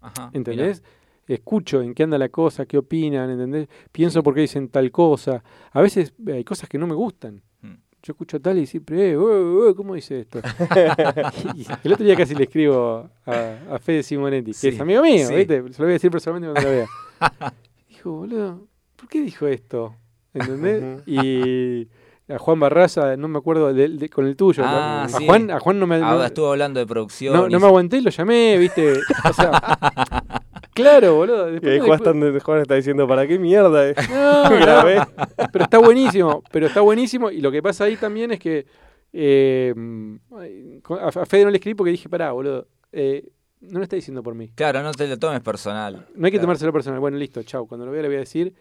Ajá, 0.00 0.30
¿entendés? 0.32 0.82
Escucho 1.26 1.80
en 1.80 1.94
qué 1.94 2.02
anda 2.02 2.18
la 2.18 2.28
cosa, 2.28 2.66
qué 2.66 2.76
opinan, 2.76 3.30
¿entendés? 3.30 3.68
Pienso 3.92 4.22
por 4.22 4.34
qué 4.34 4.42
dicen 4.42 4.68
tal 4.68 4.90
cosa. 4.90 5.42
A 5.72 5.80
veces 5.80 6.12
eh, 6.26 6.32
hay 6.34 6.44
cosas 6.44 6.68
que 6.68 6.76
no 6.78 6.86
me 6.86 6.94
gustan. 6.94 7.40
Mm. 7.62 7.74
Yo 8.02 8.12
escucho 8.12 8.38
tal 8.40 8.58
y 8.58 8.66
siempre, 8.66 9.12
eh, 9.12 9.14
eh, 9.14 9.68
eh, 9.70 9.74
¿cómo 9.74 9.94
dice 9.94 10.20
esto? 10.20 10.40
Y 11.54 11.66
el 11.84 11.92
otro 11.92 12.04
día 12.04 12.16
casi 12.16 12.34
le 12.34 12.44
escribo 12.44 13.08
a, 13.24 13.58
a 13.70 13.78
Fede 13.78 14.02
Simonetti, 14.02 14.50
que 14.50 14.54
Sí, 14.58 14.68
es 14.68 14.80
amigo 14.80 15.02
mío, 15.02 15.26
sí. 15.28 15.34
¿viste? 15.34 15.62
Se 15.72 15.78
lo 15.78 15.86
voy 15.86 15.90
a 15.90 15.92
decir 15.92 16.10
personalmente 16.10 16.52
cuando 16.52 16.70
lo 16.70 16.76
vea. 16.76 16.88
Dijo, 17.88 18.12
boludo, 18.12 18.68
¿por 19.04 19.08
qué 19.10 19.20
dijo 19.20 19.46
esto? 19.46 19.94
¿Entendés? 20.32 21.02
Y 21.06 21.88
a 22.32 22.38
Juan 22.38 22.58
Barraza, 22.58 23.16
no 23.16 23.28
me 23.28 23.38
acuerdo, 23.38 23.72
de- 23.72 23.88
de- 23.88 24.08
con 24.08 24.26
el 24.26 24.34
tuyo. 24.34 24.62
Ah, 24.66 25.04
a, 25.04 25.08
sí. 25.08 25.26
Juan, 25.26 25.50
a 25.50 25.60
Juan 25.60 25.78
no 25.78 25.86
me, 25.86 25.96
Ahora 25.96 26.14
no, 26.18 26.24
estuvo 26.24 26.50
hablando 26.50 26.80
de 26.80 26.86
producción. 26.86 27.34
no, 27.34 27.46
y 27.48 27.50
no 27.50 27.60
me 27.60 27.66
aguanté 27.66 27.98
y 27.98 28.00
lo 28.00 28.10
llamé, 28.10 28.56
¿viste? 28.58 28.94
O 29.28 29.32
sea, 29.32 29.50
claro, 30.74 31.14
boludo. 31.16 31.48
Y 31.50 31.52
después 31.52 31.72
ahí 31.72 31.80
me 31.80 31.86
Juan, 31.86 31.98
después- 32.00 32.26
está- 32.34 32.44
Juan 32.44 32.60
está 32.62 32.74
diciendo, 32.76 33.06
¿para 33.06 33.26
qué 33.26 33.38
mierda? 33.38 33.88
eh?" 33.90 33.94
No, 34.10 34.44
pero 35.52 35.64
está 35.64 35.78
buenísimo, 35.78 36.42
pero 36.50 36.66
está 36.66 36.80
buenísimo. 36.80 37.30
Y 37.30 37.40
lo 37.40 37.52
que 37.52 37.62
pasa 37.62 37.84
ahí 37.84 37.96
también 37.96 38.30
es 38.32 38.38
que 38.40 38.66
eh, 39.12 39.74
a 40.88 41.08
a 41.20 41.26
Fede 41.26 41.44
no 41.44 41.50
le 41.50 41.58
escribí 41.58 41.74
porque 41.74 41.90
dije, 41.92 42.08
pará, 42.08 42.32
boludo, 42.32 42.66
eh, 42.92 43.28
no 43.60 43.78
lo 43.78 43.82
está 43.84 43.96
diciendo 43.96 44.22
por 44.22 44.34
mí. 44.34 44.50
Claro, 44.54 44.82
no 44.82 44.92
te 44.92 45.06
lo 45.06 45.18
tomes 45.18 45.40
personal. 45.40 46.06
No 46.14 46.26
hay 46.26 46.30
que 46.32 46.38
Claro. 46.38 46.42
tomárselo 46.46 46.72
personal. 46.72 47.00
Bueno, 47.00 47.16
listo, 47.18 47.42
chau. 47.42 47.66
Cuando 47.66 47.86
lo 47.86 47.92
vea 47.92 48.02
le 48.02 48.08
voy 48.08 48.16
a 48.16 48.20
decir. 48.20 48.54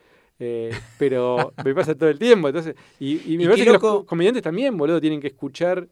Eh, 0.44 0.72
pero 0.98 1.54
me 1.64 1.74
pasa 1.74 1.96
todo 1.96 2.10
el 2.10 2.20
tiempo. 2.20 2.48
Entonces, 2.50 2.76
y, 3.00 3.34
y 3.34 3.38
me 3.38 3.44
Y 3.44 3.48
parece 3.48 3.64
que 3.66 3.72
los 3.72 3.82
loco- 3.82 4.06
comediantes 4.06 4.44
también, 4.44 4.76
boludo, 4.78 5.00
tienen 5.00 5.22
que 5.22 5.28
escuchar 5.28 5.88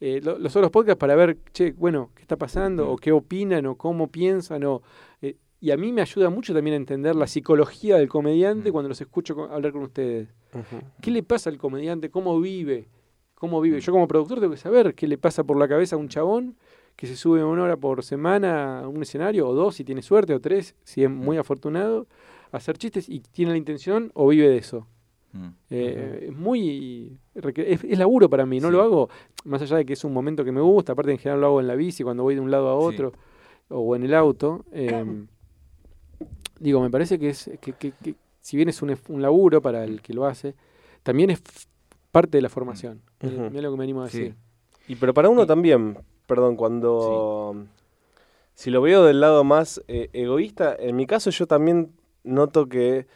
eh, 0.00 0.20
lo- 0.22 0.38
los 0.38 0.54
otros 0.54 0.70
podcasts 0.70 0.98
para 0.98 1.14
ver, 1.16 1.38
che, 1.52 1.72
bueno, 1.72 2.10
qué 2.14 2.22
está 2.22 2.36
pasando, 2.36 2.90
o 2.90 2.96
qué 2.96 3.12
opinan, 3.12 3.64
o 3.66 3.76
cómo 3.76 4.08
piensan, 4.08 4.62
o... 4.64 4.82
eh, 5.22 5.36
y 5.60 5.70
a 5.70 5.76
mí 5.78 5.90
me 5.90 6.02
ayuda 6.02 6.28
mucho 6.28 6.52
también 6.52 6.74
a 6.74 6.76
entender 6.76 7.16
la 7.16 7.26
psicología 7.26 7.96
del 7.96 8.08
comediante 8.08 8.70
cuando 8.70 8.90
los 8.90 9.00
escucho 9.00 9.34
con- 9.34 9.50
hablar 9.50 9.72
con 9.72 9.82
ustedes. 9.82 10.28
¿Qué 11.00 11.10
le 11.10 11.22
pasa 11.22 11.48
al 11.50 11.56
comediante? 11.58 12.10
¿Cómo 12.10 12.38
vive? 12.40 12.88
¿Cómo 13.34 13.60
vive? 13.60 13.80
Yo 13.80 13.90
como 13.92 14.06
productor 14.06 14.38
tengo 14.40 14.52
que 14.52 14.58
saber 14.58 14.94
qué 14.94 15.06
le 15.08 15.16
pasa 15.18 15.44
por 15.44 15.58
la 15.58 15.66
cabeza 15.66 15.96
a 15.96 15.98
un 15.98 16.08
chabón 16.08 16.56
que 16.94 17.06
se 17.06 17.16
sube 17.16 17.42
una 17.44 17.62
hora 17.62 17.76
por 17.76 18.02
semana 18.02 18.80
a 18.80 18.88
un 18.88 19.02
escenario, 19.02 19.46
o 19.48 19.54
dos 19.54 19.74
si 19.76 19.84
tiene 19.84 20.00
suerte, 20.02 20.32
o 20.34 20.40
tres 20.40 20.74
si 20.84 21.04
es 21.04 21.10
muy 21.10 21.36
afortunado, 21.38 22.06
hacer 22.52 22.78
chistes 22.78 23.08
y 23.08 23.20
tiene 23.20 23.52
la 23.52 23.58
intención 23.58 24.10
o 24.14 24.28
vive 24.28 24.48
de 24.48 24.58
eso. 24.58 24.86
Mm. 25.32 25.48
Eh, 25.70 26.26
Es 26.30 26.36
muy... 26.36 27.18
Es, 27.34 27.84
es 27.84 27.98
laburo 27.98 28.28
para 28.30 28.46
mí, 28.46 28.60
no 28.60 28.68
Sí. 28.68 28.72
lo 28.72 28.82
hago 28.82 29.08
más 29.44 29.60
allá 29.62 29.76
de 29.76 29.84
que 29.86 29.92
es 29.92 30.04
un 30.04 30.12
momento 30.12 30.44
que 30.44 30.52
me 30.52 30.60
gusta, 30.60 30.92
aparte 30.92 31.12
en 31.12 31.18
general 31.18 31.40
lo 31.40 31.46
hago 31.48 31.60
en 31.60 31.66
la 31.66 31.74
bici, 31.74 32.02
cuando 32.02 32.22
voy 32.22 32.34
de 32.34 32.40
un 32.40 32.50
lado 32.50 32.68
a 32.70 32.80
Sí. 32.90 32.94
otro, 32.96 33.12
o 33.68 33.94
en 33.96 34.04
el 34.04 34.14
auto. 34.14 34.64
eh, 34.72 35.04
digo, 36.58 36.80
me 36.80 36.90
parece 36.90 37.18
que 37.18 37.28
es 37.30 37.50
que, 37.60 37.72
que- 37.74 37.92
que 38.02 38.14
si 38.40 38.56
bien 38.56 38.68
es 38.68 38.80
un, 38.82 38.96
un 39.08 39.22
laburo 39.22 39.60
para 39.60 39.84
el 39.84 40.00
que 40.00 40.14
lo 40.14 40.24
hace, 40.26 40.54
también 41.02 41.30
es 41.30 41.42
parte 42.12 42.38
de 42.38 42.42
la 42.42 42.48
formación. 42.48 43.02
Mira 43.20 43.62
lo 43.62 43.72
que 43.72 43.76
me 43.76 43.84
animo 43.84 44.02
a 44.02 44.08
Sí. 44.08 44.18
decir. 44.20 44.34
Y 44.88 44.94
pero 44.96 45.12
para 45.12 45.28
uno 45.28 45.46
también, 45.46 45.98
perdón, 46.26 46.56
cuando 46.56 47.64
si 48.54 48.70
lo 48.70 48.80
veo 48.80 49.04
del 49.04 49.20
lado 49.20 49.44
más 49.44 49.82
eh, 49.88 50.08
egoísta, 50.12 50.74
en 50.78 50.96
mi 50.96 51.06
caso 51.06 51.30
yo 51.30 51.46
también 51.46 51.92
noto 52.26 52.68
que 52.68 53.06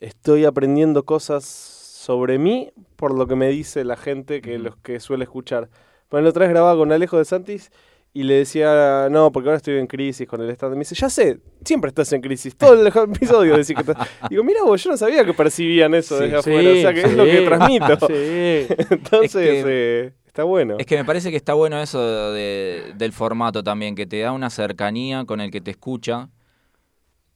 estoy 0.00 0.44
aprendiendo 0.44 1.04
cosas 1.04 1.44
sobre 1.44 2.38
mí 2.38 2.70
por 2.96 3.16
lo 3.16 3.26
que 3.26 3.34
me 3.36 3.48
dice 3.48 3.84
la 3.84 3.96
gente 3.96 4.40
que 4.42 4.58
los 4.58 4.76
que 4.76 5.00
suele 5.00 5.24
escuchar. 5.24 5.68
Bueno, 6.10 6.24
la 6.24 6.30
otra 6.30 6.40
vez 6.42 6.50
grababa 6.50 6.76
con 6.78 6.92
Alejo 6.92 7.18
de 7.18 7.24
Santis 7.24 7.70
y 8.12 8.22
le 8.22 8.34
decía, 8.34 9.08
no, 9.10 9.30
porque 9.32 9.48
ahora 9.48 9.56
estoy 9.58 9.76
en 9.78 9.86
crisis 9.86 10.26
con 10.26 10.40
el 10.40 10.48
stand. 10.50 10.72
Me 10.74 10.78
dice, 10.80 10.94
ya 10.94 11.10
sé, 11.10 11.38
siempre 11.64 11.88
estás 11.88 12.10
en 12.12 12.20
crisis. 12.22 12.56
Todo 12.56 12.74
el 12.80 12.86
episodio 13.14 13.52
decís 13.56 13.74
que 13.74 13.80
estás. 13.90 14.08
Digo, 14.30 14.42
mira 14.44 14.62
vos, 14.64 14.82
yo 14.82 14.90
no 14.90 14.96
sabía 14.96 15.24
que 15.24 15.34
percibían 15.34 15.94
eso 15.94 16.16
Sí. 16.16 16.24
desde 16.24 16.36
afuera. 16.38 16.70
O 16.70 16.74
sea, 16.76 16.94
que 16.94 17.00
es 17.02 17.12
lo 17.14 17.24
que 17.24 17.40
transmito. 17.42 17.98
sí. 18.06 18.66
Entonces, 18.90 19.34
Es 19.36 19.64
eh, 19.68 20.12
está 20.26 20.44
bueno. 20.44 20.76
Es 20.78 20.86
que 20.86 20.96
me 20.96 21.04
parece 21.04 21.30
que 21.30 21.36
está 21.36 21.52
bueno 21.54 21.78
eso 21.82 22.32
de- 22.32 22.92
del 22.96 23.12
formato 23.12 23.62
también, 23.62 23.94
que 23.94 24.06
te 24.06 24.20
da 24.20 24.32
una 24.32 24.48
cercanía 24.48 25.24
con 25.26 25.40
el 25.42 25.50
que 25.50 25.60
te 25.60 25.72
escucha, 25.72 26.30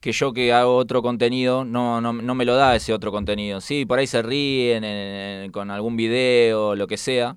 que 0.01 0.13
yo 0.13 0.33
que 0.33 0.53
hago 0.53 0.77
otro 0.77 1.03
contenido 1.03 1.65
no, 1.65 2.01
no, 2.01 2.13
no 2.13 2.35
me 2.35 2.45
lo 2.45 2.57
da 2.57 2.75
ese 2.77 2.93
otro 2.95 3.13
contenido. 3.13 3.61
Sí, 3.61 3.85
por 3.87 3.99
ahí 3.99 4.07
se 4.07 4.23
ríen 4.23 4.85
en- 4.85 5.45
en- 5.45 5.53
con 5.53 5.71
algún 5.71 5.97
video, 5.97 6.75
lo 6.77 6.87
que 6.87 6.97
sea, 6.97 7.37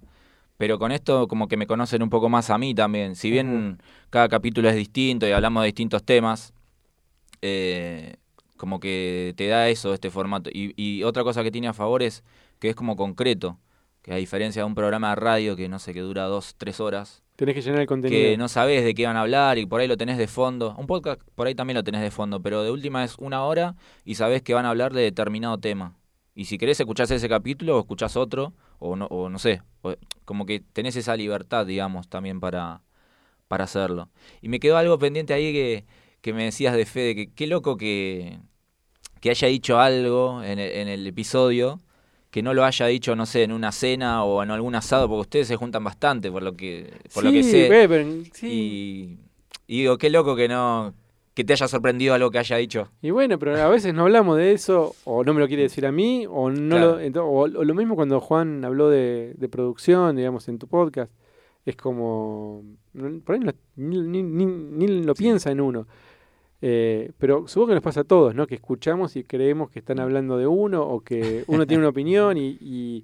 pero 0.57 0.80
con 0.80 0.91
esto 0.91 1.28
como 1.28 1.47
que 1.47 1.57
me 1.57 1.68
conocen 1.68 2.03
un 2.03 2.09
poco 2.09 2.30
más 2.30 2.49
a 2.49 2.57
mí 2.57 2.76
también. 2.76 3.16
Si 3.16 3.32
bien 3.32 3.82
cada 4.09 4.30
capítulo 4.30 4.70
es 4.70 4.76
distinto 4.76 5.28
y 5.28 5.32
hablamos 5.32 5.64
de 5.64 5.68
distintos 5.68 6.03
temas, 6.05 6.53
eh, 7.41 8.18
como 8.57 8.80
que 8.80 9.34
te 9.38 9.47
da 9.47 9.70
eso 9.70 9.93
este 9.93 10.09
formato. 10.11 10.49
Y, 10.53 10.74
y 10.78 11.03
otra 11.03 11.24
cosa 11.24 11.43
que 11.43 11.51
tiene 11.51 11.68
a 11.68 11.74
favor 11.74 12.03
es 12.03 12.24
que 12.59 12.70
es 12.70 12.76
como 12.76 12.95
concreto, 12.95 13.59
que 14.01 14.14
a 14.14 14.18
diferencia 14.18 14.61
de 14.61 14.66
un 14.68 14.76
programa 14.76 15.09
de 15.09 15.16
radio 15.16 15.55
que 15.55 15.70
no 15.70 15.80
sé, 15.80 15.93
que 15.93 16.01
dura 16.01 16.26
dos, 16.26 16.55
tres 16.57 16.80
horas, 16.80 17.22
Tenés 17.36 17.55
que 17.55 17.61
llenar 17.61 17.81
el 17.81 17.88
contenido. 17.88 18.21
que 18.21 18.38
no 18.38 18.47
sabes 18.47 18.84
de 18.84 18.93
qué 18.93 19.05
van 19.07 19.17
a 19.17 19.21
hablar 19.21 19.57
y 19.57 19.65
por 19.65 19.81
ahí 19.81 19.88
lo 19.88 19.97
tenés 19.97 20.17
de 20.17 20.27
fondo. 20.27 20.75
Un 20.77 20.86
podcast 20.88 21.19
por 21.36 21.47
ahí 21.47 21.55
también 21.55 21.75
lo 21.75 21.84
tenés 21.84 22.01
de 22.01 22.11
fondo, 22.11 22.41
pero 22.41 22.63
de 22.63 22.69
última 22.71 23.03
es 23.03 23.15
una 23.17 23.43
hora 23.43 23.75
y 24.05 24.15
sabés 24.15 24.41
que 24.43 24.53
van 24.53 24.65
a 24.65 24.69
hablar 24.69 24.93
de 24.93 25.01
determinado 25.01 25.57
tema. 25.57 25.97
Y 26.36 26.45
si 26.45 26.57
querés 26.57 26.79
escuchás 26.79 27.09
ese 27.11 27.27
capítulo 27.29 27.77
o 27.77 27.79
escuchás 27.79 28.15
otro, 28.17 28.53
o 28.79 28.95
no, 28.95 29.05
o 29.07 29.29
no 29.29 29.39
sé, 29.39 29.61
o- 29.81 29.95
como 30.25 30.45
que 30.45 30.59
tenés 30.73 30.95
esa 30.95 31.15
libertad, 31.15 31.65
digamos, 31.65 32.07
también 32.07 32.39
para, 32.39 32.81
para 33.47 33.63
hacerlo. 33.65 34.09
Y 34.41 34.49
me 34.49 34.59
quedó 34.59 34.77
algo 34.77 34.97
pendiente 34.99 35.34
ahí 35.34 35.53
que, 35.53 35.86
que 36.21 36.34
me 36.34 36.43
decías 36.45 36.75
de 36.75 36.86
Fede, 36.86 37.15
que 37.15 37.31
qué 37.34 37.47
loco 37.47 37.77
que, 37.77 38.39
que 39.21 39.29
haya 39.31 39.47
dicho 39.47 39.79
algo 39.79 40.43
en 40.43 40.59
el, 40.59 40.71
en 40.71 40.88
el 40.88 41.05
episodio 41.07 41.79
que 42.34 42.41
no 42.41 42.55
lo 42.55 42.65
haya 42.65 42.88
dicho, 42.88 43.15
no 43.15 43.27
sé, 43.27 43.43
en 43.43 43.51
una 43.51 43.71
cena 43.71 44.23
o 44.23 44.41
en 44.41 44.49
algún 44.49 44.73
asado, 44.73 45.07
porque 45.07 45.21
ustedes 45.21 45.47
se 45.49 45.55
juntan 45.55 45.84
bastante, 45.84 46.31
por 46.31 46.41
lo 46.41 46.53
que, 46.57 46.91
por 47.13 47.23
lo 47.23 47.31
que 47.31 47.43
Sí, 47.43 47.51
sé. 47.51 48.27
sí. 48.34 48.47
Y, 48.47 49.17
y 49.67 49.79
digo, 49.81 49.99
qué 49.99 50.09
loco 50.09 50.36
que 50.36 50.47
no 50.47 50.95
que 51.36 51.43
te 51.43 51.53
haya 51.53 51.67
sorprendido 51.67 52.15
algo 52.15 52.31
que 52.31 52.39
haya 52.39 52.57
dicho. 52.57 52.89
Y 53.03 53.11
bueno, 53.11 53.38
pero 53.38 53.55
a 53.61 53.67
veces 53.67 53.93
no 53.93 54.01
hablamos 54.03 54.38
de 54.38 54.51
eso, 54.53 54.95
o 55.03 55.23
no 55.23 55.34
me 55.36 55.41
lo 55.41 55.47
quiere 55.47 55.61
decir 55.63 55.86
a 55.86 55.91
mí, 55.91 56.25
o 56.27 56.49
no 56.49 56.75
Claro. 56.75 56.91
lo, 56.93 57.01
ento- 57.01 57.23
o, 57.23 57.41
o 57.41 57.63
lo 57.63 57.73
mismo 57.75 57.95
cuando 57.95 58.19
Juan 58.19 58.65
habló 58.65 58.89
de, 58.89 59.34
de 59.38 59.47
producción, 59.49 60.15
digamos, 60.15 60.47
en 60.47 60.57
tu 60.57 60.67
podcast. 60.67 61.11
Es 61.65 61.75
como. 61.75 62.63
Por 63.25 63.36
ahí 63.36 63.41
no- 63.41 63.51
ni, 63.75 63.99
ni- 64.01 64.21
ni- 64.23 64.45
ni 64.45 64.88
lo 65.03 65.13
Sí. 65.15 65.23
piensa 65.23 65.49
en 65.51 65.61
uno. 65.61 65.88
Eh, 66.66 67.11
pero 67.18 67.45
supongo 67.47 67.70
que 67.70 67.74
nos 67.74 67.84
pasa 67.84 68.01
a 68.01 68.03
todos, 68.05 68.34
¿no? 68.34 68.47
Que 68.47 68.55
escuchamos 68.55 69.18
y 69.18 69.26
creemos 69.26 69.70
que 69.70 69.80
están 69.80 69.99
hablando 69.99 70.38
de 70.38 70.47
uno, 70.47 70.82
o 70.82 71.01
que 71.01 71.43
uno 71.47 71.68
tiene 71.68 71.82
una 71.82 71.89
opinión, 71.97 72.38
y, 72.38 72.57
y, 72.61 73.03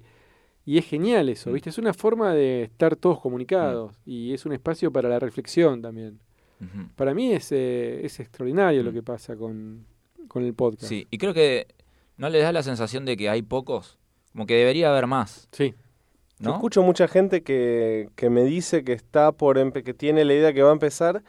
y 0.64 0.78
es 0.78 0.86
genial 0.86 1.28
eso, 1.28 1.50
Mm. 1.50 1.52
¿viste? 1.52 1.68
Es 1.68 1.76
una 1.76 1.92
forma 1.92 2.32
de 2.32 2.62
estar 2.62 2.96
todos 2.96 3.20
comunicados, 3.20 4.00
y 4.06 4.32
es 4.32 4.46
un 4.46 4.52
espacio 4.54 4.90
para 4.90 5.10
la 5.10 5.18
reflexión 5.18 5.82
también. 5.82 6.18
Para 6.96 7.14
mí 7.14 7.32
es, 7.32 7.52
eh, 7.52 8.00
es 8.04 8.18
extraordinario 8.20 8.82
lo 8.82 8.90
Mm. 8.92 8.94
que 8.94 9.02
pasa 9.02 9.36
con, 9.36 9.84
con 10.28 10.42
el 10.44 10.54
podcast. 10.54 10.84
Sí, 10.84 11.06
y 11.10 11.18
creo 11.18 11.34
que 11.34 11.66
no 12.16 12.28
les 12.30 12.42
da 12.42 12.52
la 12.52 12.62
sensación 12.62 13.04
de 13.04 13.16
que 13.18 13.28
hay 13.28 13.42
pocos, 13.42 13.98
como 14.32 14.46
que 14.46 14.54
debería 14.54 14.90
haber 14.90 15.06
más, 15.06 15.48
Sí. 15.52 15.74
Yo 16.38 16.48
¿no? 16.48 16.54
escucho 16.54 16.82
mucha 16.82 17.08
gente 17.08 17.42
que, 17.42 18.08
que 18.16 18.30
me 18.30 18.44
dice 18.44 18.84
que 18.84 18.94
está 18.94 19.32
por 19.32 19.58
que 19.82 19.92
tiene 19.92 20.24
la 20.24 20.32
idea 20.32 20.54
que 20.54 20.62
va 20.62 20.70
a 20.70 20.72
empezar 20.72 21.22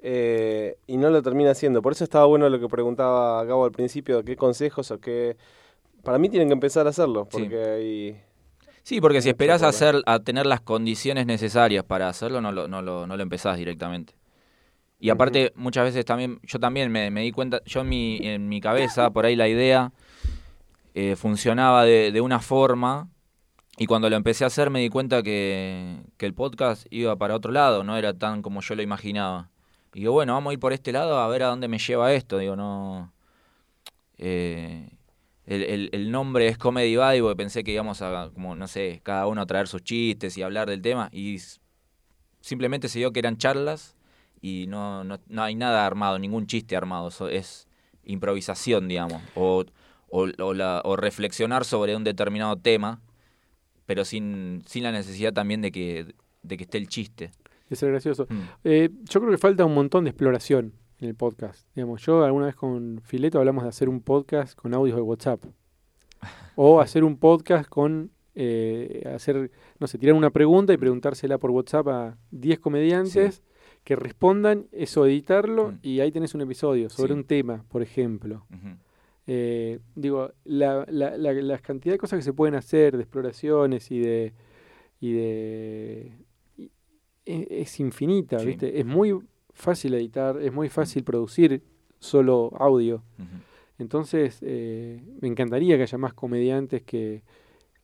eh, 0.00 0.76
y 0.86 0.96
no 0.96 1.10
lo 1.10 1.22
termina 1.22 1.50
haciendo. 1.50 1.82
Por 1.82 1.92
eso 1.92 2.04
estaba 2.04 2.26
bueno 2.26 2.48
lo 2.48 2.60
que 2.60 2.68
preguntaba 2.68 3.44
Gabo 3.44 3.64
al 3.64 3.72
principio, 3.72 4.22
qué 4.24 4.36
consejos 4.36 4.90
o 4.90 5.00
qué... 5.00 5.36
Para 6.04 6.18
mí 6.18 6.28
tienen 6.28 6.48
que 6.48 6.54
empezar 6.54 6.86
a 6.86 6.90
hacerlo, 6.90 7.28
Sí. 7.30 7.38
porque 7.38 7.64
hay... 7.64 8.20
Sí, 8.82 9.00
porque 9.02 9.20
si 9.20 9.28
esperás 9.28 9.62
a, 9.62 9.68
hacer, 9.68 9.96
a 10.06 10.20
tener 10.20 10.46
las 10.46 10.62
condiciones 10.62 11.26
necesarias 11.26 11.84
para 11.84 12.08
hacerlo, 12.08 12.40
no 12.40 12.52
lo, 12.52 12.68
no 12.68 12.80
lo, 12.80 13.06
no 13.06 13.16
lo 13.16 13.22
empezás 13.22 13.58
directamente. 13.58 14.14
Y 14.98 15.10
aparte, 15.10 15.52
muchas 15.56 15.84
veces 15.84 16.04
también, 16.06 16.40
yo 16.42 16.58
también 16.58 16.90
me, 16.90 17.10
me 17.10 17.20
di 17.20 17.30
cuenta, 17.30 17.60
yo 17.66 17.82
en 17.82 17.88
mi, 17.90 18.18
en 18.22 18.48
mi 18.48 18.60
cabeza, 18.62 19.10
por 19.10 19.26
ahí 19.26 19.36
la 19.36 19.46
idea 19.46 19.92
eh, 20.94 21.16
funcionaba 21.16 21.84
de, 21.84 22.10
de 22.12 22.20
una 22.22 22.40
forma, 22.40 23.08
y 23.76 23.86
cuando 23.86 24.08
lo 24.08 24.16
empecé 24.16 24.44
a 24.44 24.48
hacer 24.48 24.70
me 24.70 24.80
di 24.80 24.88
cuenta 24.88 25.22
que, 25.22 25.98
que 26.16 26.24
el 26.26 26.32
podcast 26.34 26.86
iba 26.90 27.14
para 27.14 27.34
otro 27.36 27.52
lado, 27.52 27.84
no 27.84 27.96
era 27.96 28.14
tan 28.14 28.40
como 28.42 28.60
yo 28.62 28.74
lo 28.74 28.82
imaginaba. 28.82 29.50
Y 29.94 30.00
digo, 30.00 30.12
bueno, 30.12 30.34
vamos 30.34 30.50
a 30.50 30.54
ir 30.54 30.60
por 30.60 30.72
este 30.72 30.92
lado 30.92 31.18
a 31.18 31.28
ver 31.28 31.42
a 31.42 31.46
dónde 31.48 31.68
me 31.68 31.78
lleva 31.78 32.12
esto. 32.12 32.38
Digo, 32.38 32.56
no. 32.56 33.12
eh, 34.18 34.90
el, 35.46 35.88
el- 35.92 36.10
nombre 36.10 36.46
es 36.48 36.58
Comedy 36.58 36.96
Buddy 36.96 37.20
porque 37.22 37.36
pensé 37.36 37.64
que 37.64 37.72
íbamos 37.72 38.02
a, 38.02 38.30
como, 38.34 38.54
no 38.54 38.68
sé, 38.68 39.00
cada 39.02 39.26
uno 39.26 39.40
a 39.40 39.46
traer 39.46 39.66
sus 39.66 39.82
chistes 39.82 40.36
y 40.36 40.42
hablar 40.42 40.68
del 40.68 40.82
tema. 40.82 41.08
Y 41.12 41.38
simplemente 42.40 42.88
se 42.88 42.98
dio 42.98 43.12
que 43.12 43.20
eran 43.20 43.38
charlas 43.38 43.96
y 44.42 44.66
no, 44.68 45.04
no, 45.04 45.18
no 45.26 45.42
hay 45.42 45.54
nada 45.54 45.86
armado, 45.86 46.18
ningún 46.18 46.46
chiste 46.46 46.76
armado. 46.76 47.10
so- 47.10 47.28
es 47.28 47.66
improvisación, 48.04 48.88
digamos. 48.88 49.22
O, 49.34 49.64
o, 50.10 50.26
o 50.38 50.54
la- 50.54 50.82
o 50.84 50.96
reflexionar 50.96 51.64
sobre 51.64 51.96
un 51.96 52.04
determinado 52.04 52.56
tema, 52.56 53.00
pero 53.86 54.04
sin, 54.04 54.62
sin 54.66 54.82
la 54.82 54.92
necesidad 54.92 55.32
también 55.32 55.62
de 55.62 55.72
que, 55.72 56.14
de 56.42 56.56
que 56.58 56.64
esté 56.64 56.76
el 56.78 56.88
chiste. 56.88 57.30
De 57.68 57.76
ser 57.76 57.90
gracioso. 57.90 58.26
Mm. 58.28 58.40
Eh, 58.64 58.90
yo 59.04 59.20
creo 59.20 59.30
que 59.32 59.38
falta 59.38 59.64
un 59.64 59.74
montón 59.74 60.04
de 60.04 60.10
exploración 60.10 60.72
en 61.00 61.08
el 61.08 61.14
podcast. 61.14 61.68
Digamos, 61.74 62.02
yo 62.04 62.24
alguna 62.24 62.46
vez 62.46 62.54
con 62.56 63.00
Fileto 63.04 63.38
hablamos 63.38 63.62
de 63.64 63.68
hacer 63.70 63.88
un 63.88 64.00
podcast 64.00 64.58
con 64.58 64.74
audios 64.74 64.96
de 64.96 65.02
WhatsApp. 65.02 65.44
O 66.56 66.80
hacer 66.80 67.04
un 67.04 67.16
podcast 67.18 67.68
con 67.68 68.10
eh, 68.34 69.02
hacer, 69.14 69.50
no 69.78 69.86
sé, 69.86 69.98
tirar 69.98 70.14
una 70.16 70.30
pregunta 70.30 70.72
y 70.72 70.76
preguntársela 70.76 71.38
por 71.38 71.50
WhatsApp 71.52 71.88
a 71.88 72.18
10 72.32 72.58
comediantes 72.60 73.42
que 73.84 73.94
respondan, 73.96 74.66
eso 74.72 75.06
editarlo 75.06 75.72
Mm. 75.72 75.78
y 75.82 76.00
ahí 76.00 76.10
tenés 76.12 76.34
un 76.34 76.40
episodio 76.42 76.88
sobre 76.90 77.12
Sí. 77.14 77.18
un 77.18 77.24
tema, 77.24 77.64
por 77.68 77.82
ejemplo. 77.82 78.44
Eh, 79.26 79.78
digo, 79.94 80.32
la, 80.44 80.84
la, 80.88 81.16
la, 81.16 81.32
la 81.32 81.58
cantidad 81.58 81.94
de 81.94 81.98
cosas 81.98 82.18
que 82.18 82.22
se 82.22 82.32
pueden 82.32 82.54
hacer, 82.54 82.96
de 82.96 83.02
exploraciones 83.02 83.90
y 83.90 83.98
de. 84.00 84.32
Y 85.00 85.12
de 85.12 86.12
y- 87.28 87.32
e- 87.54 87.60
es 87.62 87.78
infinita, 87.80 88.38
Sí. 88.38 88.46
¿viste? 88.46 88.78
Es 88.80 88.86
muy 88.86 89.18
fácil 89.52 89.94
editar, 89.94 90.40
es 90.40 90.52
muy 90.52 90.68
fácil 90.68 91.04
producir 91.04 91.62
solo 91.98 92.52
audio. 92.58 93.02
Entonces, 93.78 94.38
eh, 94.42 95.00
me 95.20 95.28
encantaría 95.28 95.76
que 95.76 95.82
haya 95.82 95.98
más 95.98 96.12
comediantes 96.14 96.82
que, 96.82 97.22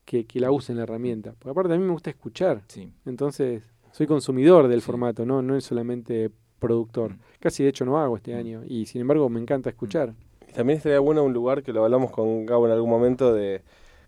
que, 0.04 0.24
que 0.26 0.40
la 0.40 0.50
usen 0.50 0.76
la 0.76 0.82
herramienta. 0.82 1.32
Porque 1.38 1.50
aparte 1.50 1.74
a 1.74 1.78
mí 1.78 1.84
me 1.84 1.92
gusta 1.92 2.10
escuchar. 2.10 2.62
Sí. 2.68 2.92
Entonces, 3.06 3.62
soy 3.92 4.06
consumidor 4.06 4.66
del 4.68 4.80
Sí. 4.80 4.86
formato, 4.86 5.24
¿no? 5.24 5.40
No 5.42 5.56
es 5.56 5.64
solamente 5.64 6.30
productor. 6.58 7.12
Mm. 7.12 7.18
Casi 7.40 7.62
de 7.62 7.68
hecho 7.68 7.84
no 7.84 7.98
hago 7.98 8.16
este 8.16 8.34
Mm. 8.34 8.38
año. 8.38 8.62
Y 8.66 8.86
sin 8.86 9.00
embargo 9.02 9.28
me 9.28 9.40
encanta 9.40 9.70
escuchar. 9.70 10.14
También 10.54 10.76
estaría 10.78 10.98
bueno 11.00 11.22
un 11.24 11.32
lugar 11.32 11.62
que 11.62 11.72
lo 11.72 11.84
hablamos 11.84 12.10
con 12.10 12.44
Gabo 12.46 12.66
en 12.66 12.72
algún 12.72 12.90
momento 12.90 13.32
de 13.32 13.62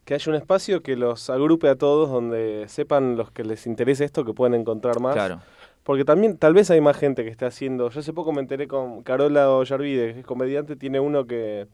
que 0.06 0.14
haya 0.14 0.30
un 0.32 0.36
espacio 0.36 0.82
que 0.82 0.96
los 0.96 1.28
agrupe 1.28 1.68
a 1.68 1.74
todos, 1.76 2.08
donde 2.10 2.64
sepan 2.68 3.16
los 3.16 3.30
que 3.32 3.44
les 3.44 3.66
interese 3.66 4.04
esto, 4.04 4.24
que 4.24 4.32
pueden 4.32 4.54
encontrar 4.58 5.00
más. 5.00 5.12
Claro. 5.14 5.40
Porque 5.82 6.04
también 6.04 6.38
tal 6.38 6.54
vez 6.54 6.70
hay 6.70 6.80
más 6.80 6.96
gente 6.96 7.22
que 7.24 7.28
está 7.30 7.48
haciendo. 7.48 7.90
Yo 7.90 8.00
hace 8.00 8.12
poco 8.12 8.32
me 8.32 8.40
enteré 8.40 8.66
con 8.68 9.02
Carola 9.02 9.50
Ollarvide, 9.50 10.14
que 10.14 10.20
es 10.20 10.26
comediante, 10.26 10.76
tiene 10.76 10.98
uno 11.00 11.26
que 11.26 11.66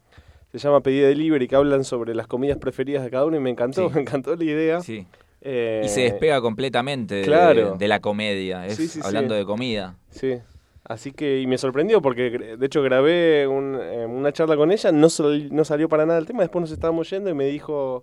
se 0.50 0.58
llama 0.58 0.80
Pedida 0.80 1.08
Delivery, 1.08 1.46
que 1.46 1.56
hablan 1.56 1.84
sobre 1.84 2.14
las 2.14 2.26
comidas 2.26 2.58
preferidas 2.58 3.04
de 3.04 3.10
cada 3.10 3.24
uno 3.26 3.36
y 3.36 3.40
me 3.40 3.50
encantó, 3.50 3.88
Sí. 3.88 3.94
me 3.94 4.00
encantó 4.00 4.34
la 4.34 4.44
idea. 4.44 4.80
Sí. 4.80 5.06
Eh, 5.42 5.82
Y 5.84 5.88
se 5.88 6.02
despega 6.02 6.40
completamente 6.40 7.16
de, 7.16 7.22
claro. 7.22 7.76
de 7.78 7.88
la 7.88 8.00
comedia. 8.00 8.66
Es 8.66 8.76
sí, 8.76 8.88
sí. 8.88 9.00
hablando 9.02 9.34
de 9.34 9.44
comida. 9.44 9.96
Sí. 10.10 10.38
Así 10.84 11.12
que, 11.12 11.40
y 11.40 11.46
me 11.46 11.58
sorprendió 11.58 12.02
porque 12.02 12.56
de 12.58 12.66
hecho 12.66 12.82
grabé 12.82 13.46
un, 13.46 13.78
eh, 13.80 14.04
una 14.04 14.32
charla 14.32 14.56
con 14.56 14.72
ella, 14.72 14.90
no, 14.90 15.06
no 15.50 15.64
salió 15.64 15.88
para 15.88 16.06
nada 16.06 16.18
el 16.18 16.26
tema, 16.26 16.40
después 16.42 16.60
nos 16.60 16.72
estábamos 16.72 17.08
yendo 17.08 17.30
y 17.30 17.34
me 17.34 17.46
dijo, 17.46 18.02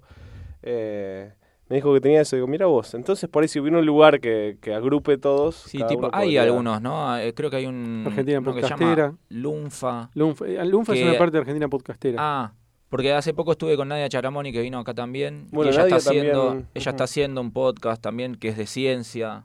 eh, 0.63 1.33
me 1.67 1.75
dijo 1.75 1.93
que 1.93 1.99
tenía 2.01 2.21
eso, 2.21 2.35
digo, 2.35 2.47
mira 2.47 2.65
vos, 2.67 2.93
entonces 2.93 3.29
por 3.29 3.43
ahí 3.43 3.49
si 3.49 3.59
hubiera 3.59 3.77
un 3.79 3.85
lugar 3.85 4.19
que, 4.21 4.57
que 4.61 4.73
agrupe 4.73 5.17
todos. 5.17 5.55
Sí, 5.55 5.77
tipo, 5.89 6.05
hay 6.13 6.27
podría- 6.27 6.43
algunos, 6.43 6.81
¿no? 6.81 7.17
Eh, 7.17 7.33
Creo 7.33 7.49
que 7.49 7.57
hay 7.57 7.65
un. 7.65 8.03
Argentina 8.07 8.41
Podcastera. 8.41 9.13
Lunfa. 9.29 10.09
Lunfa, 10.15 10.45
Lunfa 10.65 10.93
es 10.95 11.03
una 11.03 11.17
parte 11.17 11.33
de 11.33 11.39
Argentina 11.39 11.67
podcastera. 11.67 12.15
Ah, 12.19 12.53
porque 12.89 13.13
hace 13.13 13.33
poco 13.35 13.51
estuve 13.51 13.75
con 13.77 13.87
Nadia 13.89 14.09
Charamoni 14.09 14.51
que 14.51 14.61
vino 14.61 14.79
acá 14.79 14.93
también. 14.95 15.47
y 15.51 15.55
Bueno, 15.55 15.69
ella 15.71 15.81
Nadia 15.83 15.97
está 15.97 16.09
haciendo, 16.09 16.45
también, 16.47 16.67
ella 16.73 16.89
está 16.91 17.03
haciendo 17.03 17.41
un 17.41 17.51
podcast 17.51 18.01
también 18.01 18.35
que 18.35 18.47
es 18.47 18.57
de 18.57 18.65
ciencia. 18.65 19.43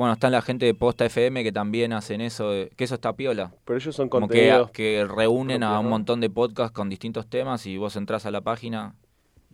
Bueno, 0.00 0.14
está 0.14 0.30
la 0.30 0.40
gente 0.40 0.64
de 0.64 0.72
Posta 0.72 1.04
FM 1.04 1.42
que 1.44 1.52
también 1.52 1.92
hacen 1.92 2.22
eso, 2.22 2.52
de- 2.52 2.70
que 2.74 2.84
eso 2.84 2.94
está 2.94 3.12
piola. 3.14 3.52
Pero 3.66 3.78
ellos 3.78 3.94
son 3.94 4.08
Como 4.08 4.28
contenidos. 4.28 4.70
que 4.70 5.04
reúnen 5.06 5.62
a 5.62 5.78
un 5.78 5.84
¿no? 5.84 5.90
montón 5.90 6.20
de 6.22 6.30
podcasts 6.30 6.72
con 6.74 6.88
distintos 6.88 7.26
temas 7.28 7.66
y 7.66 7.76
vos 7.76 7.96
entras 7.96 8.24
a 8.24 8.30
la 8.30 8.40
página 8.40 8.94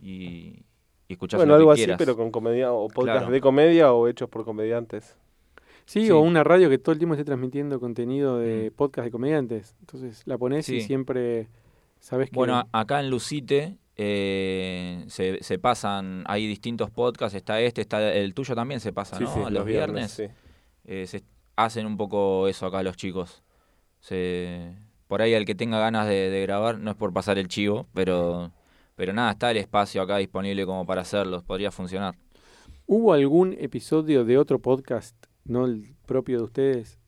y, 0.01 0.63
y 1.09 1.13
escuchás 1.13 1.37
bueno, 1.39 1.49
lo 1.51 1.55
algo 1.57 1.69
que 1.71 1.73
así, 1.73 1.81
quieras. 1.81 1.97
pero 1.97 2.15
con 2.15 2.31
comedia, 2.31 2.71
o 2.71 2.87
podcast 2.87 3.17
Claro. 3.17 3.31
de 3.33 3.41
comedia 3.41 3.91
o 3.91 4.07
hechos 4.07 4.29
por 4.29 4.45
comediantes. 4.45 5.17
Sí, 5.85 6.05
Sí. 6.05 6.11
o 6.11 6.21
una 6.21 6.45
radio 6.45 6.69
que 6.69 6.77
todo 6.77 6.93
el 6.93 6.97
tiempo 6.99 7.15
esté 7.15 7.25
transmitiendo 7.25 7.81
contenido 7.81 8.37
de 8.37 8.69
Mm. 8.71 8.75
podcast 8.77 9.03
de 9.03 9.11
comediantes. 9.11 9.75
Entonces 9.81 10.21
la 10.25 10.37
pones 10.37 10.69
y 10.69 10.79
siempre 10.79 11.49
sabes 11.99 12.29
que. 12.29 12.35
Bueno, 12.37 12.63
acá 12.71 13.01
en 13.01 13.09
Lucite 13.09 13.75
eh, 13.99 15.03
se, 15.07 15.43
se 15.43 15.57
pasan, 15.59 16.23
hay 16.27 16.45
distintos 16.47 16.89
podcasts, 16.91 17.35
está 17.35 17.59
este, 17.61 17.81
está 17.81 18.13
el 18.13 18.33
tuyo 18.33 18.53
también 18.55 18.79
se 18.79 18.93
pasa, 18.93 19.17
Sí, 19.17 19.23
¿no? 19.23 19.33
sí, 19.33 19.53
los, 19.53 19.65
viernes. 19.65 20.11
sí. 20.11 20.25
eh, 20.85 21.07
se 21.07 21.23
hacen 21.55 21.85
un 21.87 21.97
poco 21.97 22.47
eso 22.47 22.67
acá 22.67 22.83
los 22.83 22.95
chicos. 22.95 23.43
Se, 23.99 24.73
por 25.07 25.21
ahí 25.21 25.33
el 25.33 25.45
que 25.45 25.55
tenga 25.55 25.79
ganas 25.79 26.07
de, 26.07 26.29
de 26.29 26.41
grabar, 26.43 26.77
no 26.79 26.91
es 26.91 26.97
por 26.97 27.11
pasar 27.11 27.37
el 27.39 27.47
chivo, 27.47 27.87
pero, 27.93 28.51
pero 28.95 29.13
nada, 29.13 29.31
está 29.31 29.49
el 29.51 29.57
espacio 29.57 30.01
acá 30.01 30.17
disponible 30.17 30.65
como 30.65 30.85
para 30.85 31.01
hacerlos, 31.01 31.43
podría 31.43 31.71
funcionar. 31.71 32.15
¿Hubo 32.85 33.13
algún 33.13 33.53
episodio 33.59 34.23
de 34.23 34.37
otro 34.37 34.59
podcast, 34.59 35.15
no 35.43 35.65
el 35.65 35.95
propio 36.05 36.37
de 36.37 36.43
ustedes, 36.43 36.99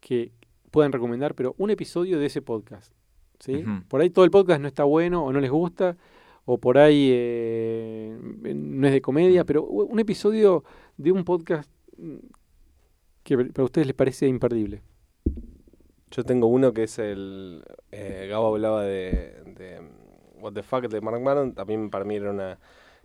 que 0.00 0.32
puedan 0.70 0.90
recomendar, 0.92 1.34
pero 1.34 1.54
un 1.58 1.68
episodio 1.70 2.18
de 2.18 2.26
ese 2.26 2.40
podcast? 2.42 2.92
¿sí? 3.38 3.64
Por 3.88 4.00
ahí 4.00 4.08
todo 4.10 4.24
el 4.24 4.30
podcast 4.30 4.60
no 4.60 4.68
está 4.68 4.84
bueno 4.84 5.24
o 5.24 5.32
no 5.32 5.38
les 5.40 5.50
gusta, 5.50 5.96
o 6.44 6.58
por 6.58 6.78
ahí 6.78 7.10
eh, 7.12 8.16
no 8.54 8.86
es 8.86 8.92
de 8.92 9.00
comedia, 9.00 9.42
Mm. 9.42 9.46
pero 9.46 9.64
un 9.64 9.98
episodio 10.00 10.64
de 10.96 11.12
un 11.12 11.24
podcast 11.24 11.70
mm, 11.96 12.16
que 13.22 13.38
para 13.38 13.64
ustedes 13.64 13.86
les 13.86 13.94
parece 13.96 14.26
imperdible. 14.26 14.82
Yo 16.10 16.24
tengo 16.24 16.46
uno 16.48 16.72
que 16.72 16.82
es 16.84 16.98
el. 16.98 17.62
Eh, 17.90 18.26
Gabo 18.28 18.48
hablaba 18.48 18.82
de, 18.84 19.34
de 19.56 19.80
What 20.40 20.52
the 20.52 20.62
Fuck 20.62 20.88
de 20.88 21.00
Mark 21.00 21.20
Maron. 21.22 21.54
También 21.54 21.88
para 21.88 22.04
mí 22.04 22.16
era 22.16 22.30
una 22.30 22.58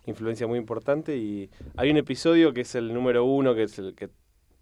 influencia 0.06 0.46
muy 0.48 0.58
importante. 0.60 1.16
Y 1.16 1.50
hay 1.78 1.90
un 1.92 1.98
episodio 1.98 2.54
que 2.54 2.62
es 2.62 2.76
el 2.76 2.94
número 2.94 3.24
uno, 3.24 3.56
que 3.56 3.64
es 3.64 3.80
el 3.80 3.96
que 3.96 4.10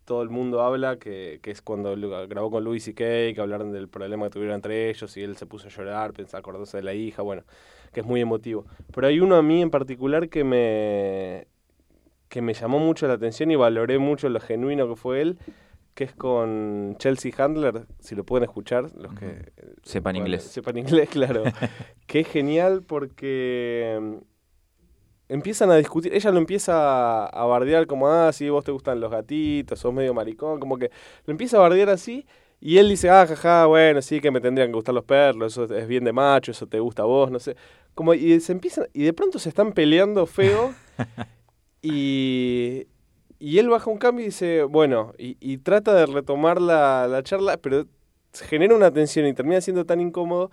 todo 0.05 0.21
el 0.21 0.29
mundo 0.29 0.61
habla, 0.61 0.97
que, 0.97 1.39
que 1.41 1.51
es 1.51 1.61
cuando 1.61 1.95
grabó 2.27 2.51
con 2.51 2.63
Louis 2.63 2.83
C.K., 2.83 3.33
que 3.33 3.37
hablaron 3.39 3.71
del 3.71 3.89
problema 3.89 4.25
que 4.25 4.31
tuvieron 4.31 4.55
entre 4.55 4.89
ellos 4.89 5.17
y 5.17 5.23
él 5.23 5.35
se 5.35 5.45
puso 5.45 5.67
a 5.67 5.71
llorar, 5.71 6.13
pensaba 6.13 6.39
acordándose 6.39 6.77
de 6.77 6.83
la 6.83 6.93
hija, 6.93 7.21
bueno, 7.21 7.43
que 7.91 8.01
es 8.01 8.05
muy 8.05 8.21
emotivo. 8.21 8.65
Pero 8.93 9.07
hay 9.07 9.19
uno 9.19 9.35
a 9.35 9.41
mí 9.41 9.61
en 9.61 9.71
particular 9.71 10.29
que 10.29 10.43
me, 10.43 11.47
que 12.29 12.41
me 12.41 12.53
llamó 12.53 12.79
mucho 12.79 13.07
la 13.07 13.13
atención 13.13 13.51
y 13.51 13.55
valoré 13.55 13.97
mucho 13.97 14.29
lo 14.29 14.39
genuino 14.39 14.87
que 14.87 14.95
fue 14.95 15.21
él, 15.21 15.39
que 15.95 16.03
es 16.03 16.13
con 16.13 16.95
Chelsea 16.99 17.31
Handler, 17.37 17.85
si 17.99 18.15
lo 18.15 18.25
pueden 18.25 18.43
escuchar, 18.43 18.91
los 18.95 19.13
que 19.13 19.53
Sepan 19.83 20.13
bueno, 20.13 20.27
inglés. 20.27 20.43
Sepan 20.43 20.77
inglés, 20.77 21.09
claro. 21.11 21.43
que 22.05 22.19
es 22.19 22.27
genial 22.27 22.83
porque 22.83 24.19
empiezan 25.29 25.71
a 25.71 25.75
discutir, 25.75 26.13
ella 26.13 26.31
lo 26.31 26.37
empieza 26.37 27.25
a, 27.25 27.45
bardear 27.45 27.87
como, 27.87 28.07
ah, 28.07 28.31
sí, 28.31 28.49
vos 28.49 28.63
te 28.63 28.71
gustan 28.71 28.99
los 28.99 29.11
gatitos, 29.11 29.79
sos 29.79 29.93
medio 29.93 30.13
maricón, 30.13 30.59
como 30.59 30.77
que 30.77 30.91
lo 31.25 31.31
empieza 31.31 31.57
a 31.57 31.61
bardear 31.61 31.89
así. 31.89 32.25
Y 32.61 32.77
él 32.77 32.89
dice, 32.89 33.09
ah, 33.09 33.27
jaja, 33.27 33.65
bueno, 33.65 34.01
sí 34.01 34.21
que 34.21 34.31
me 34.31 34.41
tendrían 34.41 34.69
que 34.69 34.75
gustar 34.75 34.95
los 34.95 35.03
perros, 35.03 35.53
eso 35.57 35.75
es 35.75 35.87
bien 35.87 36.03
de 36.03 36.13
macho, 36.13 36.51
eso 36.51 36.67
te 36.67 36.79
gusta 36.79 37.03
a 37.03 37.05
vos, 37.05 37.29
no 37.29 37.39
sé. 37.39 37.55
Como, 37.93 38.13
y 38.13 38.39
se 38.39 38.53
empiezan, 38.53 38.87
y 38.93 39.03
de 39.03 39.13
pronto 39.13 39.39
se 39.39 39.49
están 39.49 39.73
peleando 39.73 40.25
feo. 40.25 40.73
y, 41.81 42.87
y 43.39 43.59
él 43.59 43.69
baja 43.69 43.89
un 43.91 43.97
cambio 43.97 44.23
y 44.23 44.27
dice, 44.27 44.63
bueno, 44.63 45.13
y, 45.17 45.37
y 45.39 45.57
trata 45.57 45.93
de 45.93 46.05
retomar 46.05 46.61
la, 46.61 47.07
la 47.07 47.23
charla, 47.23 47.57
pero 47.57 47.85
genera 48.33 48.75
una 48.75 48.91
tensión 48.91 49.27
y 49.27 49.33
termina 49.33 49.61
siendo 49.61 49.85
tan 49.85 50.01
incómodo. 50.01 50.51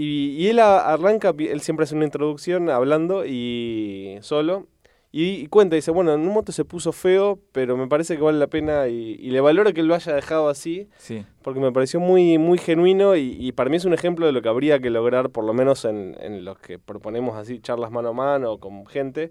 Y, 0.00 0.36
y 0.38 0.46
él 0.48 0.60
arranca, 0.60 1.34
él 1.36 1.60
siempre 1.60 1.82
hace 1.84 1.96
una 1.96 2.04
introducción 2.04 2.70
hablando 2.70 3.24
y 3.26 4.16
solo. 4.20 4.66
Y, 5.10 5.24
y 5.40 5.46
cuenta, 5.46 5.74
dice, 5.74 5.90
bueno, 5.90 6.12
en 6.14 6.20
un 6.20 6.28
momento 6.28 6.52
se 6.52 6.64
puso 6.66 6.92
feo, 6.92 7.40
pero 7.50 7.76
me 7.78 7.88
parece 7.88 8.14
que 8.16 8.22
vale 8.22 8.38
la 8.38 8.46
pena 8.46 8.86
y, 8.88 9.16
y 9.18 9.30
le 9.30 9.40
valoro 9.40 9.72
que 9.72 9.82
lo 9.82 9.94
haya 9.94 10.14
dejado 10.14 10.50
así, 10.50 10.88
Sí. 10.98 11.24
porque 11.42 11.58
me 11.60 11.72
pareció 11.72 11.98
muy, 11.98 12.36
muy 12.38 12.58
genuino 12.58 13.16
y, 13.16 13.34
y 13.40 13.52
para 13.52 13.70
mí 13.70 13.76
es 13.78 13.86
un 13.86 13.94
ejemplo 13.94 14.26
de 14.26 14.32
lo 14.32 14.42
que 14.42 14.50
habría 14.50 14.78
que 14.80 14.90
lograr, 14.90 15.30
por 15.30 15.44
lo 15.44 15.54
menos 15.54 15.84
en, 15.86 16.14
en 16.20 16.44
los 16.44 16.58
que 16.58 16.78
proponemos 16.78 17.36
así, 17.38 17.58
charlas 17.58 17.90
mano 17.90 18.10
a 18.10 18.12
mano 18.12 18.58
con 18.58 18.84
gente, 18.86 19.30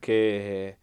que, 0.00 0.76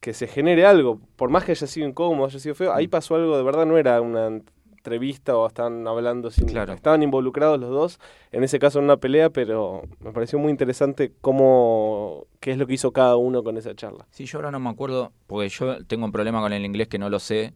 que 0.00 0.12
se 0.12 0.26
genere 0.26 0.66
algo, 0.66 1.00
por 1.16 1.30
más 1.30 1.44
que 1.44 1.52
haya 1.52 1.66
sido 1.66 1.88
incómodo, 1.88 2.26
haya 2.26 2.38
sido 2.38 2.54
feo, 2.54 2.72
ahí 2.74 2.88
pasó 2.88 3.14
algo 3.16 3.36
de 3.38 3.42
verdad, 3.42 3.66
no 3.66 3.78
era 3.78 4.00
una 4.00 4.40
entrevista 4.88 5.36
o 5.36 5.46
estaban 5.46 5.86
hablando 5.86 6.30
sin... 6.30 6.46
Claro. 6.46 6.72
Estaban 6.72 7.02
involucrados 7.02 7.60
los 7.60 7.70
dos, 7.70 8.00
en 8.32 8.42
ese 8.42 8.58
caso 8.58 8.78
en 8.78 8.86
una 8.86 8.96
pelea, 8.96 9.30
pero 9.30 9.82
me 10.00 10.12
pareció 10.12 10.38
muy 10.38 10.50
interesante 10.50 11.12
cómo, 11.20 12.26
qué 12.40 12.52
es 12.52 12.58
lo 12.58 12.66
que 12.66 12.74
hizo 12.74 12.92
cada 12.92 13.16
uno 13.16 13.44
con 13.44 13.56
esa 13.58 13.74
charla. 13.74 14.06
Sí, 14.10 14.24
yo 14.24 14.38
ahora 14.38 14.50
no 14.50 14.60
me 14.60 14.70
acuerdo, 14.70 15.12
porque 15.26 15.48
yo 15.50 15.84
tengo 15.84 16.06
un 16.06 16.12
problema 16.12 16.40
con 16.40 16.52
el 16.52 16.64
inglés 16.64 16.88
que 16.88 16.98
no 16.98 17.10
lo 17.10 17.18
sé, 17.18 17.52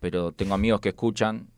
pero 0.00 0.32
tengo 0.32 0.54
amigos 0.54 0.80
que 0.80 0.90
escuchan, 0.90 1.48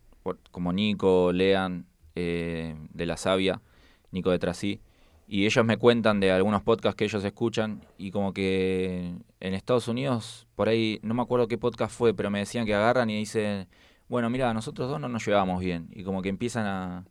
como 0.50 0.72
Nico, 0.72 1.32
Lean, 1.32 1.86
eh, 2.14 2.76
de 2.92 3.06
La 3.06 3.16
Sabia, 3.16 3.62
Nico 4.10 4.30
de 4.30 4.38
Trasí, 4.38 4.80
y 5.26 5.44
ellos 5.44 5.64
me 5.64 5.76
cuentan 5.76 6.20
de 6.20 6.32
algunos 6.32 6.62
podcasts 6.62 6.96
que 6.96 7.04
ellos 7.04 7.24
escuchan, 7.24 7.82
y 7.96 8.10
como 8.10 8.32
que 8.32 9.14
en 9.40 9.54
Estados 9.54 9.88
Unidos, 9.88 10.46
por 10.54 10.68
ahí, 10.68 11.00
no 11.02 11.14
me 11.14 11.22
acuerdo 11.22 11.48
qué 11.48 11.58
podcast 11.58 11.94
fue, 11.96 12.14
pero 12.14 12.30
me 12.30 12.40
decían 12.40 12.66
que 12.66 12.74
agarran 12.74 13.08
y 13.10 13.16
dicen, 13.16 13.68
bueno, 14.08 14.30
mira, 14.30 14.52
nosotros 14.54 14.88
dos 14.88 15.00
no 15.00 15.08
nos 15.08 15.24
llevamos 15.26 15.60
bien, 15.60 15.88
y 15.92 16.02
como 16.04 16.22
que 16.22 16.28
empiezan 16.28 16.66
a, 16.66 17.04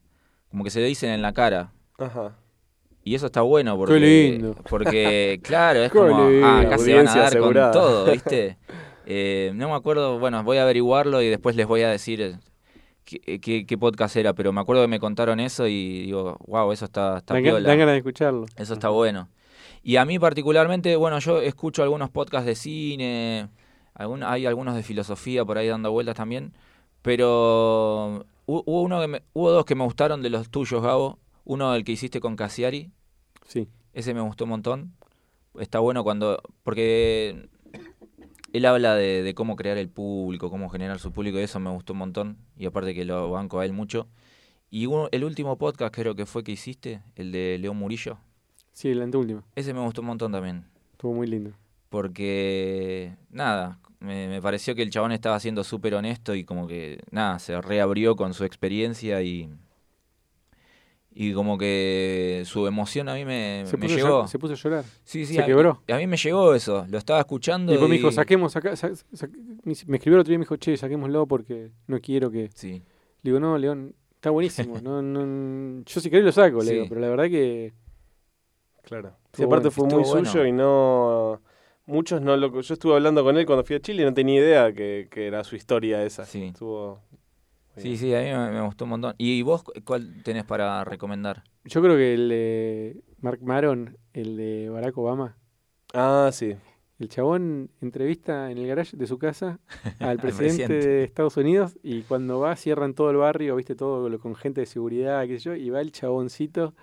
como 0.49 0.63
que 0.63 0.69
se 0.69 0.81
dicen 0.81 1.11
en 1.11 1.21
la 1.21 1.33
cara. 1.33 1.71
Ajá. 1.97 2.35
Y 3.03 3.15
eso 3.15 3.27
está 3.27 3.41
bueno 3.41 3.77
porque, 3.77 3.99
lindo. 3.99 4.55
porque 4.69 5.39
claro, 5.43 5.79
es 5.83 5.91
Qué 5.91 5.97
como, 5.97 6.29
lindo. 6.29 6.45
ah, 6.45 6.59
acá 6.61 6.77
se 6.77 6.93
van 6.95 7.07
a 7.07 7.15
dar 7.15 7.25
asegurada. 7.27 7.71
con 7.71 7.81
todo, 7.81 8.05
¿viste? 8.11 8.57
Eh, 9.05 9.51
no 9.55 9.69
me 9.69 9.75
acuerdo, 9.75 10.19
bueno, 10.19 10.43
voy 10.43 10.57
a 10.57 10.63
averiguarlo 10.63 11.21
y 11.21 11.27
después 11.29 11.55
les 11.55 11.65
voy 11.67 11.81
a 11.83 11.89
decir 11.89 12.21
eh, 12.21 12.37
qué, 13.05 13.39
qué- 13.39 13.65
qué 13.65 13.77
podcast 13.77 14.15
era, 14.17 14.33
pero 14.33 14.51
me 14.51 14.59
acuerdo 14.59 14.81
que 14.81 14.89
me 14.89 14.99
contaron 14.99 15.39
eso 15.39 15.67
y 15.67 16.03
digo, 16.07 16.37
wow, 16.47 16.71
eso 16.73 16.83
está, 16.85 17.19
está 17.19 17.35
Dan, 17.35 17.43
ga- 17.43 17.49
piola. 17.51 17.69
dan 17.69 17.79
ganas 17.79 17.93
de 17.93 17.97
escucharlo. 17.99 18.45
Eso 18.57 18.73
está 18.73 18.89
bueno. 18.89 19.29
Y 19.83 19.95
a 19.95 20.03
mí 20.03 20.19
particularmente, 20.19 20.97
bueno, 20.97 21.19
yo 21.19 21.39
escucho 21.41 21.83
algunos 21.83 22.09
podcasts 22.09 22.45
de 22.45 22.55
cine, 22.55 23.47
algún, 23.93 24.23
hay 24.23 24.45
algunos 24.45 24.75
de 24.75 24.83
filosofía 24.83 25.45
por 25.45 25.57
ahí 25.57 25.67
dando 25.69 25.91
vueltas 25.93 26.15
también, 26.15 26.51
pero 27.07 28.25
hu- 28.45 28.63
hubo, 28.65 28.81
uno 28.81 28.99
que 28.99 29.07
me- 29.07 29.23
hubo 29.33 29.49
dos 29.49 29.63
que 29.65 29.75
me 29.75 29.85
gustaron 29.85 30.21
de 30.21 30.29
los 30.29 30.49
tuyos, 30.49 30.83
Gabo. 30.83 31.19
Uno 31.45 31.73
el 31.73 31.85
que 31.85 31.93
hiciste 31.93 32.19
con 32.19 32.35
Cassiari, 32.35 32.91
Sí. 33.45 33.69
ese 33.93 34.13
me 34.13 34.19
gustó 34.19 34.43
un 34.43 34.49
montón. 34.49 34.93
Está 35.57 35.79
bueno 35.79 36.03
cuando. 36.03 36.41
Porque 36.63 37.47
él 38.51 38.65
habla 38.65 38.95
de, 38.95 39.23
de 39.23 39.33
cómo 39.33 39.55
crear 39.55 39.77
el 39.77 39.87
público, 39.87 40.49
cómo 40.49 40.69
generar 40.69 40.99
su 40.99 41.13
público, 41.13 41.39
y 41.39 41.43
eso 41.43 41.59
me 41.61 41.69
gustó 41.71 41.93
un 41.93 41.99
montón. 41.99 42.37
Y 42.57 42.65
aparte 42.65 42.93
que 42.93 43.05
lo 43.05 43.31
banco 43.31 43.59
a 43.59 43.65
él 43.65 43.71
mucho. 43.71 44.07
Y 44.69 44.85
uno- 44.85 45.07
el 45.13 45.23
último 45.23 45.57
podcast 45.57 45.93
creo 45.95 46.13
que 46.15 46.25
fue 46.25 46.43
que 46.43 46.51
hiciste, 46.51 47.01
el 47.15 47.31
de 47.31 47.57
León 47.57 47.77
Murillo. 47.77 48.17
Sí, 48.73 48.89
el 48.89 49.01
anteúltimo. 49.01 49.43
Ese 49.55 49.73
me 49.73 49.79
gustó 49.79 50.01
un 50.01 50.07
montón 50.07 50.33
también. 50.33 50.65
Estuvo 50.91 51.13
muy 51.13 51.27
lindo. 51.27 51.51
Porque, 51.89 53.15
nada, 53.29 53.79
me, 53.99 54.27
me 54.27 54.41
pareció 54.41 54.75
que 54.75 54.81
el 54.83 54.89
chabón 54.89 55.11
estaba 55.11 55.39
siendo 55.39 55.63
súper 55.63 55.95
honesto 55.95 56.35
y 56.35 56.43
como 56.43 56.67
que, 56.67 56.99
nada, 57.11 57.39
se 57.39 57.59
reabrió 57.61 58.15
con 58.15 58.33
su 58.33 58.43
experiencia 58.43 59.21
y, 59.23 59.49
y 61.13 61.33
como 61.33 61.57
que 61.57 62.43
su 62.45 62.67
emoción 62.67 63.09
a 63.09 63.15
mí 63.15 63.25
me, 63.25 63.63
Se 63.65 63.75
me 63.77 63.83
puso, 63.87 63.93
a 63.93 63.97
llegó. 63.97 64.23
llor- 64.23 64.27
se 64.27 64.37
puso 64.39 64.53
a 64.53 64.55
llorar. 64.57 64.83
sí, 65.03 65.25
sí, 65.25 65.33
se 65.33 65.41
a- 65.41 65.45
quebró. 65.45 65.81
A, 65.87 65.97
mí 65.97 66.05
me 66.05 66.17
llegó 66.17 66.53
eso, 66.53 66.85
lo 66.89 66.97
estaba 66.99 67.19
escuchando. 67.19 67.71
Y 67.71 67.75
después 67.75 67.89
me 67.89 67.95
dijo, 67.97 68.11
saquemos, 68.11 68.51
saca- 68.53 68.75
sa- 68.75 68.93
sa- 68.95 69.27
me 69.63 69.73
me 69.87 69.97
escribió 69.97 70.17
el 70.17 70.19
otro 70.21 70.29
día 70.29 70.35
y 70.35 70.37
me 70.37 70.43
dijo, 70.43 70.57
che, 70.57 70.77
saquémoslo 70.77 71.25
porque 71.25 71.71
no 71.87 71.99
quiero 71.99 72.29
que... 72.29 72.49
Sí, 72.53 72.83
Le 73.23 73.31
digo, 73.31 73.39
no, 73.39 73.57
León, 73.57 73.95
está 74.13 74.29
buenísimo. 74.29 74.79
no, 74.81 75.01
no, 75.01 75.83
yo 75.83 75.99
si 76.01 76.09
querés 76.11 76.25
lo 76.25 76.31
saco, 76.31 76.59
le 76.59 76.65
Sí. 76.65 76.73
digo, 76.75 76.85
pero 76.89 77.01
la 77.01 77.09
verdad 77.09 77.25
que... 77.25 77.73
Claro. 78.83 79.13
Sí, 79.33 79.43
aparte 79.43 79.69
bueno, 79.69 79.71
fue 79.71 79.85
muy 79.87 80.03
bueno. 80.09 80.29
suyo 80.31 80.45
y 80.45 80.51
no. 80.51 81.41
Muchos 81.87 82.21
no 82.21 82.37
lo. 82.37 82.61
Yo 82.61 82.73
estuve 82.73 82.93
hablando 82.93 83.23
con 83.23 83.37
él 83.37 83.45
cuando 83.45 83.63
fui 83.63 83.75
a 83.75 83.79
Chile 83.79 84.03
y 84.03 84.05
no 84.05 84.13
tenía 84.13 84.39
idea 84.39 84.71
que, 84.73 85.07
que 85.09 85.25
era 85.27 85.43
su 85.43 85.55
historia 85.55 86.03
esa. 86.03 86.25
Sí. 86.25 86.43
Estuvo. 86.43 86.99
sí, 87.77 87.97
sí, 87.97 88.13
a 88.13 88.19
mí 88.19 88.25
me, 88.31 88.51
me 88.59 88.61
gustó 88.65 88.83
un 88.83 88.91
montón. 88.91 89.15
¿Y 89.17 89.41
vos 89.41 89.63
cuál 89.85 90.21
tenés 90.23 90.43
para 90.43 90.83
recomendar? 90.83 91.43
Yo 91.63 91.81
creo 91.81 91.95
que 91.95 92.13
el 92.13 92.29
de 92.29 93.01
Mark 93.21 93.39
Maron, 93.41 93.97
el 94.13 94.37
de 94.37 94.69
Barack 94.69 94.97
Obama, 94.97 95.37
Ah, 95.93 96.29
sí. 96.33 96.55
el 96.99 97.07
chabón 97.09 97.69
entrevista 97.81 98.51
en 98.51 98.57
el 98.57 98.67
garage 98.67 98.97
de 98.97 99.07
su 99.07 99.17
casa 99.17 99.59
al 99.99 100.17
presidente, 100.17 100.65
presidente. 100.67 100.87
de 100.87 101.03
Estados 101.05 101.37
Unidos 101.37 101.77
y 101.83 102.01
cuando 102.01 102.39
va 102.39 102.55
cierran 102.57 102.93
todo 102.93 103.09
el 103.11 103.17
barrio, 103.17 103.55
viste, 103.55 103.75
todo 103.75 104.09
lo- 104.09 104.19
con 104.19 104.35
gente 104.35 104.59
de 104.61 104.65
seguridad, 104.67 105.25
qué 105.25 105.39
sé 105.39 105.45
yo, 105.45 105.55
y 105.55 105.69
va 105.69 105.79
el 105.81 105.91
chaboncito 105.93 106.73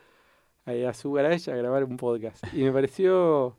a 0.66 0.94
su 0.94 1.12
garage 1.12 1.52
a 1.52 1.57
grabar 1.57 1.84
un 1.84 1.98
podcast. 1.98 2.42
Y 2.55 2.62
me 2.62 2.72
pareció 2.72 3.57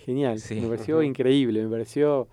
genial, 0.00 0.38
Sí. 0.40 0.60
me 0.60 0.68
pareció 0.68 1.02
increíble, 1.02 1.62
me 1.64 1.70
pareció... 1.70 2.28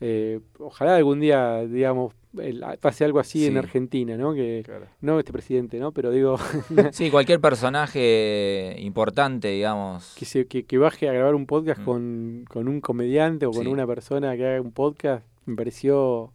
eh, 0.00 0.40
ojalá 0.58 0.96
algún 0.96 1.20
día, 1.20 1.64
digamos, 1.66 2.12
el- 2.38 2.64
pase 2.80 3.04
algo 3.04 3.20
así 3.20 3.46
en. 3.46 3.56
Argentina, 3.58 4.16
¿no? 4.16 4.34
Que 4.34 4.62
Claro. 4.64 4.86
no 5.00 5.18
este 5.18 5.32
presidente, 5.32 5.78
¿no? 5.78 5.92
Pero 5.92 6.10
digo, 6.10 6.36
Sí, 6.92 7.10
cualquier 7.10 7.40
personaje 7.40 8.74
importante, 8.80 9.48
digamos. 9.48 10.14
que, 10.18 10.24
se, 10.24 10.46
que, 10.46 10.64
que 10.64 10.78
baje 10.78 11.08
a 11.08 11.12
grabar 11.12 11.34
un 11.34 11.46
podcast 11.46 11.80
Mm. 11.80 11.84
con, 11.84 12.44
con 12.48 12.68
un 12.68 12.80
comediante 12.80 13.46
o 13.46 13.50
con 13.52 13.62
Sí. 13.64 13.68
una 13.68 13.86
persona 13.86 14.36
que 14.36 14.46
haga 14.46 14.60
un 14.60 14.72
podcast, 14.72 15.24
me 15.46 15.54
pareció. 15.56 16.32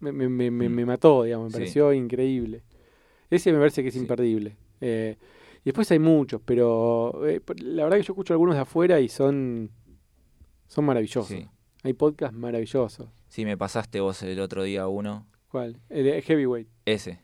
Me, 0.00 0.12
me, 0.12 0.28
me, 0.28 0.50
Mm. 0.50 0.72
me 0.74 0.84
mató, 0.86 1.22
digamos, 1.22 1.46
me 1.46 1.50
Sí. 1.50 1.56
pareció 1.58 1.92
increíble. 1.92 2.62
Ese 3.30 3.52
me 3.52 3.58
parece 3.58 3.82
que 3.82 3.88
es 3.90 3.96
imperdible. 3.96 4.56
Eh, 4.80 5.16
y 5.60 5.64
después 5.66 5.90
hay 5.92 5.98
muchos, 5.98 6.40
pero 6.44 7.26
eh, 7.26 7.40
la 7.62 7.84
verdad 7.84 7.96
que 7.98 8.02
yo 8.02 8.12
escucho 8.12 8.34
algunos 8.34 8.54
de 8.54 8.60
afuera 8.62 9.00
y 9.00 9.08
son, 9.08 9.70
son 10.66 10.84
maravillosos. 10.84 11.28
Sí. 11.28 11.46
Hay 11.82 11.92
podcasts 11.92 12.36
maravillosos. 12.36 13.08
Sí, 13.28 13.44
me 13.44 13.56
pasaste 13.56 14.00
vos 14.00 14.22
el 14.22 14.40
otro 14.40 14.62
día 14.62 14.86
uno. 14.88 15.26
¿Cuál? 15.50 15.80
El 15.88 16.04
de 16.04 16.22
Heavyweight. 16.22 16.68
Ese. 16.86 17.20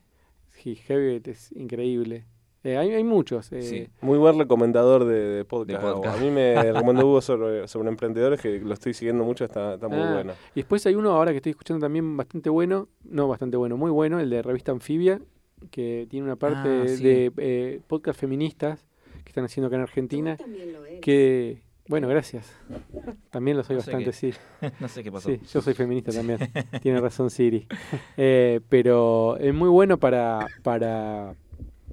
Sí, 0.50 0.74
Heavyweight 0.76 1.26
es 1.28 1.52
increíble. 1.52 2.26
Eh, 2.62 2.76
hay, 2.76 2.92
hay 2.92 3.04
muchos. 3.04 3.50
eh, 3.52 3.62
Sí. 3.62 3.88
Muy 4.02 4.18
buen 4.18 4.38
recomendador 4.38 5.06
de, 5.06 5.14
de 5.18 5.44
podcast. 5.46 5.82
De 5.82 5.92
podcast. 5.92 6.18
A 6.18 6.20
mí 6.22 6.30
me 6.30 6.54
recomendó 6.72 7.06
Hugo 7.06 7.22
sobre, 7.22 7.66
sobre 7.68 7.88
emprendedores, 7.88 8.38
que 8.40 8.60
lo 8.60 8.74
estoy 8.74 8.92
siguiendo 8.92 9.24
mucho, 9.24 9.44
está, 9.46 9.74
está 9.74 9.88
muy 9.88 9.98
Ah, 10.00 10.12
bueno. 10.12 10.32
Y 10.54 10.60
después 10.60 10.84
hay 10.84 10.94
uno 10.94 11.12
ahora 11.12 11.30
que 11.30 11.38
estoy 11.38 11.50
escuchando 11.50 11.84
también 11.86 12.14
bastante 12.18 12.50
bueno, 12.50 12.88
no 13.04 13.28
bastante 13.28 13.56
bueno, 13.56 13.78
muy 13.78 13.90
bueno, 13.90 14.20
el 14.20 14.28
de 14.28 14.42
Revista 14.42 14.72
Anfibia, 14.72 15.22
que 15.70 16.06
tiene 16.10 16.26
una 16.26 16.36
parte 16.36 16.82
Ah, 16.84 16.88
sí. 16.88 17.02
de 17.02 17.32
eh, 17.38 17.80
podcast 17.86 18.20
feministas 18.20 18.86
que 19.24 19.30
están 19.30 19.44
haciendo 19.46 19.68
acá 19.68 19.76
en 19.76 19.82
Argentina, 19.82 20.36
también 20.36 20.72
lo 20.74 20.84
eres. 20.84 21.00
que, 21.00 21.62
bueno, 21.90 22.08
gracias. 22.08 22.50
También 23.30 23.56
lo 23.56 23.62
soy 23.64 23.74
No 23.76 23.80
bastante, 23.80 24.04
qué- 24.06 24.12
sí. 24.12 24.32
no 24.80 24.88
sé 24.88 25.02
qué 25.02 25.12
pasó. 25.12 25.28
Sí, 25.28 25.40
yo 25.52 25.60
soy 25.60 25.74
feminista 25.74 26.12
también. 26.12 26.38
Tiene 26.82 27.00
razón 27.00 27.28
Siri. 27.30 27.66
Eh, 28.16 28.60
pero 28.68 29.36
es 29.36 29.52
muy 29.52 29.68
bueno 29.68 29.98
para, 29.98 30.46
para, 30.62 31.34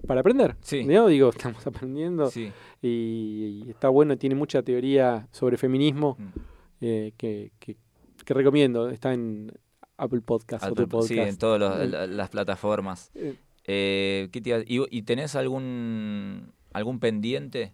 para 0.08 0.22
aprender. 0.22 0.56
Sí. 0.62 0.84
¿no? 0.86 1.08
Digo, 1.08 1.30
estamos 1.36 1.66
aprendiendo 1.68 2.30
Sí. 2.30 2.52
y, 2.82 3.64
y 3.66 3.70
está 3.72 3.90
bueno, 3.90 4.18
tiene 4.18 4.36
mucha 4.36 4.62
teoría 4.64 5.28
sobre 5.32 5.58
feminismo 5.58 6.16
Mm. 6.20 6.40
eh, 6.82 7.14
que, 7.18 7.52
que, 7.60 7.76
que 8.24 8.34
recomiendo. 8.34 8.90
Está 8.90 9.14
en 9.14 9.52
Apple 9.98 10.22
Podcast, 10.22 10.64
Apple- 10.64 10.74
otro 10.74 10.88
podcast. 10.88 11.08
Sí, 11.12 11.20
en 11.20 11.38
todas 11.38 11.82
El- 11.82 12.16
las 12.16 12.30
plataformas. 12.30 13.12
eh, 13.16 13.36
Eh, 13.70 14.30
¿qué 14.32 14.40
te 14.40 14.50
iba- 14.52 14.60
y, 14.66 14.98
y 14.98 15.02
tenés 15.02 15.36
algún 15.36 16.54
algún 16.72 17.00
pendiente? 17.00 17.74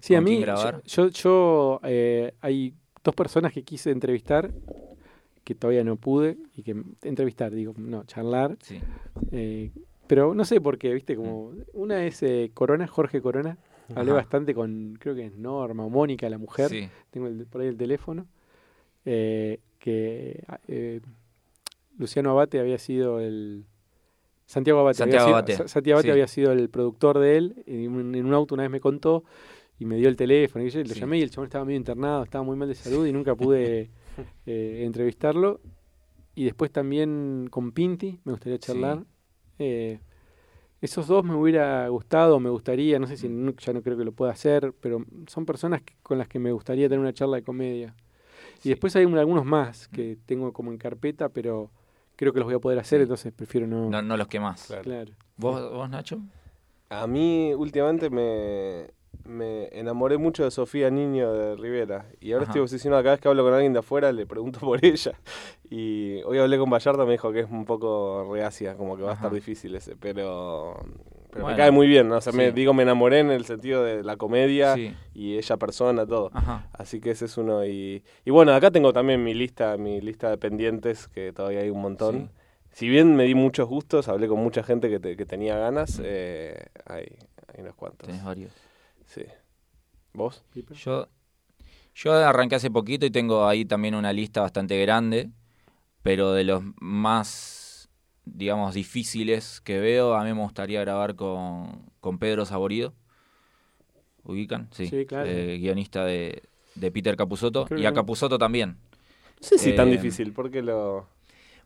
Sí, 0.00 0.14
a 0.14 0.18
¿Con 0.18 0.24
quién 0.26 0.38
mí, 0.38 0.40
yo, 0.40 0.52
grabar? 0.52 0.82
yo, 0.84 1.08
yo, 1.08 1.80
eh, 1.84 2.32
hay 2.40 2.74
dos 3.04 3.14
personas 3.14 3.52
que 3.52 3.62
quise 3.62 3.90
entrevistar 3.90 4.50
que 5.44 5.54
todavía 5.54 5.84
no 5.84 5.96
pude 5.96 6.38
y 6.56 6.62
que 6.62 6.74
entrevistar, 7.02 7.52
digo, 7.52 7.72
no, 7.76 8.04
charlar. 8.04 8.56
Sí. 8.62 8.80
eh, 9.32 9.70
pero 10.08 10.34
no 10.34 10.44
sé 10.44 10.60
por 10.60 10.78
qué, 10.78 10.92
viste, 10.94 11.14
como 11.16 11.52
una 11.72 12.04
es 12.04 12.22
eh, 12.22 12.50
Corona, 12.54 12.86
Jorge 12.86 13.20
Corona. 13.20 13.58
Hablé 13.94 14.10
Ajá. 14.10 14.14
bastante 14.20 14.54
con, 14.54 14.96
creo 15.00 15.14
que 15.14 15.26
es 15.26 15.36
Norma 15.36 15.84
o 15.84 15.90
Mónica, 15.90 16.28
la 16.28 16.38
mujer. 16.38 16.68
Sí. 16.70 16.88
tengo 17.10 17.28
el- 17.28 17.46
por 17.46 17.60
ahí 17.60 17.68
el 17.68 17.76
teléfono, 17.76 18.26
eh, 19.04 19.60
que 19.78 20.42
Luciano 21.98 22.30
Abate 22.30 22.58
había 22.60 22.78
sido 22.78 23.20
el... 23.20 23.64
Santiago 24.46 24.80
Abate, 24.80 24.98
Santiago 24.98 25.24
había, 25.24 25.36
Abate, 25.38 25.52
sido, 25.54 25.68
Sa- 25.68 25.72
Santiago 25.74 25.96
Abate 25.98 26.08
sí. 26.08 26.12
había 26.12 26.28
sido 26.28 26.52
el 26.52 26.68
productor 26.68 27.18
de 27.18 27.36
él, 27.36 27.62
en 27.66 28.14
en 28.14 28.26
un 28.26 28.32
auto 28.34 28.54
una 28.54 28.62
vez 28.62 28.70
me 28.70 28.80
contó 28.80 29.24
y 29.78 29.84
me 29.84 29.96
dio 29.96 30.08
el 30.08 30.16
teléfono, 30.16 30.64
y 30.64 30.70
yo 30.70 30.80
lo 30.80 30.86
Sí. 30.94 31.00
llamé 31.00 31.18
y 31.18 31.22
el 31.22 31.30
chabón 31.30 31.46
estaba 31.46 31.64
medio 31.64 31.76
internado, 31.78 32.22
estaba 32.24 32.44
muy 32.44 32.56
mal 32.56 32.68
de 32.68 32.74
salud 32.74 33.06
y 33.06 33.12
nunca 33.12 33.34
pude 33.34 33.90
eh, 34.46 34.82
entrevistarlo. 34.84 35.60
Y 36.34 36.44
después 36.44 36.70
también 36.70 37.48
con 37.50 37.72
Pinti, 37.72 38.20
me 38.24 38.32
gustaría 38.32 38.56
Sí. 38.56 38.62
charlar. 38.62 39.04
Eh, 39.58 40.00
esos 40.82 41.06
dos 41.06 41.24
me 41.24 41.34
hubiera 41.34 41.88
gustado, 41.88 42.38
me 42.38 42.50
gustaría, 42.50 42.98
no 42.98 43.06
sé 43.06 43.16
si 43.16 43.26
ya 43.28 43.72
no 43.72 43.82
creo 43.82 43.96
que 43.96 44.04
lo 44.04 44.12
pueda 44.12 44.32
hacer, 44.32 44.74
pero 44.80 45.04
son 45.26 45.46
personas 45.46 45.80
que- 45.82 45.94
con 46.02 46.18
las 46.18 46.28
que 46.28 46.38
me 46.38 46.52
gustaría 46.52 46.88
tener 46.88 47.00
una 47.00 47.14
charla 47.14 47.36
de 47.36 47.42
comedia. 47.42 47.94
Sí. 48.60 48.68
Y 48.68 48.72
después 48.72 48.94
hay 48.96 49.04
un- 49.06 49.16
algunos 49.16 49.44
más 49.46 49.88
que 49.88 50.18
tengo 50.26 50.52
como 50.52 50.70
en 50.70 50.78
carpeta, 50.78 51.30
pero 51.30 51.70
creo 52.16 52.32
que 52.32 52.38
los 52.40 52.46
voy 52.46 52.54
a 52.54 52.58
poder 52.58 52.78
hacer, 52.78 52.98
Sí. 53.00 53.02
entonces 53.04 53.32
prefiero 53.32 53.66
no. 53.66 53.88
No, 53.90 54.02
no 54.02 54.16
los 54.16 54.28
que 54.28 54.38
más. 54.40 54.66
Claro. 54.66 54.82
Claro. 54.82 55.12
¿Vos, 55.38 55.72
vos, 55.72 55.88
Nacho? 55.90 56.20
A 56.90 57.06
mí 57.06 57.52
últimamente 57.54 58.10
me, 58.10 58.90
me 59.26 59.68
enamoré 59.72 60.18
mucho 60.18 60.44
de 60.44 60.50
Sofía 60.50 60.90
Niño 60.90 61.32
de 61.32 61.56
Rivera. 61.56 62.06
Y 62.20 62.32
ahora 62.32 62.44
Ajá. 62.44 62.50
estoy 62.52 62.62
obsesionado, 62.62 63.02
cada 63.02 63.14
vez 63.16 63.20
que 63.20 63.28
hablo 63.28 63.42
con 63.44 63.52
alguien 63.54 63.72
de 63.72 63.80
afuera 63.80 64.12
le 64.12 64.26
pregunto 64.26 64.60
por 64.60 64.84
ella. 64.84 65.12
Y 65.70 66.22
hoy 66.24 66.38
hablé 66.38 66.58
con 66.58 66.70
Vallarta, 66.70 67.04
me 67.04 67.12
dijo 67.12 67.32
que 67.32 67.40
es 67.40 67.50
un 67.50 67.64
poco 67.64 68.28
reacia, 68.32 68.76
como 68.76 68.96
que 68.96 69.02
va 69.02 69.12
a 69.12 69.14
estar 69.14 69.32
difícil 69.32 69.74
ese. 69.74 69.96
Pero, 69.96 70.76
pero 71.30 71.42
Bueno, 71.44 71.48
me 71.48 71.56
cae 71.56 71.70
muy 71.70 71.86
bien, 71.86 72.08
¿no? 72.08 72.16
O 72.16 72.20
sea, 72.20 72.32
me, 72.32 72.52
digo, 72.52 72.72
me 72.72 72.84
enamoré 72.84 73.18
en 73.20 73.30
el 73.30 73.44
sentido 73.44 73.82
de 73.82 74.02
la 74.02 74.16
comedia 74.16 74.74
Sí. 74.74 74.94
y 75.14 75.36
ella 75.36 75.56
persona, 75.56 76.06
todo. 76.06 76.30
Ajá. 76.32 76.68
Así 76.72 77.00
que 77.00 77.10
ese 77.10 77.24
es 77.24 77.36
uno. 77.36 77.64
Y, 77.66 78.02
y 78.24 78.30
bueno, 78.30 78.52
acá 78.54 78.70
tengo 78.70 78.92
también 78.92 79.22
mi 79.24 79.34
lista, 79.34 79.76
mi 79.76 80.00
lista 80.00 80.30
de 80.30 80.38
pendientes, 80.38 81.08
que 81.08 81.32
todavía 81.32 81.60
hay 81.60 81.70
un 81.70 81.80
montón. 81.82 82.18
Sí. 82.18 82.30
Si 82.72 82.88
bien 82.90 83.16
me 83.16 83.24
di 83.24 83.34
muchos 83.34 83.66
gustos, 83.68 84.06
hablé 84.08 84.28
con 84.28 84.38
mucha 84.38 84.62
gente 84.62 84.90
que, 84.90 85.00
te- 85.00 85.16
que 85.16 85.24
tenía 85.24 85.56
ganas, 85.56 85.98
eh, 86.04 86.66
hay, 86.84 87.06
hay 87.48 87.60
unos 87.62 87.74
cuantos. 87.74 88.06
Tenés 88.06 88.22
varios. 88.22 88.52
Sí. 89.06 89.22
¿Vos? 90.12 90.42
Yo, 90.74 91.08
yo 91.94 92.12
arranqué 92.14 92.56
hace 92.56 92.70
poquito 92.70 93.06
y 93.06 93.10
tengo 93.10 93.46
ahí 93.46 93.64
también 93.64 93.94
una 93.94 94.12
lista 94.12 94.40
bastante 94.40 94.80
grande, 94.80 95.30
pero 96.02 96.32
de 96.32 96.44
los 96.44 96.62
más, 96.80 97.88
digamos, 98.24 98.74
difíciles 98.74 99.60
que 99.60 99.78
veo, 99.80 100.14
a 100.14 100.24
mí 100.24 100.32
me 100.32 100.42
gustaría 100.42 100.80
grabar 100.80 101.16
con, 101.16 101.90
con 102.00 102.18
Pedro 102.18 102.46
Saborido. 102.46 102.94
¿Ubican? 104.24 104.68
Sí, 104.72 104.86
Sí, 104.88 105.06
claro. 105.06 105.28
Eh, 105.28 105.58
guionista 105.58 106.04
de, 106.04 106.42
de 106.74 106.90
Peter 106.90 107.16
Capusotto 107.16 107.68
y 107.76 107.86
a. 107.86 107.92
Capusotto 107.92 108.38
también. 108.38 108.76
No 109.40 109.46
sé 109.48 109.58
si 109.58 109.74
tan 109.74 109.88
Eh, 109.88 109.92
difícil, 109.92 110.32
porque 110.32 110.62
lo... 110.62 111.06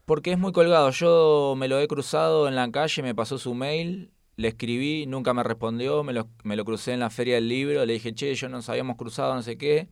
Porque 0.04 0.32
es 0.32 0.38
muy 0.38 0.52
colgado. 0.52 0.90
Yo 0.90 1.54
me 1.56 1.68
lo 1.68 1.78
he 1.78 1.86
cruzado 1.88 2.48
en 2.48 2.56
la 2.56 2.70
calle, 2.70 3.02
me 3.02 3.14
pasó 3.14 3.38
su 3.38 3.54
mail, 3.54 4.10
le 4.40 4.48
escribí, 4.48 5.06
nunca 5.06 5.34
me 5.34 5.42
respondió, 5.42 6.02
me 6.02 6.12
lo, 6.12 6.28
me 6.44 6.56
lo 6.56 6.64
crucé 6.64 6.92
en 6.92 7.00
la 7.00 7.10
feria 7.10 7.34
del 7.36 7.48
libro, 7.48 7.84
le 7.86 7.92
dije, 7.92 8.12
che, 8.14 8.34
yo 8.34 8.48
nos 8.48 8.68
habíamos 8.68 8.96
cruzado, 8.96 9.34
no 9.34 9.42
sé 9.42 9.56
qué. 9.56 9.88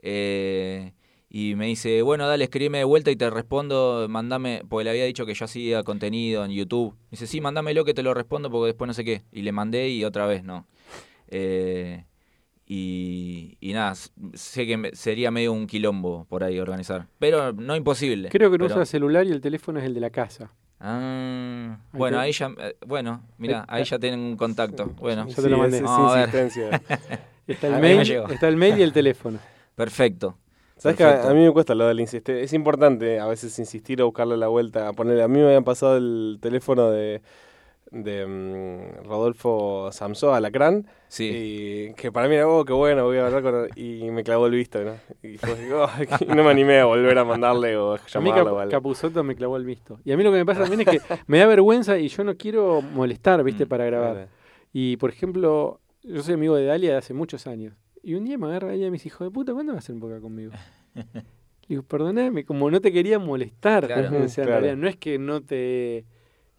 Eh, 0.00 0.92
y 1.30 1.54
me 1.54 1.66
dice, 1.66 2.02
bueno, 2.02 2.26
dale, 2.26 2.44
escríbeme 2.44 2.78
de 2.78 2.84
vuelta 2.84 3.10
y 3.10 3.16
te 3.16 3.30
respondo, 3.30 4.06
mandame, 4.10 4.62
porque 4.68 4.84
le 4.84 4.90
había 4.90 5.04
dicho 5.06 5.24
que 5.24 5.32
yo 5.34 5.44
hacía 5.46 5.82
contenido 5.82 6.44
en 6.44 6.50
YouTube. 6.50 6.92
Me 7.04 7.12
dice, 7.12 7.26
sí, 7.26 7.40
mándamelo 7.40 7.84
que 7.84 7.94
te 7.94 8.02
lo 8.02 8.12
respondo 8.12 8.50
porque 8.50 8.66
después 8.66 8.86
no 8.86 8.92
sé 8.94 9.04
qué. 9.04 9.22
Y 9.32 9.42
le 9.42 9.52
mandé 9.52 9.88
y 9.88 10.04
otra 10.04 10.26
vez 10.26 10.44
no. 10.44 10.66
Eh, 11.28 12.04
y, 12.66 13.56
y 13.60 13.72
nada, 13.72 13.94
sé 14.34 14.66
que 14.66 14.90
sería 14.94 15.30
medio 15.30 15.52
un 15.52 15.66
quilombo 15.66 16.26
por 16.28 16.44
ahí 16.44 16.58
organizar. 16.58 17.06
Pero 17.18 17.52
no 17.52 17.76
imposible. 17.76 18.28
Creo 18.28 18.50
que 18.50 18.58
no 18.58 18.66
pero- 18.66 18.76
usa 18.76 18.86
celular 18.86 19.26
y 19.26 19.30
el 19.30 19.40
teléfono 19.40 19.78
es 19.78 19.84
el 19.86 19.94
de 19.94 20.00
la 20.00 20.10
casa. 20.10 20.52
Ah, 20.84 21.76
Ahí 21.92 21.98
bueno, 21.98 22.16
te- 22.16 22.22
ahí 22.24 22.32
ya, 22.32 22.50
eh, 22.58 22.76
bueno, 22.86 23.22
mira, 23.38 23.60
Eh, 23.60 23.64
ahí 23.68 23.82
eh, 23.82 23.84
ya 23.86 23.98
tienen 24.00 24.18
un 24.18 24.36
contacto. 24.36 24.86
Bueno, 24.98 25.28
Yo 25.28 25.42
te 25.42 25.48
lo 25.48 25.58
mandé. 25.58 25.78
insistencia. 25.78 26.70
Está 27.46 27.66
el 27.68 27.80
mail, 27.80 28.00
está 28.30 28.48
el 28.48 28.56
mail 28.56 28.78
y 28.78 28.82
el 28.82 28.92
teléfono. 28.92 29.38
perfecto. 29.76 30.36
¿Sabes 30.76 30.96
que 30.96 31.04
a, 31.04 31.28
a 31.30 31.34
mí 31.34 31.40
me 31.44 31.52
cuesta 31.52 31.74
lo 31.76 31.86
del 31.86 32.00
insistir? 32.00 32.36
Es 32.36 32.52
importante 32.52 33.20
a 33.20 33.26
veces 33.26 33.56
insistir 33.60 34.02
o 34.02 34.06
buscarle 34.06 34.36
la 34.36 34.48
vuelta. 34.48 34.88
A 34.88 34.92
ponerle, 34.92 35.22
a 35.22 35.28
mí 35.28 35.38
me 35.38 35.46
habían 35.46 35.62
pasado 35.64 35.96
el 35.96 36.38
teléfono 36.40 36.90
de, 36.90 37.22
de 37.92 38.26
mm, 38.26 39.04
Rodolfo 39.04 39.90
Samsó 39.92 40.34
Alacrán. 40.34 40.86
Sí. 41.08 41.30
Y 41.90 41.94
que 41.94 42.10
para 42.10 42.26
mí 42.28 42.34
era, 42.34 42.48
oh, 42.48 42.64
qué 42.64 42.72
bueno, 42.72 43.04
voy 43.04 43.18
a 43.18 43.26
hablar 43.26 43.42
con... 43.42 43.68
Y 43.76 44.10
me 44.10 44.24
clavó 44.24 44.46
el 44.46 44.52
visto, 44.54 44.82
¿no? 44.82 44.94
Y 45.22 45.36
oh, 45.74 45.88
no 46.34 46.42
me 46.42 46.50
animé 46.50 46.80
a 46.80 46.86
volver 46.86 47.18
a 47.18 47.24
mandarle 47.24 47.76
o 47.76 47.92
A 47.92 47.96
mí 47.96 48.02
llamarlo. 48.08 48.44
Cap- 48.44 48.52
o 48.54 48.58
algo. 48.58 48.70
Capusotto 48.70 49.22
me 49.22 49.34
clavó 49.36 49.56
el 49.56 49.64
visto. 49.64 50.00
Y 50.04 50.12
a 50.12 50.16
mí 50.16 50.24
lo 50.24 50.32
que 50.32 50.38
me 50.38 50.46
pasa 50.46 50.62
también 50.62 50.80
es 50.80 50.88
que 50.88 51.00
me 51.26 51.38
da 51.38 51.46
vergüenza 51.46 51.98
y 51.98 52.08
yo 52.08 52.24
no 52.24 52.36
quiero 52.36 52.80
molestar, 52.82 53.44
¿viste? 53.44 53.66
Mm, 53.66 53.68
Para 53.68 53.84
grabar. 53.84 54.28
Y, 54.72 54.96
por 54.96 55.10
ejemplo, 55.10 55.80
yo 56.02 56.22
soy 56.22 56.34
amigo 56.34 56.56
de 56.56 56.64
Dalia 56.64 56.92
de 56.92 56.96
hace 56.96 57.12
muchos 57.14 57.46
años. 57.46 57.74
Y 58.02 58.14
un 58.14 58.24
día 58.24 58.38
me 58.38 58.46
agarra 58.46 58.72
ella 58.72 58.86
y 58.86 58.90
me 58.90 58.94
dice, 58.94 59.08
hijo 59.08 59.22
de 59.24 59.30
puta, 59.30 59.52
¿cuándo 59.52 59.72
vas 59.74 59.76
a 59.76 59.84
hacer 59.84 59.94
un 59.94 60.00
poca 60.00 60.18
conmigo? 60.20 60.52
Le 60.94 61.76
digo, 61.76 61.82
perdoname, 61.84 62.44
como 62.44 62.70
no 62.70 62.80
te 62.80 62.90
quería 62.92 63.18
molestar. 63.18 63.86
Claro. 63.86 64.08
O 64.24 64.28
sea, 64.28 64.44
en 64.44 64.48
Claro. 64.48 64.60
realidad, 64.62 64.76
no 64.76 64.88
es 64.88 64.96
que 64.96 65.18
no 65.18 65.42
te... 65.42 66.04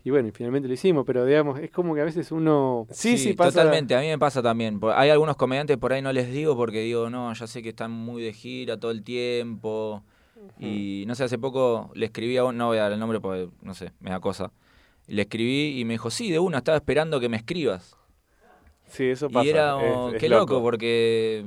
Y 0.06 0.10
bueno, 0.10 0.28
y 0.28 0.32
finalmente 0.32 0.68
lo 0.68 0.74
hicimos, 0.74 1.06
pero 1.06 1.26
digamos, 1.26 1.60
es 1.60 1.72
como 1.72 1.96
que 1.96 2.02
a 2.02 2.04
veces 2.04 2.32
uno... 2.32 2.86
Sí, 2.92 3.18
sí, 3.18 3.34
pasa. 3.34 3.52
totalmente. 3.62 3.96
A 3.96 4.02
mí 4.02 4.08
me 4.08 4.20
pasa 4.20 4.42
también. 4.42 4.80
Hay 4.96 5.10
algunos 5.10 5.38
comediantes 5.38 5.78
por 5.78 5.94
ahí 5.94 6.02
no 6.02 6.12
les 6.12 6.30
digo 6.32 6.58
porque 6.58 6.82
digo, 6.82 7.10
no, 7.10 7.34
ya 7.34 7.48
sé 7.48 7.62
que 7.64 7.70
están 7.70 7.92
muy 7.92 8.22
de 8.22 8.34
gira 8.34 8.78
todo 8.78 8.92
el 8.92 9.04
tiempo. 9.04 10.04
Y 10.60 11.06
no 11.08 11.16
sé, 11.16 11.24
hace 11.24 11.38
poco 11.38 11.90
le 11.96 12.08
escribí 12.08 12.36
a 12.36 12.44
un, 12.44 12.58
no 12.58 12.68
voy 12.68 12.78
a 12.80 12.84
dar 12.84 12.92
el 12.92 13.00
nombre 13.00 13.22
porque, 13.22 13.50
no 13.62 13.74
sé, 13.74 13.94
me 14.02 14.10
da 14.10 14.20
cosa. 14.20 14.52
Le 15.08 15.22
escribí 15.22 15.80
y 15.80 15.86
me 15.86 15.94
dijo, 15.94 16.10
sí, 16.10 16.32
de 16.32 16.40
una, 16.40 16.58
estaba 16.58 16.78
esperando 16.78 17.20
que 17.22 17.30
me 17.30 17.38
escribas. 17.38 17.96
Sí, 18.88 19.06
eso 19.06 19.30
pasa. 19.30 19.46
Y 19.46 19.50
era, 19.50 19.78
es- 19.82 19.96
oh, 19.96 20.10
es 20.14 20.20
qué 20.20 20.28
loco. 20.28 20.62
porque 20.62 21.46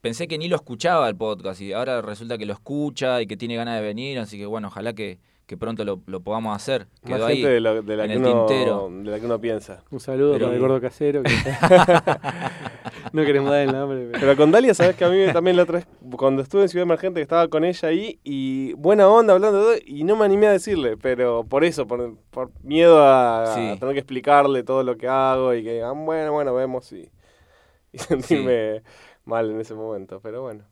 pensé 0.00 0.26
que 0.26 0.38
ni 0.38 0.48
lo 0.48 0.56
escuchaba 0.56 1.08
el 1.08 1.14
podcast 1.16 1.60
y 1.60 1.72
ahora 1.72 2.02
resulta 2.02 2.36
que 2.36 2.46
lo 2.46 2.52
escucha 2.52 3.22
y 3.22 3.26
que 3.28 3.36
tiene 3.36 3.54
ganas 3.54 3.76
de 3.80 3.86
venir, 3.86 4.18
así 4.18 4.38
que 4.38 4.46
bueno, 4.46 4.68
ojalá 4.68 4.92
que, 4.92 5.20
que 5.46 5.56
pronto 5.56 5.84
lo, 5.84 6.00
lo 6.06 6.20
podamos 6.20 6.54
hacer. 6.56 6.86
Más 7.02 7.18
Quedó 7.18 7.28
gente 7.28 7.46
ahí. 7.46 7.52
de, 7.54 7.60
lo- 7.60 7.82
de 7.82 7.96
la 7.96 8.04
en 8.04 8.10
que 8.10 8.16
el 8.16 8.20
uno, 8.22 8.46
tintero. 8.46 8.88
de 8.90 9.10
la 9.10 9.18
que 9.20 9.26
uno 9.26 9.40
piensa. 9.40 9.82
Un 9.90 10.00
saludo 10.00 10.32
Pero- 10.32 10.46
para 10.46 10.54
el 10.56 10.60
gordo 10.62 10.80
casero. 10.80 11.22
que- 11.22 11.30
no 13.12 13.22
queremos 13.24 13.50
dar 13.50 13.60
el 13.62 13.72
nombre. 13.72 14.06
pero- 14.10 14.20
Pero 14.20 14.36
con 14.36 14.50
Dalia, 14.50 14.72
sabes 14.74 14.96
que 14.96 15.04
a 15.04 15.08
mí 15.10 15.18
también 15.32 15.56
la 15.56 15.64
otra 15.64 15.78
vez, 15.80 15.86
cuando 16.16 16.42
estuve 16.42 16.62
en 16.62 16.68
Ciudad 16.68 16.84
Emergente, 16.84 17.18
que 17.18 17.22
estaba 17.22 17.48
con 17.48 17.64
ella 17.64 17.88
ahí, 17.88 18.18
y 18.24 18.72
buena 18.74 19.08
onda 19.08 19.34
hablando 19.34 19.58
de 19.58 19.64
todo, 19.80 19.84
y 19.86 20.04
no 20.04 20.16
me 20.16 20.24
animé 20.24 20.46
a 20.46 20.52
decirle, 20.52 20.96
pero 20.96 21.44
por 21.44 21.64
eso, 21.64 21.86
por, 21.86 22.16
por 22.30 22.50
miedo 22.62 23.02
a, 23.02 23.52
Sí. 23.54 23.68
a 23.68 23.76
tener 23.78 23.94
que 23.94 24.00
explicarle 24.00 24.62
todo 24.62 24.82
lo 24.84 24.96
que 24.96 25.08
hago, 25.08 25.52
y 25.54 25.62
que 25.64 25.74
digan, 25.74 26.06
bueno, 26.06 26.32
bueno, 26.32 26.54
vemos, 26.54 26.90
y, 26.92 27.10
y 27.92 27.98
sentirme 27.98 28.82
mal 29.24 29.50
en 29.50 29.60
ese 29.60 29.74
momento, 29.74 30.20
pero 30.22 30.42
bueno. 30.42 30.64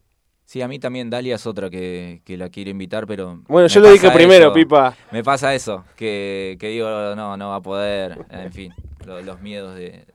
Sí, 0.50 0.60
a 0.62 0.66
mí 0.66 0.80
también 0.80 1.10
Dalia 1.10 1.36
es 1.36 1.46
otra 1.46 1.70
que, 1.70 2.22
que 2.24 2.36
la 2.36 2.48
quiero 2.48 2.70
invitar, 2.70 3.06
pero... 3.06 3.40
Bueno, 3.46 3.68
yo 3.68 3.80
lo 3.80 3.88
dije 3.92 4.10
primero, 4.10 4.46
eso. 4.46 4.52
Pipa. 4.52 4.96
Me 5.12 5.22
pasa 5.22 5.54
eso, 5.54 5.84
que, 5.94 6.56
que 6.58 6.70
digo, 6.70 6.88
no, 7.14 7.36
no 7.36 7.50
va 7.50 7.54
a 7.54 7.62
poder, 7.62 8.26
en 8.30 8.52
fin, 8.52 8.72
lo- 9.06 9.22
los 9.22 9.40
miedos 9.40 9.76
de, 9.76 10.06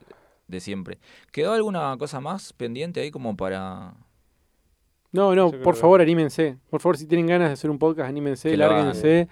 de 0.49 0.59
siempre. 0.59 0.97
¿Quedó 1.31 1.53
alguna 1.53 1.95
cosa 1.97 2.19
más 2.19 2.51
pendiente 2.51 2.99
ahí 2.99 3.11
como 3.11 3.38
para...? 3.38 3.93
No, 5.13 5.33
no, 5.33 5.51
por 5.51 5.73
que- 5.75 5.79
favor, 5.79 6.01
anímense. 6.01 6.57
Por 6.69 6.81
favor, 6.81 6.97
si 6.97 7.07
tienen 7.07 7.27
ganas 7.27 7.47
de 7.47 7.53
hacer 7.53 7.69
un 7.69 7.79
podcast, 7.79 8.09
anímense, 8.09 8.57
lárguense. 8.57 9.29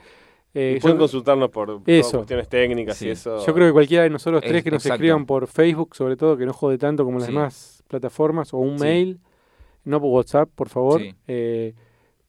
Eh, 0.53 0.77
pueden 0.81 0.95
yo, 0.95 1.01
consultarnos 1.01 1.49
por 1.49 1.81
Eso. 1.85 2.19
cuestiones 2.19 2.47
técnicas 2.47 2.95
Sí. 2.95 3.07
y 3.07 3.09
eso. 3.09 3.45
yo 3.45 3.53
creo 3.53 3.67
que 3.67 3.73
cualquiera 3.73 4.03
de 4.05 4.09
nosotros 4.09 4.41
Es- 4.41 4.49
tres 4.49 4.63
que 4.63 4.71
nos 4.71 4.85
exacto. 4.85 4.93
escriban 5.03 5.25
por 5.25 5.47
Facebook, 5.47 5.97
sobre 5.97 6.15
todo, 6.15 6.37
que 6.37 6.45
no 6.45 6.53
jode 6.53 6.77
tanto 6.77 7.03
como 7.03 7.17
las 7.19 7.27
Sí. 7.27 7.33
demás 7.33 7.83
plataformas, 7.89 8.53
o 8.53 8.57
un 8.59 8.77
Sí. 8.79 8.85
mail, 8.85 9.19
no 9.85 9.99
por 9.99 10.09
WhatsApp, 10.11 10.49
por 10.55 10.69
favor. 10.69 11.01
Sí. 11.01 11.13
Eh, 11.27 11.73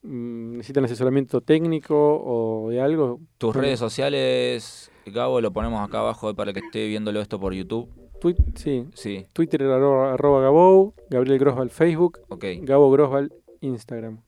mm, 0.03 0.57
necesitan 0.57 0.85
asesoramiento 0.85 1.41
técnico 1.41 1.95
o 2.23 2.69
de 2.69 2.81
algo. 2.81 3.19
Tus 3.37 3.53
Bueno. 3.53 3.61
redes 3.61 3.79
sociales, 3.79 4.91
Gabo, 5.05 5.41
lo 5.41 5.51
ponemos 5.51 5.87
acá 5.87 5.99
abajo 5.99 6.33
para 6.35 6.53
que 6.53 6.59
esté 6.59 6.87
viéndolo 6.87 7.21
esto 7.21 7.39
por 7.39 7.53
YouTube. 7.53 7.89
Sí, 8.55 8.87
Sí, 8.95 9.27
Twitter 9.33 9.61
arroba, 9.63 10.13
arroba 10.13 10.41
Gabou, 10.41 10.93
Gabriel 11.11 11.37
Grosval 11.37 11.69
Facebook, 11.69 12.19
ok. 12.29 12.45
Gabo 12.61 12.89
Grosval 12.89 13.31
Instagram. 13.61 14.21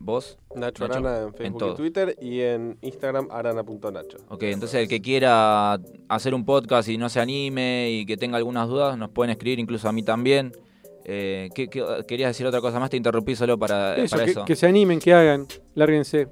¿Vos? 0.00 0.38
Nacho 0.54 0.86
Nacho, 0.86 0.98
Arana 0.98 1.18
en 1.18 1.24
en 1.28 1.34
Facebook 1.34 1.60
y. 1.72 1.74
Twitter, 1.76 2.16
y 2.20 2.40
en 2.40 2.78
Instagram 2.82 3.28
arana.nacho. 3.30 4.18
Ok, 4.28 4.44
entonces 4.44 4.80
el 4.82 4.88
que 4.88 5.00
quiera 5.02 5.78
hacer 6.08 6.34
un 6.34 6.44
podcast 6.44 6.88
y 6.88 6.96
no 6.98 7.08
se 7.08 7.20
anime 7.20 7.90
y 7.90 8.06
que 8.06 8.16
tenga 8.16 8.36
algunas 8.38 8.68
dudas, 8.68 8.96
nos 8.96 9.10
pueden 9.10 9.30
escribir, 9.30 9.58
incluso 9.58 9.88
a 9.88 9.92
mí 9.92 10.02
también. 10.02 10.52
Eh, 11.10 11.48
¿qué- 11.54 11.70
qué- 11.70 12.04
¿Querías 12.06 12.28
decir 12.30 12.46
otra 12.46 12.60
cosa 12.60 12.78
más? 12.78 12.90
Te 12.90 12.98
interrumpí 12.98 13.34
solo 13.34 13.58
para 13.58 13.96
Eso, 13.96 14.14
para 14.14 14.24
que, 14.26 14.30
eso. 14.32 14.44
que 14.44 14.54
se 14.56 14.66
animen, 14.66 14.98
que 15.00 15.14
hagan, 15.14 15.46
lárguense. 15.74 16.28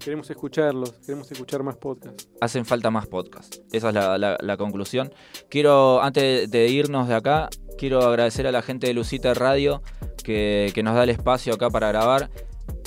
Queremos 0.00 0.28
escucharlos, 0.28 0.94
queremos 1.06 1.30
escuchar 1.30 1.62
más 1.62 1.76
podcasts. 1.76 2.28
hacen 2.40 2.64
falta 2.66 2.90
más 2.90 3.06
podcasts. 3.06 3.62
Esa 3.70 3.88
es 3.90 3.94
la, 3.94 4.18
la- 4.18 4.36
la 4.40 4.56
conclusión. 4.56 5.12
Quiero, 5.48 6.02
antes 6.02 6.50
de 6.50 6.66
irnos 6.68 7.06
de 7.06 7.14
acá, 7.14 7.48
quiero 7.78 8.00
agradecer 8.02 8.48
a 8.48 8.52
la 8.52 8.62
gente 8.62 8.88
de 8.88 8.94
Lucita 8.94 9.32
Radio 9.32 9.80
que, 10.24 10.72
que 10.74 10.82
nos 10.82 10.96
da 10.96 11.04
el 11.04 11.10
espacio 11.10 11.54
acá 11.54 11.70
para 11.70 11.88
grabar. 11.88 12.28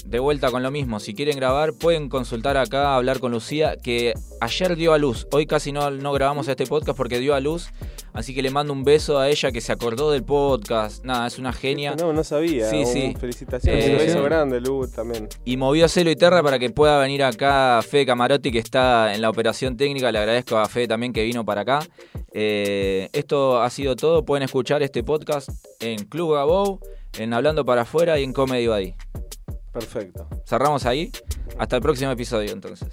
De 0.05 0.19
vuelta 0.19 0.49
con 0.49 0.63
lo 0.63 0.71
mismo, 0.71 0.99
si 0.99 1.13
quieren 1.13 1.35
grabar 1.35 1.73
pueden 1.73 2.09
consultar 2.09 2.57
acá, 2.57 2.95
hablar 2.95 3.19
con 3.19 3.31
Lucía, 3.31 3.75
que 3.77 4.13
ayer 4.41 4.75
dio 4.75 4.93
a 4.93 4.97
luz. 4.97 5.27
Hoy 5.31 5.45
casi 5.45 5.71
no, 5.71 5.91
no 5.91 6.11
grabamos 6.13 6.47
este 6.47 6.65
podcast 6.65 6.97
porque 6.97 7.19
dio 7.19 7.35
a 7.35 7.39
luz. 7.39 7.69
Así 8.13 8.33
que 8.33 8.41
le 8.41 8.49
mando 8.49 8.73
un 8.73 8.83
beso 8.83 9.19
a 9.19 9.29
ella 9.29 9.51
que 9.51 9.61
se 9.61 9.71
acordó 9.71 10.11
del 10.11 10.23
podcast. 10.23 11.05
Nada, 11.05 11.27
es 11.27 11.37
una 11.37 11.53
genia. 11.53 11.95
No, 11.95 12.11
no 12.11 12.23
sabía. 12.23 12.69
Sí, 12.69 12.85
sí. 12.85 13.13
Felicitaciones. 13.19 13.85
Eh, 13.85 13.91
un 13.91 13.97
beso 13.97 14.23
grande, 14.23 14.59
Lu, 14.59 14.87
también. 14.87 15.29
Y 15.45 15.57
movió 15.57 15.87
Celo 15.87 16.09
y 16.09 16.15
Terra 16.15 16.41
para 16.41 16.59
que 16.59 16.69
pueda 16.69 16.99
venir 16.99 17.23
acá 17.23 17.79
Fede 17.87 18.07
Camarotti, 18.07 18.51
que 18.51 18.59
está 18.59 19.13
en 19.13 19.21
la 19.21 19.29
operación 19.29 19.77
técnica. 19.77 20.11
Le 20.11 20.19
agradezco 20.19 20.57
a 20.57 20.67
Fede 20.67 20.87
también 20.87 21.13
que 21.13 21.23
vino 21.23 21.45
para 21.45 21.61
acá. 21.61 21.79
Eh, 22.33 23.09
esto 23.13 23.61
ha 23.61 23.69
sido 23.69 23.95
todo. 23.95 24.25
Pueden 24.25 24.43
escuchar 24.43 24.81
este 24.81 25.03
podcast 25.03 25.49
en 25.79 26.05
Club 26.05 26.33
Gabou, 26.33 26.79
en 27.17 27.33
Hablando 27.33 27.63
para 27.63 27.83
Afuera 27.83 28.19
y 28.19 28.23
en 28.23 28.33
Comedy 28.33 28.67
Buddy. 28.67 28.95
Perfecto. 29.71 30.27
Cerramos 30.45 30.85
ahí. 30.85 31.11
Hasta 31.57 31.75
el 31.75 31.81
próximo 31.81 32.11
episodio, 32.11 32.51
entonces. 32.51 32.89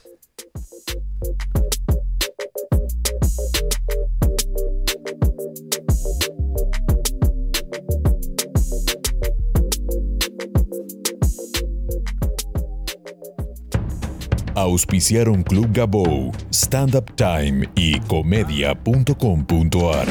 Auspiciaron 14.55 15.43
Club 15.43 15.69
Gabou, 15.71 16.33
Stand 16.51 16.97
Up 16.97 17.15
Time 17.15 17.69
y 17.75 18.01
comedia.com.ar. 18.01 20.07